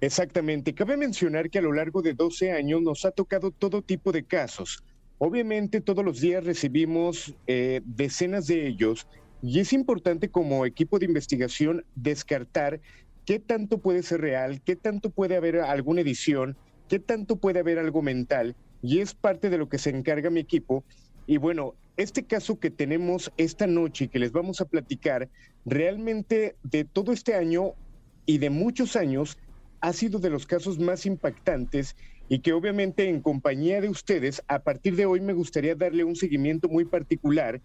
Exactamente, 0.00 0.72
cabe 0.72 0.96
mencionar 0.96 1.50
que 1.50 1.58
a 1.58 1.62
lo 1.62 1.74
largo 1.74 2.00
de 2.00 2.14
12 2.14 2.52
años 2.52 2.80
nos 2.80 3.04
ha 3.04 3.11
tocado 3.11 3.50
todo 3.50 3.82
tipo 3.82 4.11
de 4.11 4.24
casos. 4.24 4.82
Obviamente 5.18 5.82
todos 5.82 6.02
los 6.02 6.18
días 6.18 6.42
recibimos 6.44 7.34
eh, 7.46 7.82
decenas 7.84 8.46
de 8.46 8.66
ellos 8.66 9.06
y 9.43 9.61
es 9.61 9.72
importante 9.72 10.28
como 10.28 10.66
equipo 10.66 10.99
de 10.99 11.07
investigación 11.07 11.84
descartar 11.95 12.80
qué 13.24 13.38
tanto 13.38 13.78
puede 13.78 14.03
ser 14.03 14.20
real, 14.20 14.61
qué 14.62 14.76
tanto 14.76 15.11
puede 15.11 15.36
haber 15.36 15.59
alguna 15.59 16.03
edición, 16.03 16.57
qué 16.88 16.99
tanto 16.99 17.36
puede 17.36 17.61
haber 17.61 17.78
algo 17.78 18.03
mental 18.03 18.57
y 18.82 19.01
es 19.01 19.14
parte 19.14 19.51
de 19.51 19.59
lo 19.59 19.68
que 19.68 19.78
se 19.78 19.91
encarga 19.91 20.30
mi 20.30 20.41
equipo. 20.41 20.84
Y 21.26 21.36
bueno, 21.36 21.74
este 21.97 22.24
caso 22.24 22.59
que 22.59 22.70
tenemos 22.70 23.32
esta 23.36 23.66
noche 23.66 24.05
y 24.05 24.09
que 24.09 24.18
les 24.18 24.32
vamos 24.32 24.61
a 24.61 24.64
platicar, 24.64 25.28
realmente 25.64 26.57
de 26.62 26.84
todo 26.84 27.12
este 27.12 27.34
año 27.34 27.74
y 28.26 28.38
de 28.38 28.51
muchos 28.51 28.97
años, 28.97 29.38
ha 29.80 29.93
sido 29.93 30.18
de 30.18 30.30
los 30.30 30.47
casos 30.47 30.78
más 30.78 31.07
impactantes 31.07 31.97
y 32.28 32.41
que 32.41 32.53
obviamente 32.53 33.09
en 33.09 33.20
compañía 33.20 33.80
de 33.80 33.88
ustedes, 33.88 34.43
a 34.47 34.61
partir 34.61 34.97
de 34.97 35.07
hoy 35.07 35.20
me 35.20 35.32
gustaría 35.32 35.74
darle 35.74 36.05
un 36.05 36.16
seguimiento 36.16 36.68
muy 36.68 36.84
particular 36.84 37.61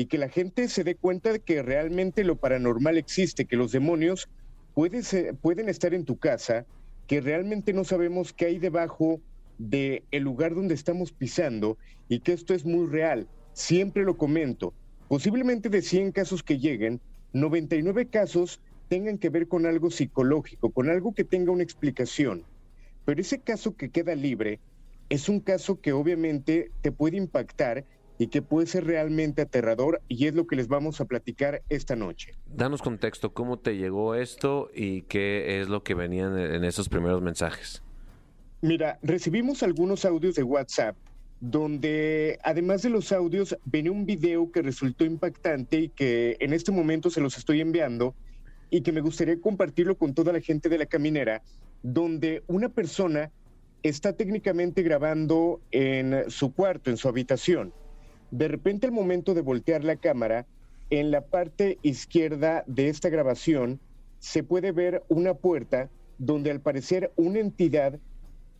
y 0.00 0.06
que 0.06 0.16
la 0.16 0.30
gente 0.30 0.66
se 0.68 0.82
dé 0.82 0.94
cuenta 0.96 1.30
de 1.30 1.40
que 1.40 1.62
realmente 1.62 2.24
lo 2.24 2.36
paranormal 2.36 2.96
existe, 2.96 3.44
que 3.44 3.56
los 3.56 3.70
demonios 3.70 4.30
puede 4.72 5.02
ser- 5.02 5.36
pueden 5.36 5.68
estar 5.68 5.92
en 5.92 6.06
tu 6.06 6.16
casa, 6.16 6.64
que 7.06 7.20
realmente 7.20 7.74
no 7.74 7.84
sabemos 7.84 8.32
qué 8.32 8.46
hay 8.46 8.58
debajo 8.58 9.20
del 9.58 10.06
el 10.10 10.22
lugar 10.22 10.54
donde 10.54 10.72
estamos 10.72 11.12
pisando 11.12 11.76
y 12.08 12.20
que 12.20 12.32
esto 12.32 12.54
es 12.54 12.64
muy 12.64 12.86
real. 12.86 13.28
Siempre 13.52 14.04
lo 14.04 14.16
comento. 14.16 14.74
Posiblemente 15.06 15.68
de 15.68 15.82
100 15.82 16.12
casos 16.12 16.42
que 16.42 16.58
lleguen, 16.58 17.02
99 17.34 18.08
casos 18.08 18.62
tengan 18.88 19.18
que 19.18 19.28
ver 19.28 19.48
con 19.48 19.66
algo 19.66 19.90
psicológico, 19.90 20.72
con 20.72 20.88
algo 20.88 21.12
que 21.12 21.24
tenga 21.24 21.52
una 21.52 21.62
explicación. 21.62 22.46
Pero 23.04 23.20
ese 23.20 23.42
caso 23.42 23.76
que 23.76 23.90
queda 23.90 24.14
libre 24.14 24.62
es 25.10 25.28
un 25.28 25.40
caso 25.40 25.78
que 25.78 25.92
obviamente 25.92 26.72
te 26.80 26.90
puede 26.90 27.18
impactar 27.18 27.84
y 28.20 28.26
que 28.26 28.42
puede 28.42 28.66
ser 28.66 28.84
realmente 28.84 29.40
aterrador 29.40 30.02
y 30.06 30.26
es 30.26 30.34
lo 30.34 30.46
que 30.46 30.54
les 30.54 30.68
vamos 30.68 31.00
a 31.00 31.06
platicar 31.06 31.62
esta 31.70 31.96
noche. 31.96 32.34
Danos 32.54 32.82
contexto, 32.82 33.32
¿cómo 33.32 33.58
te 33.58 33.78
llegó 33.78 34.14
esto 34.14 34.68
y 34.74 35.02
qué 35.02 35.58
es 35.58 35.70
lo 35.70 35.82
que 35.82 35.94
venían 35.94 36.38
en 36.38 36.62
esos 36.64 36.90
primeros 36.90 37.22
mensajes? 37.22 37.82
Mira, 38.60 38.98
recibimos 39.00 39.62
algunos 39.62 40.04
audios 40.04 40.34
de 40.34 40.42
WhatsApp 40.42 40.96
donde 41.40 42.38
además 42.44 42.82
de 42.82 42.90
los 42.90 43.10
audios 43.10 43.56
venía 43.64 43.90
un 43.90 44.04
video 44.04 44.52
que 44.52 44.60
resultó 44.60 45.06
impactante 45.06 45.80
y 45.80 45.88
que 45.88 46.36
en 46.40 46.52
este 46.52 46.72
momento 46.72 47.08
se 47.08 47.22
los 47.22 47.38
estoy 47.38 47.62
enviando 47.62 48.14
y 48.68 48.82
que 48.82 48.92
me 48.92 49.00
gustaría 49.00 49.40
compartirlo 49.40 49.96
con 49.96 50.12
toda 50.12 50.34
la 50.34 50.42
gente 50.42 50.68
de 50.68 50.76
la 50.76 50.84
caminera, 50.84 51.40
donde 51.82 52.42
una 52.48 52.68
persona 52.68 53.30
está 53.82 54.12
técnicamente 54.12 54.82
grabando 54.82 55.62
en 55.70 56.30
su 56.30 56.52
cuarto, 56.52 56.90
en 56.90 56.98
su 56.98 57.08
habitación. 57.08 57.72
De 58.30 58.48
repente 58.48 58.86
al 58.86 58.92
momento 58.92 59.34
de 59.34 59.40
voltear 59.40 59.84
la 59.84 59.96
cámara, 59.96 60.46
en 60.90 61.10
la 61.10 61.20
parte 61.22 61.78
izquierda 61.82 62.64
de 62.66 62.88
esta 62.88 63.08
grabación 63.08 63.80
se 64.18 64.42
puede 64.42 64.72
ver 64.72 65.02
una 65.08 65.34
puerta 65.34 65.88
donde 66.18 66.50
al 66.50 66.60
parecer 66.60 67.12
una 67.16 67.38
entidad 67.38 67.98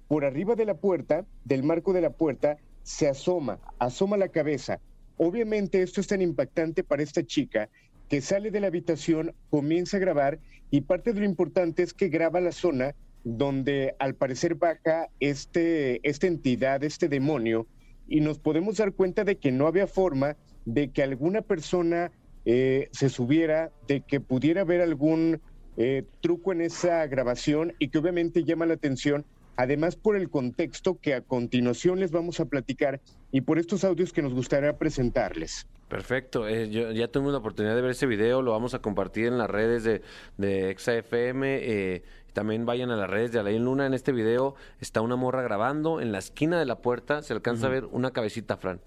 por 0.08 0.24
arriba 0.24 0.54
de 0.56 0.64
la 0.64 0.74
puerta, 0.74 1.24
del 1.44 1.62
marco 1.62 1.92
de 1.92 2.00
la 2.00 2.10
puerta, 2.10 2.56
se 2.82 3.08
asoma, 3.08 3.60
asoma 3.78 4.16
la 4.16 4.28
cabeza. 4.28 4.80
Obviamente 5.18 5.82
esto 5.82 6.00
es 6.00 6.06
tan 6.06 6.22
impactante 6.22 6.82
para 6.82 7.02
esta 7.02 7.24
chica 7.24 7.68
que 8.08 8.20
sale 8.20 8.50
de 8.50 8.58
la 8.58 8.66
habitación, 8.66 9.34
comienza 9.50 9.98
a 9.98 10.00
grabar 10.00 10.40
y 10.70 10.80
parte 10.80 11.12
de 11.12 11.20
lo 11.20 11.26
importante 11.26 11.82
es 11.82 11.94
que 11.94 12.08
graba 12.08 12.40
la 12.40 12.52
zona 12.52 12.94
donde 13.22 13.94
al 13.98 14.14
parecer 14.14 14.54
baja 14.54 15.08
este, 15.20 16.00
esta 16.08 16.26
entidad, 16.26 16.82
este 16.82 17.08
demonio, 17.08 17.66
y 18.10 18.20
nos 18.20 18.38
podemos 18.38 18.76
dar 18.76 18.92
cuenta 18.92 19.24
de 19.24 19.36
que 19.36 19.52
no 19.52 19.66
había 19.66 19.86
forma 19.86 20.36
de 20.66 20.90
que 20.90 21.02
alguna 21.02 21.40
persona 21.40 22.10
eh, 22.44 22.88
se 22.92 23.08
subiera, 23.08 23.70
de 23.86 24.02
que 24.02 24.20
pudiera 24.20 24.62
haber 24.62 24.82
algún 24.82 25.40
eh, 25.76 26.04
truco 26.20 26.52
en 26.52 26.60
esa 26.60 27.06
grabación 27.06 27.72
y 27.78 27.88
que 27.88 27.98
obviamente 27.98 28.44
llama 28.44 28.66
la 28.66 28.74
atención, 28.74 29.24
además 29.56 29.96
por 29.96 30.16
el 30.16 30.28
contexto 30.28 30.98
que 31.00 31.14
a 31.14 31.20
continuación 31.22 32.00
les 32.00 32.10
vamos 32.10 32.40
a 32.40 32.46
platicar 32.46 33.00
y 33.30 33.42
por 33.42 33.58
estos 33.58 33.84
audios 33.84 34.12
que 34.12 34.22
nos 34.22 34.34
gustaría 34.34 34.76
presentarles. 34.76 35.66
Perfecto, 35.88 36.48
eh, 36.48 36.68
yo, 36.70 36.92
ya 36.92 37.08
tuvimos 37.08 37.32
la 37.32 37.38
oportunidad 37.38 37.74
de 37.74 37.82
ver 37.82 37.90
ese 37.90 38.06
video, 38.06 38.42
lo 38.42 38.52
vamos 38.52 38.74
a 38.74 38.80
compartir 38.80 39.26
en 39.26 39.38
las 39.38 39.50
redes 39.50 39.82
de, 39.82 40.02
de 40.38 40.70
ExaFM, 40.70 41.58
eh, 41.62 42.02
también 42.32 42.66
vayan 42.66 42.90
a 42.90 42.96
las 42.96 43.08
redes 43.10 43.32
de 43.32 43.40
Alain 43.40 43.64
Luna, 43.64 43.86
en 43.86 43.94
este 43.94 44.12
video 44.12 44.54
está 44.80 45.00
una 45.00 45.16
morra 45.16 45.42
grabando, 45.42 46.00
en 46.00 46.12
la 46.12 46.18
esquina 46.18 46.58
de 46.58 46.64
la 46.66 46.76
puerta 46.80 47.22
se 47.22 47.32
alcanza 47.32 47.66
a 47.66 47.70
ver 47.70 47.84
una 47.86 48.10
cabecita, 48.12 48.56
Fran. 48.56 48.80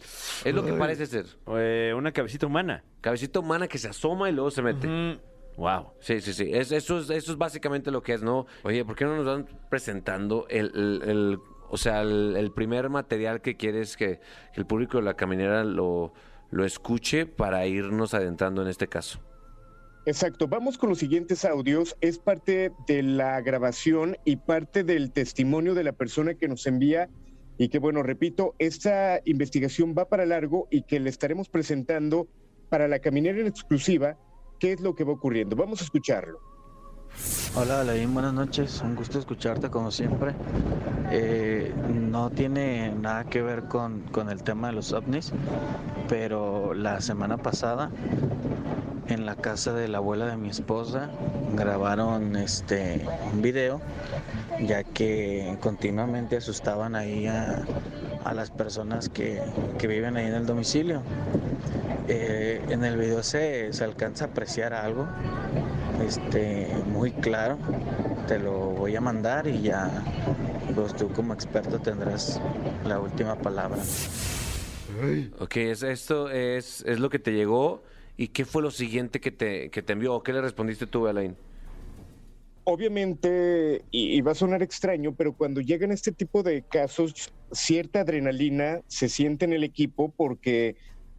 Es 0.45 0.53
lo 0.53 0.65
que 0.65 0.73
parece 0.73 1.05
ser, 1.05 1.25
Eh, 1.55 1.93
una 1.95 2.11
cabecita 2.11 2.45
humana. 2.47 2.83
cabecita 3.01 3.39
humana 3.39 3.67
que 3.67 3.77
se 3.77 3.87
asoma 3.89 4.29
y 4.29 4.33
luego 4.33 4.51
se 4.51 4.61
mete. 4.61 5.19
Wow. 5.57 5.91
Sí, 5.99 6.19
sí, 6.21 6.33
sí. 6.33 6.49
Es- 6.51 6.71
eso, 6.71 6.97
es, 6.99 7.09
eso 7.11 7.31
es 7.33 7.37
básicamente 7.37 7.91
lo 7.91 8.01
que 8.01 8.13
es, 8.13 8.23
¿no? 8.23 8.47
Oye, 8.63 8.83
¿por 8.85 8.95
qué 8.95 9.05
no 9.05 9.15
nos 9.15 9.25
van 9.25 9.45
presentando 9.69 10.47
el, 10.49 10.71
el- 10.73 11.09
el- 11.09 11.39
o 11.69 11.77
sea, 11.77 12.01
el, 12.01 12.35
el 12.37 12.51
primer 12.51 12.89
material 12.89 13.41
que 13.41 13.55
quieres 13.55 13.95
que, 13.97 14.19
que 14.53 14.59
el 14.59 14.65
público 14.65 14.97
de 14.97 15.03
la 15.03 15.13
caminera 15.15 15.63
lo, 15.63 16.13
lo 16.49 16.65
escuche 16.65 17.25
para 17.27 17.65
irnos 17.67 18.13
adentrando 18.15 18.61
en 18.63 18.67
este 18.67 18.87
caso? 18.87 19.19
Exacto, 20.05 20.49
vamos 20.49 20.77
con 20.77 20.89
los 20.89 20.99
siguientes 20.99 21.45
audios. 21.45 21.95
Es 22.01 22.19
parte 22.19 22.73
de 22.87 23.03
la 23.03 23.39
grabación 23.39 24.17
y 24.25 24.35
parte 24.35 24.83
del 24.83 25.11
testimonio 25.11 25.75
de 25.75 25.85
la 25.85 25.93
persona 25.93 26.33
que 26.33 26.49
nos 26.49 26.67
envía 26.67 27.09
y 27.57 27.69
que, 27.69 27.79
bueno, 27.79 28.03
repito, 28.03 28.53
esta 28.59 29.21
investigación 29.23 29.95
va 29.97 30.09
para 30.09 30.25
largo 30.25 30.67
y 30.69 30.81
que 30.81 30.99
le 30.99 31.09
estaremos 31.09 31.47
presentando 31.47 32.27
para 32.67 32.89
la 32.89 32.99
caminera 32.99 33.39
en 33.39 33.47
exclusiva 33.47 34.17
qué 34.59 34.73
es 34.73 34.81
lo 34.81 34.93
que 34.93 35.05
va 35.05 35.13
ocurriendo. 35.13 35.55
Vamos 35.55 35.79
a 35.79 35.85
escucharlo. 35.85 36.39
Hola 37.55 37.81
Alain, 37.81 38.11
buenas 38.11 38.33
noches, 38.33 38.81
un 38.81 38.95
gusto 38.95 39.19
escucharte 39.19 39.69
como 39.69 39.91
siempre. 39.91 40.33
Eh, 41.11 41.71
no 41.93 42.31
tiene 42.31 42.93
nada 42.93 43.25
que 43.25 43.41
ver 43.41 43.65
con, 43.65 44.01
con 44.11 44.29
el 44.29 44.41
tema 44.43 44.67
de 44.67 44.73
los 44.73 44.91
ovnis, 44.91 45.31
pero 46.09 46.73
la 46.73 46.99
semana 46.99 47.37
pasada 47.37 47.91
en 49.07 49.25
la 49.25 49.35
casa 49.35 49.73
de 49.73 49.87
la 49.87 49.97
abuela 49.97 50.25
de 50.25 50.37
mi 50.37 50.49
esposa 50.49 51.09
grabaron 51.55 52.35
este 52.35 53.05
un 53.31 53.41
video 53.41 53.81
ya 54.61 54.83
que 54.83 55.57
continuamente 55.59 56.37
asustaban 56.37 56.95
ahí 56.95 57.27
a, 57.27 57.63
a 58.23 58.33
las 58.33 58.51
personas 58.51 59.09
que, 59.09 59.41
que 59.77 59.87
viven 59.87 60.15
ahí 60.17 60.27
en 60.27 60.35
el 60.35 60.45
domicilio. 60.45 61.01
Eh, 62.07 62.61
en 62.69 62.83
el 62.83 62.97
video 62.97 63.23
se, 63.23 63.71
se 63.71 63.83
alcanza 63.83 64.25
a 64.25 64.27
apreciar 64.27 64.73
algo 64.73 65.07
este, 66.05 66.67
muy 66.87 67.11
claro. 67.11 67.57
Te 68.27 68.39
lo 68.39 68.71
voy 68.71 68.95
a 68.95 69.01
mandar 69.01 69.47
y 69.47 69.61
ya 69.61 69.89
pues, 70.75 70.95
tú 70.95 71.09
como 71.09 71.33
experto 71.33 71.79
tendrás 71.79 72.39
la 72.85 72.99
última 72.99 73.35
palabra. 73.35 73.79
Ok, 75.39 75.57
es, 75.57 75.83
esto 75.83 76.29
es, 76.29 76.83
es 76.85 76.99
lo 76.99 77.09
que 77.09 77.19
te 77.19 77.31
llegó. 77.31 77.81
¿Y 78.17 78.27
qué 78.29 78.45
fue 78.45 78.61
lo 78.61 78.71
siguiente 78.71 79.19
que 79.19 79.31
te, 79.31 79.69
que 79.69 79.81
te 79.81 79.93
envió? 79.93 80.15
¿O 80.15 80.23
qué 80.23 80.33
le 80.33 80.41
respondiste 80.41 80.87
tú, 80.87 81.07
Alain? 81.07 81.35
Obviamente, 82.65 83.83
y, 83.91 84.15
y 84.17 84.21
va 84.21 84.31
a 84.31 84.35
sonar 84.35 84.63
extraño, 84.63 85.13
pero 85.15 85.33
cuando 85.33 85.59
llegan 85.59 85.91
este 85.91 86.11
tipo 86.11 86.43
de 86.43 86.61
casos, 86.61 87.33
cierta 87.51 88.01
adrenalina 88.01 88.81
se 88.87 89.09
siente 89.09 89.45
en 89.45 89.53
el 89.53 89.63
equipo 89.63 90.13
porque 90.15 90.75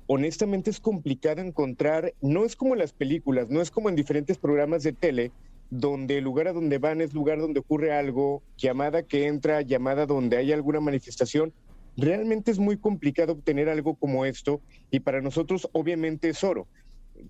honestamente 0.07 0.71
es 0.71 0.81
complicado 0.81 1.41
encontrar, 1.41 2.15
no 2.21 2.45
es 2.45 2.57
como 2.57 2.75
en 2.75 2.81
las 2.81 2.93
películas, 2.93 3.51
no 3.51 3.61
es 3.61 3.71
como 3.71 3.89
en 3.89 3.97
diferentes 3.97 4.39
programas 4.39 4.83
de 4.83 4.93
tele, 4.93 5.33
donde 5.71 6.19
el 6.19 6.25
lugar 6.25 6.49
a 6.49 6.53
donde 6.53 6.79
van 6.79 7.01
es 7.01 7.15
lugar 7.15 7.41
donde 7.41 7.61
ocurre 7.61 7.93
algo, 7.93 8.43
llamada 8.57 9.03
que 9.03 9.27
entra, 9.27 9.63
llamada 9.63 10.07
donde 10.07 10.37
hay 10.37 10.53
alguna 10.53 10.81
manifestación. 10.81 11.53
Realmente 11.97 12.51
es 12.51 12.59
muy 12.59 12.77
complicado 12.77 13.33
obtener 13.33 13.69
algo 13.69 13.95
como 13.95 14.25
esto 14.25 14.61
y 14.91 15.01
para 15.01 15.21
nosotros 15.21 15.69
obviamente 15.73 16.29
es 16.29 16.45
oro. 16.45 16.67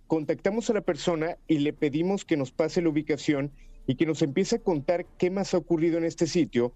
Contactamos 0.07 0.71
a 0.71 0.75
la 0.75 0.81
persona 0.81 1.37
y 1.47 1.59
le 1.59 1.73
pedimos 1.73 2.25
que 2.25 2.37
nos 2.37 2.53
pase 2.53 2.83
la 2.83 2.89
ubicación 2.89 3.53
y 3.87 3.97
que 3.97 4.07
nos 4.07 4.23
empiece 4.23 4.57
a 4.57 4.63
contar 4.63 5.07
qué 5.19 5.31
más 5.31 5.55
ha 5.55 5.59
ocurrido 5.59 5.99
en 5.99 6.05
este 6.05 6.27
sitio. 6.27 6.73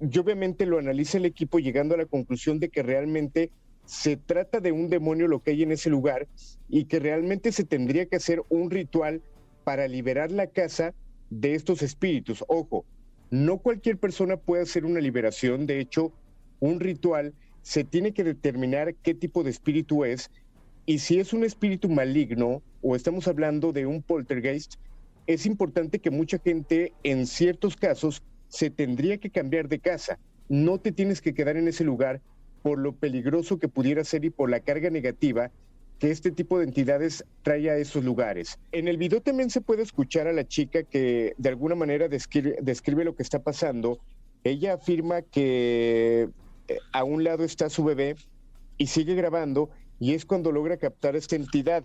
Y 0.00 0.18
obviamente 0.18 0.66
lo 0.66 0.78
analiza 0.78 1.18
el 1.18 1.26
equipo 1.26 1.58
llegando 1.58 1.94
a 1.94 1.98
la 1.98 2.06
conclusión 2.06 2.58
de 2.58 2.68
que 2.68 2.82
realmente 2.82 3.50
se 3.84 4.16
trata 4.16 4.60
de 4.60 4.72
un 4.72 4.88
demonio 4.88 5.28
lo 5.28 5.42
que 5.42 5.50
hay 5.50 5.62
en 5.62 5.72
ese 5.72 5.90
lugar 5.90 6.26
y 6.68 6.84
que 6.84 6.98
realmente 6.98 7.52
se 7.52 7.64
tendría 7.64 8.06
que 8.06 8.16
hacer 8.16 8.42
un 8.48 8.70
ritual 8.70 9.22
para 9.64 9.88
liberar 9.88 10.30
la 10.30 10.46
casa 10.46 10.94
de 11.30 11.54
estos 11.54 11.82
espíritus. 11.82 12.44
Ojo, 12.48 12.84
no 13.30 13.58
cualquier 13.58 13.98
persona 13.98 14.36
puede 14.36 14.62
hacer 14.62 14.84
una 14.84 15.00
liberación, 15.00 15.66
de 15.66 15.80
hecho, 15.80 16.12
un 16.60 16.80
ritual 16.80 17.34
se 17.62 17.82
tiene 17.82 18.12
que 18.12 18.24
determinar 18.24 18.94
qué 18.96 19.14
tipo 19.14 19.42
de 19.42 19.50
espíritu 19.50 20.04
es 20.04 20.30
y 20.86 20.98
si 20.98 21.18
es 21.18 21.32
un 21.32 21.44
espíritu 21.44 21.88
maligno 21.88 22.62
o 22.82 22.94
estamos 22.94 23.26
hablando 23.26 23.72
de 23.72 23.86
un 23.86 24.02
poltergeist, 24.02 24.74
es 25.26 25.46
importante 25.46 25.98
que 25.98 26.10
mucha 26.10 26.38
gente 26.38 26.92
en 27.02 27.26
ciertos 27.26 27.76
casos 27.76 28.22
se 28.48 28.70
tendría 28.70 29.16
que 29.16 29.30
cambiar 29.30 29.68
de 29.68 29.78
casa. 29.78 30.18
No 30.48 30.78
te 30.78 30.92
tienes 30.92 31.22
que 31.22 31.32
quedar 31.32 31.56
en 31.56 31.68
ese 31.68 31.84
lugar 31.84 32.20
por 32.62 32.78
lo 32.78 32.92
peligroso 32.92 33.58
que 33.58 33.68
pudiera 33.68 34.04
ser 34.04 34.24
y 34.24 34.30
por 34.30 34.50
la 34.50 34.60
carga 34.60 34.90
negativa 34.90 35.50
que 35.98 36.10
este 36.10 36.30
tipo 36.30 36.58
de 36.58 36.64
entidades 36.64 37.24
trae 37.42 37.70
a 37.70 37.76
esos 37.76 38.04
lugares. 38.04 38.58
En 38.72 38.88
el 38.88 38.98
video 38.98 39.22
también 39.22 39.48
se 39.48 39.60
puede 39.60 39.82
escuchar 39.82 40.26
a 40.26 40.32
la 40.32 40.46
chica 40.46 40.82
que 40.82 41.34
de 41.38 41.48
alguna 41.48 41.74
manera 41.74 42.08
describe, 42.08 42.58
describe 42.60 43.04
lo 43.04 43.14
que 43.14 43.22
está 43.22 43.42
pasando. 43.42 43.98
Ella 44.42 44.74
afirma 44.74 45.22
que 45.22 46.28
eh, 46.68 46.78
a 46.92 47.04
un 47.04 47.24
lado 47.24 47.44
está 47.44 47.70
su 47.70 47.84
bebé 47.84 48.16
y 48.76 48.88
sigue 48.88 49.14
grabando 49.14 49.70
y 50.00 50.14
es 50.14 50.24
cuando 50.24 50.52
logra 50.52 50.76
captar 50.76 51.16
esta 51.16 51.36
entidad. 51.36 51.84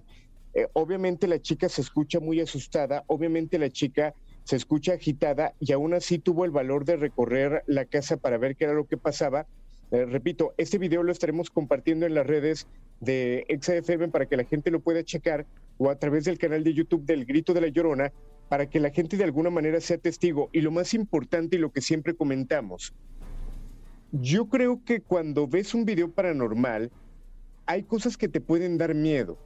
Eh, 0.54 0.68
obviamente 0.74 1.28
la 1.28 1.40
chica 1.40 1.70
se 1.70 1.82
escucha 1.82 2.20
muy 2.20 2.40
asustada, 2.40 3.04
obviamente 3.08 3.60
la 3.60 3.70
chica 3.70 4.14
se 4.44 4.56
escucha 4.56 4.94
agitada 4.94 5.54
y 5.60 5.72
aún 5.74 5.94
así 5.94 6.18
tuvo 6.18 6.44
el 6.44 6.52
valor 6.52 6.86
de 6.86 6.98
recorrer 6.98 7.64
la 7.68 7.86
casa 7.86 8.18
para 8.18 8.38
ver 8.38 8.56
qué 8.56 8.66
era 8.66 8.74
lo 8.74 8.88
que 8.88 8.98
pasaba. 8.98 9.46
Eh, 9.92 10.06
repito, 10.06 10.54
este 10.58 10.78
video 10.78 11.04
lo 11.04 11.12
estaremos 11.12 11.50
compartiendo 11.50 12.06
en 12.06 12.16
las 12.16 12.26
redes 12.26 12.68
de 13.00 13.46
XFM 13.62 14.10
para 14.10 14.26
que 14.26 14.38
la 14.38 14.44
gente 14.44 14.72
lo 14.72 14.80
pueda 14.80 15.04
checar 15.04 15.46
o 15.78 15.90
a 15.90 15.98
través 15.98 16.26
del 16.26 16.38
canal 16.38 16.64
de 16.64 16.74
YouTube 16.74 17.06
del 17.06 17.26
Grito 17.26 17.54
de 17.54 17.62
la 17.62 17.68
Llorona 17.68 18.12
para 18.50 18.68
que 18.68 18.80
la 18.80 18.90
gente 18.90 19.16
de 19.18 19.24
alguna 19.24 19.50
manera 19.50 19.80
sea 19.80 19.98
testigo. 19.98 20.50
Y 20.52 20.62
lo 20.62 20.72
más 20.72 20.94
importante 20.94 21.56
y 21.56 21.60
lo 21.60 21.72
que 21.72 21.82
siempre 21.82 22.16
comentamos, 22.16 22.94
yo 24.12 24.50
creo 24.50 24.84
que 24.84 25.02
cuando 25.02 25.48
ves 25.48 25.74
un 25.76 25.86
video 25.86 26.12
paranormal, 26.12 26.92
hay 27.70 27.84
cosas 27.84 28.18
que 28.18 28.28
te 28.28 28.42
pueden 28.42 28.80
dar 28.80 28.96
miedo, 28.96 29.38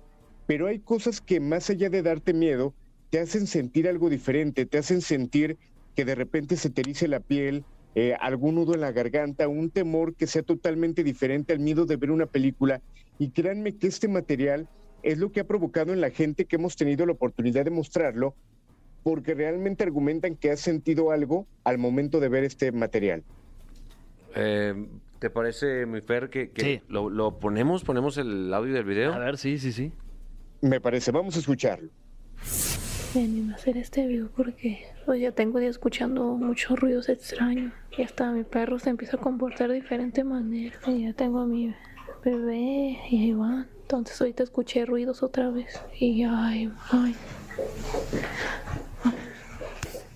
pero 0.47 0.67
hay 0.67 0.79
cosas 0.79 1.19
que 1.19 1.41
más 1.41 1.69
allá 1.69 1.89
de 1.89 2.01
darte 2.01 2.33
miedo, 2.33 2.73
te 3.09 3.19
hacen 3.19 3.47
sentir 3.47 3.85
algo 3.85 4.09
diferente, 4.09 4.65
te 4.65 4.77
hacen 4.77 5.01
sentir 5.01 5.57
que 5.93 6.05
de 6.05 6.15
repente 6.15 6.55
se 6.55 6.69
te 6.69 6.79
erice 6.79 7.09
la 7.09 7.19
piel, 7.19 7.65
eh, 7.95 8.15
algún 8.21 8.55
nudo 8.55 8.75
en 8.75 8.79
la 8.79 8.93
garganta, 8.93 9.49
un 9.49 9.69
temor 9.69 10.15
que 10.15 10.25
sea 10.25 10.41
totalmente 10.41 11.03
diferente 11.03 11.51
al 11.51 11.59
miedo 11.59 11.85
de 11.85 11.97
ver 11.97 12.11
una 12.11 12.25
película. 12.25 12.81
Y 13.19 13.31
créanme 13.31 13.75
que 13.75 13.87
este 13.87 14.07
material 14.07 14.69
es 15.01 15.17
lo 15.17 15.33
que 15.33 15.41
ha 15.41 15.45
provocado 15.45 15.91
en 15.91 15.99
la 15.99 16.09
gente 16.09 16.45
que 16.45 16.55
hemos 16.55 16.77
tenido 16.77 17.05
la 17.05 17.11
oportunidad 17.11 17.65
de 17.65 17.71
mostrarlo, 17.71 18.35
porque 19.03 19.33
realmente 19.33 19.83
argumentan 19.83 20.37
que 20.37 20.49
ha 20.49 20.55
sentido 20.55 21.11
algo 21.11 21.45
al 21.65 21.77
momento 21.77 22.21
de 22.21 22.29
ver 22.29 22.45
este 22.45 22.71
material. 22.71 23.21
Eh, 24.33 24.87
¿Te 25.23 25.29
parece, 25.29 25.85
mi 25.85 26.01
Fer, 26.01 26.29
que, 26.29 26.51
que 26.51 26.61
Sí. 26.61 26.81
lo, 26.89 27.09
lo 27.09 27.39
ponemos? 27.39 27.85
¿Ponemos 27.85 28.17
el 28.17 28.53
audio 28.53 28.73
del 28.73 28.83
video? 28.83 29.13
A 29.13 29.19
ver, 29.19 29.37
sí, 29.37 29.57
sí, 29.57 29.71
sí. 29.71 29.93
Me 30.59 30.81
parece, 30.81 31.11
vamos 31.11 31.37
a 31.37 31.39
escucharlo. 31.39 31.89
Me 33.15 33.23
animé 33.23 33.53
a 33.53 33.55
hacer 33.55 33.77
este 33.77 34.05
video 34.05 34.27
porque 34.35 34.85
pues, 35.05 35.21
ya 35.21 35.31
tengo 35.31 35.59
día 35.59 35.69
escuchando 35.69 36.25
muchos 36.33 36.77
ruidos 36.77 37.07
extraños 37.07 37.71
y 37.97 38.01
hasta 38.01 38.33
mi 38.33 38.43
perro 38.43 38.79
se 38.79 38.89
empieza 38.89 39.15
a 39.15 39.21
comportar 39.21 39.69
de 39.69 39.75
diferente 39.75 40.25
manera. 40.25 40.75
Y 40.87 41.03
ya 41.03 41.13
tengo 41.13 41.39
a 41.39 41.45
mi 41.45 41.73
bebé 42.25 42.99
y 43.09 43.23
a 43.23 43.25
Iván. 43.27 43.67
Entonces 43.83 44.19
ahorita 44.19 44.43
escuché 44.43 44.85
ruidos 44.85 45.23
otra 45.23 45.49
vez 45.51 45.79
y 45.97 46.23
ay, 46.23 46.69
ay. 46.91 47.15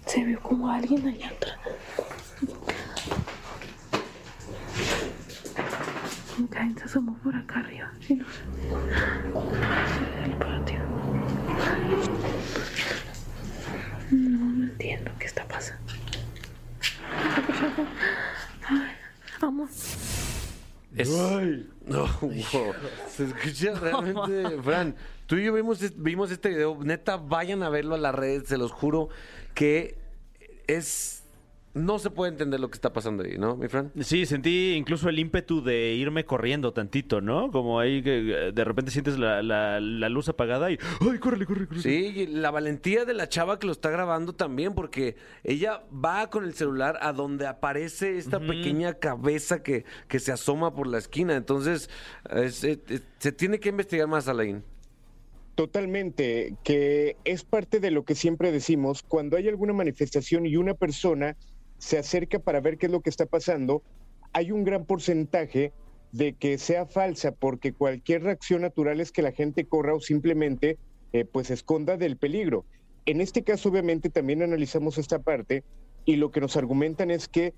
Se 0.06 0.22
vio 0.26 0.42
como 0.42 0.70
alguien 0.70 1.08
allá 1.08 1.30
atrás. 1.30 1.58
Alguien 6.38 6.78
se 6.78 6.84
asomó 6.84 7.18
por 7.24 7.36
acá 7.36 7.60
arriba. 7.60 7.92
Sí, 8.00 8.16
no. 8.16 8.26
El 10.24 10.34
patio. 10.38 10.80
No, 14.12 14.46
no 14.46 14.64
entiendo 14.66 15.12
qué 15.20 15.26
está 15.26 15.48
pasando. 15.48 15.94
Ay, 18.68 18.92
amor. 19.42 19.68
Es... 20.96 21.10
No, 21.86 22.08
wow. 22.22 22.74
Se 23.10 23.26
escucha 23.26 23.80
realmente, 23.80 24.62
Fran. 24.62 24.96
Tú 25.26 25.38
y 25.38 25.46
yo 25.46 25.54
vimos, 25.54 25.80
vimos 25.96 26.32
este 26.32 26.50
video. 26.50 26.78
Neta, 26.84 27.18
vayan 27.18 27.64
a 27.64 27.70
verlo 27.70 27.96
a 27.96 27.98
las 27.98 28.14
redes, 28.14 28.48
se 28.48 28.58
los 28.58 28.72
juro 28.72 29.10
que 29.54 29.98
es. 30.68 31.24
No 31.74 32.00
se 32.00 32.10
puede 32.10 32.32
entender 32.32 32.60
lo 32.60 32.70
que 32.72 32.76
está 32.76 32.92
pasando 32.92 33.24
ahí, 33.24 33.38
¿no, 33.38 33.56
mi 33.56 33.68
Fran? 33.68 33.92
Sí, 34.00 34.26
sentí 34.26 34.74
incluso 34.74 35.10
el 35.10 35.20
ímpetu 35.20 35.62
de 35.64 35.94
irme 35.94 36.26
corriendo 36.26 36.74
tantito, 36.74 37.22
¿no? 37.22 37.52
Como 37.52 37.80
ahí 37.80 38.02
que 38.02 38.48
eh, 38.48 38.52
de 38.52 38.64
repente 38.64 38.90
sientes 38.90 39.20
la, 39.20 39.44
la- 39.44 39.80
la 39.80 40.10
luz 40.10 40.28
apagada 40.28 40.72
y 40.72 40.80
¡ay, 41.02 41.20
córrele, 41.20 41.46
córrele, 41.46 41.68
córrele! 41.68 41.84
Sí, 41.84 42.22
y 42.22 42.28
la 42.28 42.50
valentía 42.50 43.06
de 43.06 43.14
la 43.14 43.30
chava 43.30 43.60
que 43.60 43.68
lo 43.68 43.74
está 43.74 43.92
grabando 43.92 44.34
también, 44.34 44.74
porque 44.74 45.18
ella 45.44 45.84
va 45.94 46.32
con 46.32 46.46
el 46.46 46.54
celular 46.56 46.98
a 47.02 47.14
donde 47.14 47.46
aparece 47.46 48.18
esta 48.18 48.40
pequeña 48.40 48.96
cabeza 48.96 49.62
que, 49.62 49.86
que 50.08 50.18
se 50.20 50.32
asoma 50.32 50.74
por 50.74 50.88
la 50.88 50.98
esquina. 50.98 51.36
Entonces, 51.36 51.92
es- 52.32 52.64
es- 52.64 52.80
es- 52.90 53.04
se 53.20 53.32
tiene 53.32 53.60
que 53.60 53.70
investigar 53.70 54.08
más, 54.08 54.28
Alain. 54.28 54.64
Totalmente, 55.54 56.56
que 56.64 57.18
es 57.24 57.44
parte 57.44 57.80
de 57.80 57.90
lo 57.92 58.04
que 58.04 58.14
siempre 58.16 58.52
decimos, 58.52 59.04
cuando 59.04 59.38
hay 59.38 59.48
alguna 59.48 59.74
manifestación 59.74 60.46
y 60.46 60.56
una 60.56 60.74
persona 60.76 61.36
se 61.78 61.98
acerca 61.98 62.40
para 62.40 62.62
ver 62.62 62.78
qué 62.78 62.88
es 62.88 62.92
lo 62.92 63.02
que 63.02 63.10
está 63.10 63.26
pasando, 63.26 63.84
hay 64.34 64.52
un 64.52 64.64
gran 64.64 64.86
porcentaje 64.86 65.72
de 66.12 66.34
que 66.34 66.58
sea 66.58 66.86
falsa, 66.86 67.32
porque 67.32 67.74
cualquier 67.74 68.24
reacción 68.24 68.62
natural 68.62 69.02
es 69.02 69.12
que 69.12 69.22
la 69.22 69.32
gente 69.32 69.66
corra 69.66 69.94
o 69.94 70.00
simplemente 70.00 70.78
eh, 71.14 71.26
pues 71.26 71.52
esconda 71.52 71.98
del 71.98 72.18
peligro. 72.18 72.66
En 73.06 73.22
este 73.22 73.44
caso, 73.44 73.70
obviamente, 73.70 74.10
también 74.10 74.42
analizamos 74.42 74.98
esta 74.98 75.20
parte 75.20 75.64
y 76.06 76.16
lo 76.16 76.32
que 76.32 76.42
nos 76.42 76.58
argumentan 76.58 77.12
es 77.12 77.28
que 77.28 77.54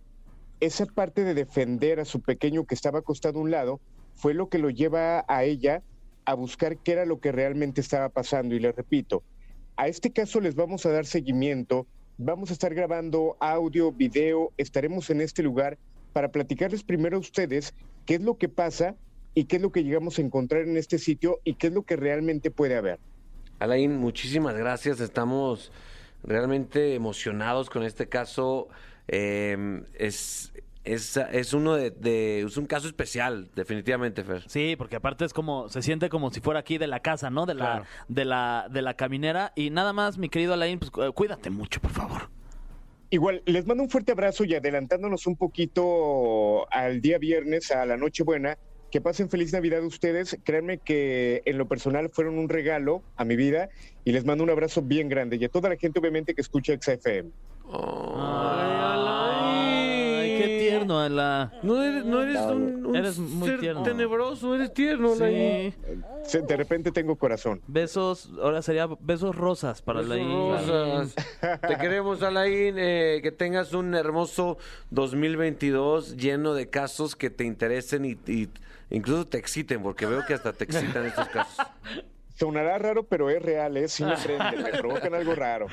esa 0.59 0.85
parte 0.85 1.23
de 1.23 1.33
defender 1.33 1.99
a 1.99 2.05
su 2.05 2.21
pequeño 2.21 2.65
que 2.65 2.75
estaba 2.75 2.99
acostado 2.99 3.39
a 3.39 3.41
un 3.41 3.51
lado 3.51 3.79
fue 4.15 4.33
lo 4.33 4.49
que 4.49 4.57
lo 4.57 4.69
lleva 4.69 5.23
a 5.27 5.43
ella 5.43 5.81
a 6.25 6.33
buscar 6.33 6.77
qué 6.77 6.91
era 6.91 7.05
lo 7.05 7.19
que 7.19 7.31
realmente 7.31 7.81
estaba 7.81 8.09
pasando. 8.09 8.55
Y 8.55 8.59
les 8.59 8.75
repito, 8.75 9.23
a 9.77 9.87
este 9.87 10.11
caso 10.11 10.41
les 10.41 10.55
vamos 10.55 10.85
a 10.85 10.91
dar 10.91 11.05
seguimiento, 11.05 11.87
vamos 12.19 12.49
a 12.49 12.53
estar 12.53 12.75
grabando 12.75 13.37
audio, 13.39 13.93
video, 13.93 14.51
estaremos 14.57 15.09
en 15.09 15.21
este 15.21 15.41
lugar 15.41 15.77
para 16.11 16.31
platicarles 16.31 16.83
primero 16.83 17.15
a 17.15 17.21
ustedes 17.21 17.73
qué 18.05 18.15
es 18.15 18.21
lo 18.21 18.37
que 18.37 18.49
pasa 18.49 18.95
y 19.33 19.45
qué 19.45 19.55
es 19.55 19.61
lo 19.61 19.71
que 19.71 19.85
llegamos 19.85 20.19
a 20.19 20.21
encontrar 20.21 20.63
en 20.63 20.75
este 20.75 20.99
sitio 20.99 21.39
y 21.45 21.53
qué 21.53 21.67
es 21.67 21.73
lo 21.73 21.83
que 21.83 21.95
realmente 21.95 22.51
puede 22.51 22.75
haber. 22.75 22.99
Alain, 23.59 23.95
muchísimas 23.95 24.53
gracias. 24.55 24.99
Estamos 24.99 25.71
realmente 26.21 26.93
emocionados 26.93 27.69
con 27.69 27.83
este 27.83 28.09
caso. 28.09 28.67
Eh, 29.07 29.81
es, 29.97 30.51
es, 30.93 31.17
es 31.17 31.53
uno 31.53 31.75
de, 31.75 31.91
de- 31.91 32.41
es 32.41 32.57
un 32.57 32.65
caso 32.65 32.87
especial, 32.87 33.49
definitivamente, 33.55 34.23
Fer. 34.23 34.43
Sí, 34.47 34.75
porque 34.77 34.95
aparte 34.95 35.25
es 35.25 35.33
como, 35.33 35.69
se 35.69 35.81
siente 35.81 36.09
como 36.09 36.31
si 36.31 36.39
fuera 36.41 36.59
aquí 36.59 36.77
de 36.77 36.87
la 36.87 36.99
casa, 37.01 37.29
¿no? 37.29 37.45
De 37.45 37.53
la, 37.53 37.65
Claro. 37.65 37.85
de 38.07 38.25
la, 38.25 38.67
de 38.71 38.81
la 38.81 38.93
caminera. 38.95 39.51
Y 39.55 39.69
nada 39.69 39.93
más, 39.93 40.17
mi 40.17 40.29
querido 40.29 40.53
Alain, 40.53 40.79
pues 40.79 40.91
cu- 40.91 41.13
cuídate 41.13 41.49
mucho, 41.49 41.79
por 41.81 41.91
favor. 41.91 42.29
Igual, 43.11 43.41
les 43.45 43.65
mando 43.65 43.83
un 43.83 43.89
fuerte 43.89 44.11
abrazo 44.11 44.43
y 44.45 44.53
adelantándonos 44.53 45.25
un 45.25 45.35
poquito 45.35 46.71
al 46.71 47.01
día 47.01 47.17
viernes, 47.17 47.71
a 47.71 47.83
la 47.85 47.97
Nochebuena, 47.97 48.57
que 48.91 49.01
pasen 49.01 49.29
feliz 49.29 49.51
Navidad 49.53 49.83
ustedes. 49.83 50.37
Créanme 50.43 50.77
que 50.77 51.41
en 51.45 51.57
lo 51.57 51.67
personal 51.67 52.09
fueron 52.09 52.37
un 52.37 52.49
regalo 52.49 53.01
a 53.15 53.25
mi 53.25 53.35
vida 53.35 53.69
y 54.05 54.11
les 54.11 54.25
mando 54.25 54.43
un 54.43 54.49
abrazo 54.51 54.81
bien 54.83 55.09
grande 55.09 55.37
y 55.37 55.45
a 55.45 55.49
toda 55.49 55.69
la 55.69 55.75
gente 55.77 55.99
obviamente 55.99 56.33
que 56.35 56.41
escucha 56.41 56.73
XFM. 56.79 57.29
Ay, 57.71 58.67
qué 58.69 59.28
tierno 60.79 61.05
en 61.05 61.15
la... 61.15 61.51
No 61.63 61.83
eres, 61.83 62.05
no 62.05 62.21
eres 62.21 62.37
un, 62.41 62.85
un 62.87 62.95
Eres 62.95 63.17
muy 63.19 63.47
ser 63.47 63.59
tierno. 63.59 63.83
tenebroso, 63.83 64.55
eres 64.55 64.73
tierno. 64.73 65.15
Sí. 65.15 65.73
Se- 66.23 66.41
De 66.41 66.57
repente 66.57 66.91
tengo 66.91 67.15
corazón. 67.15 67.61
Besos, 67.67 68.31
ahora 68.41 68.61
sería 68.61 68.87
besos 68.99 69.35
rosas 69.35 69.81
para 69.81 70.01
la 70.01 70.15
Rosas. 70.15 71.15
Te 71.67 71.77
queremos, 71.77 72.21
Alain. 72.23 72.75
eh, 72.77 73.19
que 73.23 73.31
tengas 73.31 73.73
un 73.73 73.93
hermoso 73.95 74.57
2022 74.91 76.17
lleno 76.17 76.53
de 76.53 76.69
casos 76.69 77.15
que 77.15 77.29
te 77.29 77.43
interesen 77.43 78.05
y, 78.05 78.11
y 78.31 78.49
incluso 78.89 79.27
te 79.27 79.37
exciten, 79.37 79.81
porque 79.81 80.05
veo 80.05 80.25
que 80.25 80.33
hasta 80.33 80.53
te 80.53 80.63
excitan 80.65 81.05
estos 81.05 81.27
casos. 81.29 81.65
Sonará 82.35 82.77
raro, 82.77 83.03
pero 83.03 83.29
es 83.29 83.41
real, 83.41 83.75
¿eh? 83.75 83.87
Sí 83.89 84.03
me 84.05 84.15
prenden, 84.23 84.63
me 84.63 84.71
provocan 84.71 85.13
algo 85.13 85.35
raro. 85.35 85.67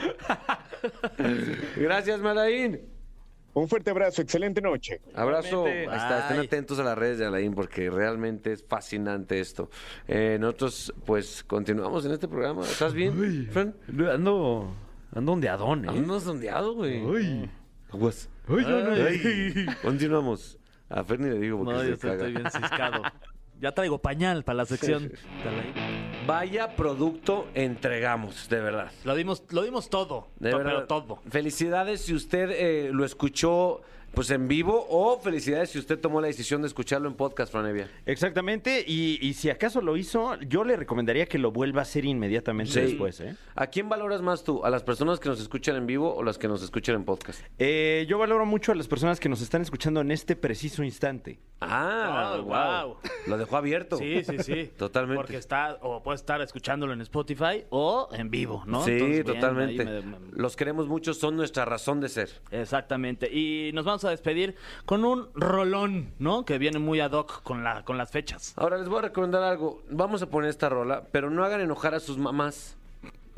Gracias, 1.77 2.21
Malaín. 2.21 2.81
Un 3.57 3.69
fuerte 3.69 3.91
abrazo, 3.91 4.21
excelente 4.21 4.61
noche. 4.61 5.01
Abrazo. 5.15 5.67
Estén 5.67 6.41
atentos 6.41 6.79
a 6.79 6.85
las 6.85 6.99
redes 6.99 7.19
de 7.19 7.25
Alain 7.25 7.55
porque 7.55 7.89
realmente 7.89 8.53
es 8.53 8.63
fascinante 8.63 9.41
esto. 9.41 9.71
Eh, 10.07 10.37
nosotros, 10.39 10.93
pues, 11.07 11.43
continuamos 11.43 12.05
en 12.05 12.13
este 12.13 12.29
programa. 12.29 12.65
¿Estás 12.65 12.93
bien, 12.93 13.49
Fran? 13.51 13.75
Ando, 14.13 14.77
ando 15.11 15.33
ondeadón, 15.33 15.87
¿eh? 15.87 15.89
Andas 15.89 16.25
sondeado, 16.25 16.75
güey. 16.75 17.49
Aguas. 17.91 18.29
Ay. 18.47 19.65
Continuamos. 19.81 20.59
A 20.91 21.03
Ferni 21.03 21.31
le 21.31 21.39
digo 21.39 21.57
porque 21.57 21.73
No, 21.73 21.81
se 21.81 21.89
yo 21.89 21.95
estoy, 21.95 22.33
bien 22.35 22.51
ciscado. 22.51 23.03
Ya 23.59 23.73
traigo 23.73 24.03
pañal 24.03 24.45
para 24.45 24.59
la 24.59 24.67
sección. 24.67 25.09
de 25.09 25.49
Alain. 25.49 26.16
Vaya 26.27 26.75
producto 26.77 27.47
entregamos, 27.55 28.49
de 28.49 28.61
verdad. 28.61 28.91
Lo 29.05 29.15
dimos, 29.15 29.43
lo 29.51 29.63
dimos 29.63 29.89
todo, 29.91 30.29
De 30.39 30.51
to- 30.51 30.59
verdad. 30.59 30.73
pero 30.75 30.87
todo. 30.87 31.19
Felicidades 31.31 32.01
si 32.03 32.15
usted 32.15 32.51
eh, 32.51 32.91
lo 32.93 33.05
escuchó 33.05 33.83
pues 34.15 34.31
en 34.31 34.49
vivo 34.49 34.87
o 34.89 35.19
felicidades 35.19 35.69
si 35.71 35.79
usted 35.79 35.99
tomó 35.99 36.23
la 36.23 36.29
decisión 36.29 36.63
de 36.63 36.69
escucharlo 36.69 37.07
en 37.07 37.17
podcast, 37.17 37.53
Franevia. 37.53 37.91
Exactamente, 38.07 38.83
y, 38.87 39.19
y 39.21 39.35
si 39.35 39.51
acaso 39.51 39.83
lo 39.83 39.95
hizo, 39.99 40.37
yo 40.41 40.65
le 40.65 40.75
recomendaría 40.77 41.27
que 41.27 41.37
lo 41.39 41.51
vuelva 41.53 41.81
a 41.81 41.83
hacer 41.83 42.07
inmediatamente 42.07 42.73
Sí. 42.73 42.81
después, 42.81 43.21
¿eh? 43.21 43.37
¿A 43.55 43.67
quién 43.67 43.91
valoras 43.91 44.23
más 44.23 44.43
tú? 44.43 44.65
¿A 44.65 44.71
las 44.71 44.83
personas 44.85 45.21
que 45.21 45.29
nos 45.29 45.39
escuchan 45.39 45.77
en 45.77 45.87
vivo 45.87 46.15
o 46.15 46.23
las 46.23 46.39
que 46.39 46.49
nos 46.49 46.63
escuchan 46.63 46.95
en 46.95 47.05
podcast? 47.05 47.41
Eh, 47.59 48.07
Yo 48.09 48.17
valoro 48.17 48.47
mucho 48.47 48.73
a 48.73 48.75
las 48.75 48.89
personas 48.89 49.21
que 49.21 49.29
nos 49.29 49.43
están 49.43 49.61
escuchando 49.61 50.01
en 50.01 50.11
este 50.11 50.35
preciso 50.35 50.83
instante. 50.83 51.39
Ah, 51.61 52.37
wow. 52.39 52.45
guau. 52.47 52.97
Lo 53.27 53.37
dejó 53.37 53.57
abierto. 53.59 53.99
Sí, 53.99 54.25
sí, 54.25 54.39
sí. 54.39 54.71
Totalmente. 54.79 55.17
Porque 55.17 55.37
está, 55.37 55.79
o 55.83 56.03
puede 56.03 56.16
estar 56.17 56.41
escuchándolo 56.41 56.93
en 56.93 57.01
Spotify 57.03 57.65
o 57.71 58.09
en 58.13 58.31
vivo, 58.31 58.63
¿no? 58.67 58.83
Sí, 58.85 58.91
Entonces, 58.93 59.25
bien, 59.25 59.41
totalmente. 59.41 59.83
ahí 59.83 60.03
me- 60.03 60.19
me- 60.19 60.19
Los 60.33 60.57
queremos 60.57 60.89
mucho, 60.89 61.15
son 61.15 61.37
nuestra 61.37 61.65
razón 61.65 62.01
de 62.01 62.09
ser. 62.09 62.31
Exactamente. 62.51 63.33
Y 63.33 63.71
nos 63.73 63.85
vamos 63.85 64.05
a 64.05 64.11
despedir 64.11 64.57
con 64.85 65.05
un 65.05 65.29
rolón, 65.35 66.13
¿no? 66.19 66.45
Que 66.45 66.59
viene 66.59 66.79
muy 66.79 67.01
ad 67.01 67.13
hoc 67.13 67.43
con, 67.43 67.63
la, 67.63 67.85
con 67.85 67.97
las 67.99 68.11
fechas. 68.11 68.53
Ahora 68.57 68.77
les 68.79 68.89
voy 68.89 68.99
a 68.99 69.03
recomendar 69.03 69.43
algo. 69.43 69.83
Vamos 69.91 70.23
a 70.23 70.29
poner 70.29 70.51
esta 70.51 70.69
rola, 70.69 71.05
pero 71.13 71.31
no 71.31 71.45
hagan 71.45 71.61
enojar 71.61 71.95
a 71.95 72.01
sus 72.01 72.19
mamás. 72.19 72.77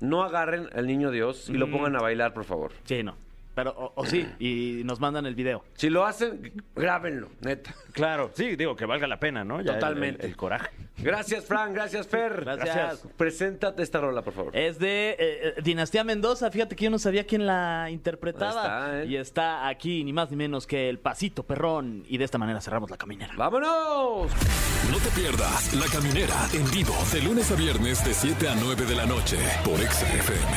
No 0.00 0.22
agarren 0.22 0.68
al 0.74 0.86
niño 0.86 1.10
Dios 1.10 1.48
y 1.48 1.54
lo 1.54 1.70
pongan 1.70 1.96
a 1.96 2.00
bailar, 2.00 2.32
por 2.32 2.44
favor. 2.44 2.70
Sí, 2.84 3.02
no. 3.02 3.16
Pero, 3.58 3.70
o, 3.76 3.92
o 3.96 4.06
sí, 4.06 4.24
y 4.38 4.82
nos 4.84 5.00
mandan 5.00 5.26
el 5.26 5.34
video. 5.34 5.64
Si 5.74 5.90
lo 5.90 6.06
hacen, 6.06 6.52
grábenlo, 6.76 7.28
neta. 7.40 7.74
Claro, 7.90 8.30
sí, 8.34 8.54
digo 8.54 8.76
que 8.76 8.86
valga 8.86 9.08
la 9.08 9.18
pena, 9.18 9.42
¿no? 9.42 9.60
Ya 9.60 9.72
el- 9.72 9.78
Totalmente. 9.80 10.26
El, 10.26 10.30
el 10.30 10.36
coraje. 10.36 10.70
Gracias, 10.98 11.44
Fran. 11.44 11.74
Gracias, 11.74 12.06
Fer. 12.06 12.44
Gracias. 12.44 13.04
Preséntate 13.16 13.82
esta 13.82 14.00
rola, 14.00 14.22
por 14.22 14.32
favor. 14.34 14.56
Es 14.56 14.78
de 14.78 15.10
eh, 15.10 15.16
eh, 15.18 15.54
Dinastía 15.62 16.04
Mendoza. 16.04 16.50
Fíjate 16.52 16.76
que 16.76 16.84
yo 16.84 16.90
no 16.90 17.00
sabía 17.00 17.26
quién 17.26 17.46
la 17.46 17.88
interpretaba. 17.90 18.62
Ahí 18.62 18.92
está, 18.92 19.02
¿eh? 19.02 19.06
Y 19.06 19.16
está 19.16 19.68
aquí, 19.68 20.04
ni 20.04 20.12
más 20.12 20.30
ni 20.30 20.36
menos 20.36 20.66
que 20.68 20.88
el 20.88 21.00
Pasito 21.00 21.42
Perrón. 21.44 22.04
Y 22.08 22.18
de 22.18 22.24
esta 22.24 22.38
manera 22.38 22.60
cerramos 22.60 22.90
la 22.90 22.96
caminera. 22.96 23.32
¡Vámonos! 23.36 24.30
No 24.90 24.98
te 24.98 25.10
pierdas 25.20 25.74
La 25.74 25.86
Caminera 25.86 26.34
en 26.54 26.70
vivo 26.70 26.94
de 27.12 27.22
lunes 27.22 27.50
a 27.50 27.56
viernes 27.56 28.04
de 28.04 28.14
7 28.14 28.48
a 28.48 28.54
9 28.54 28.84
de 28.86 28.94
la 28.94 29.06
noche 29.06 29.36
por 29.64 29.80
Exa 29.80 30.06
FM. 30.06 30.56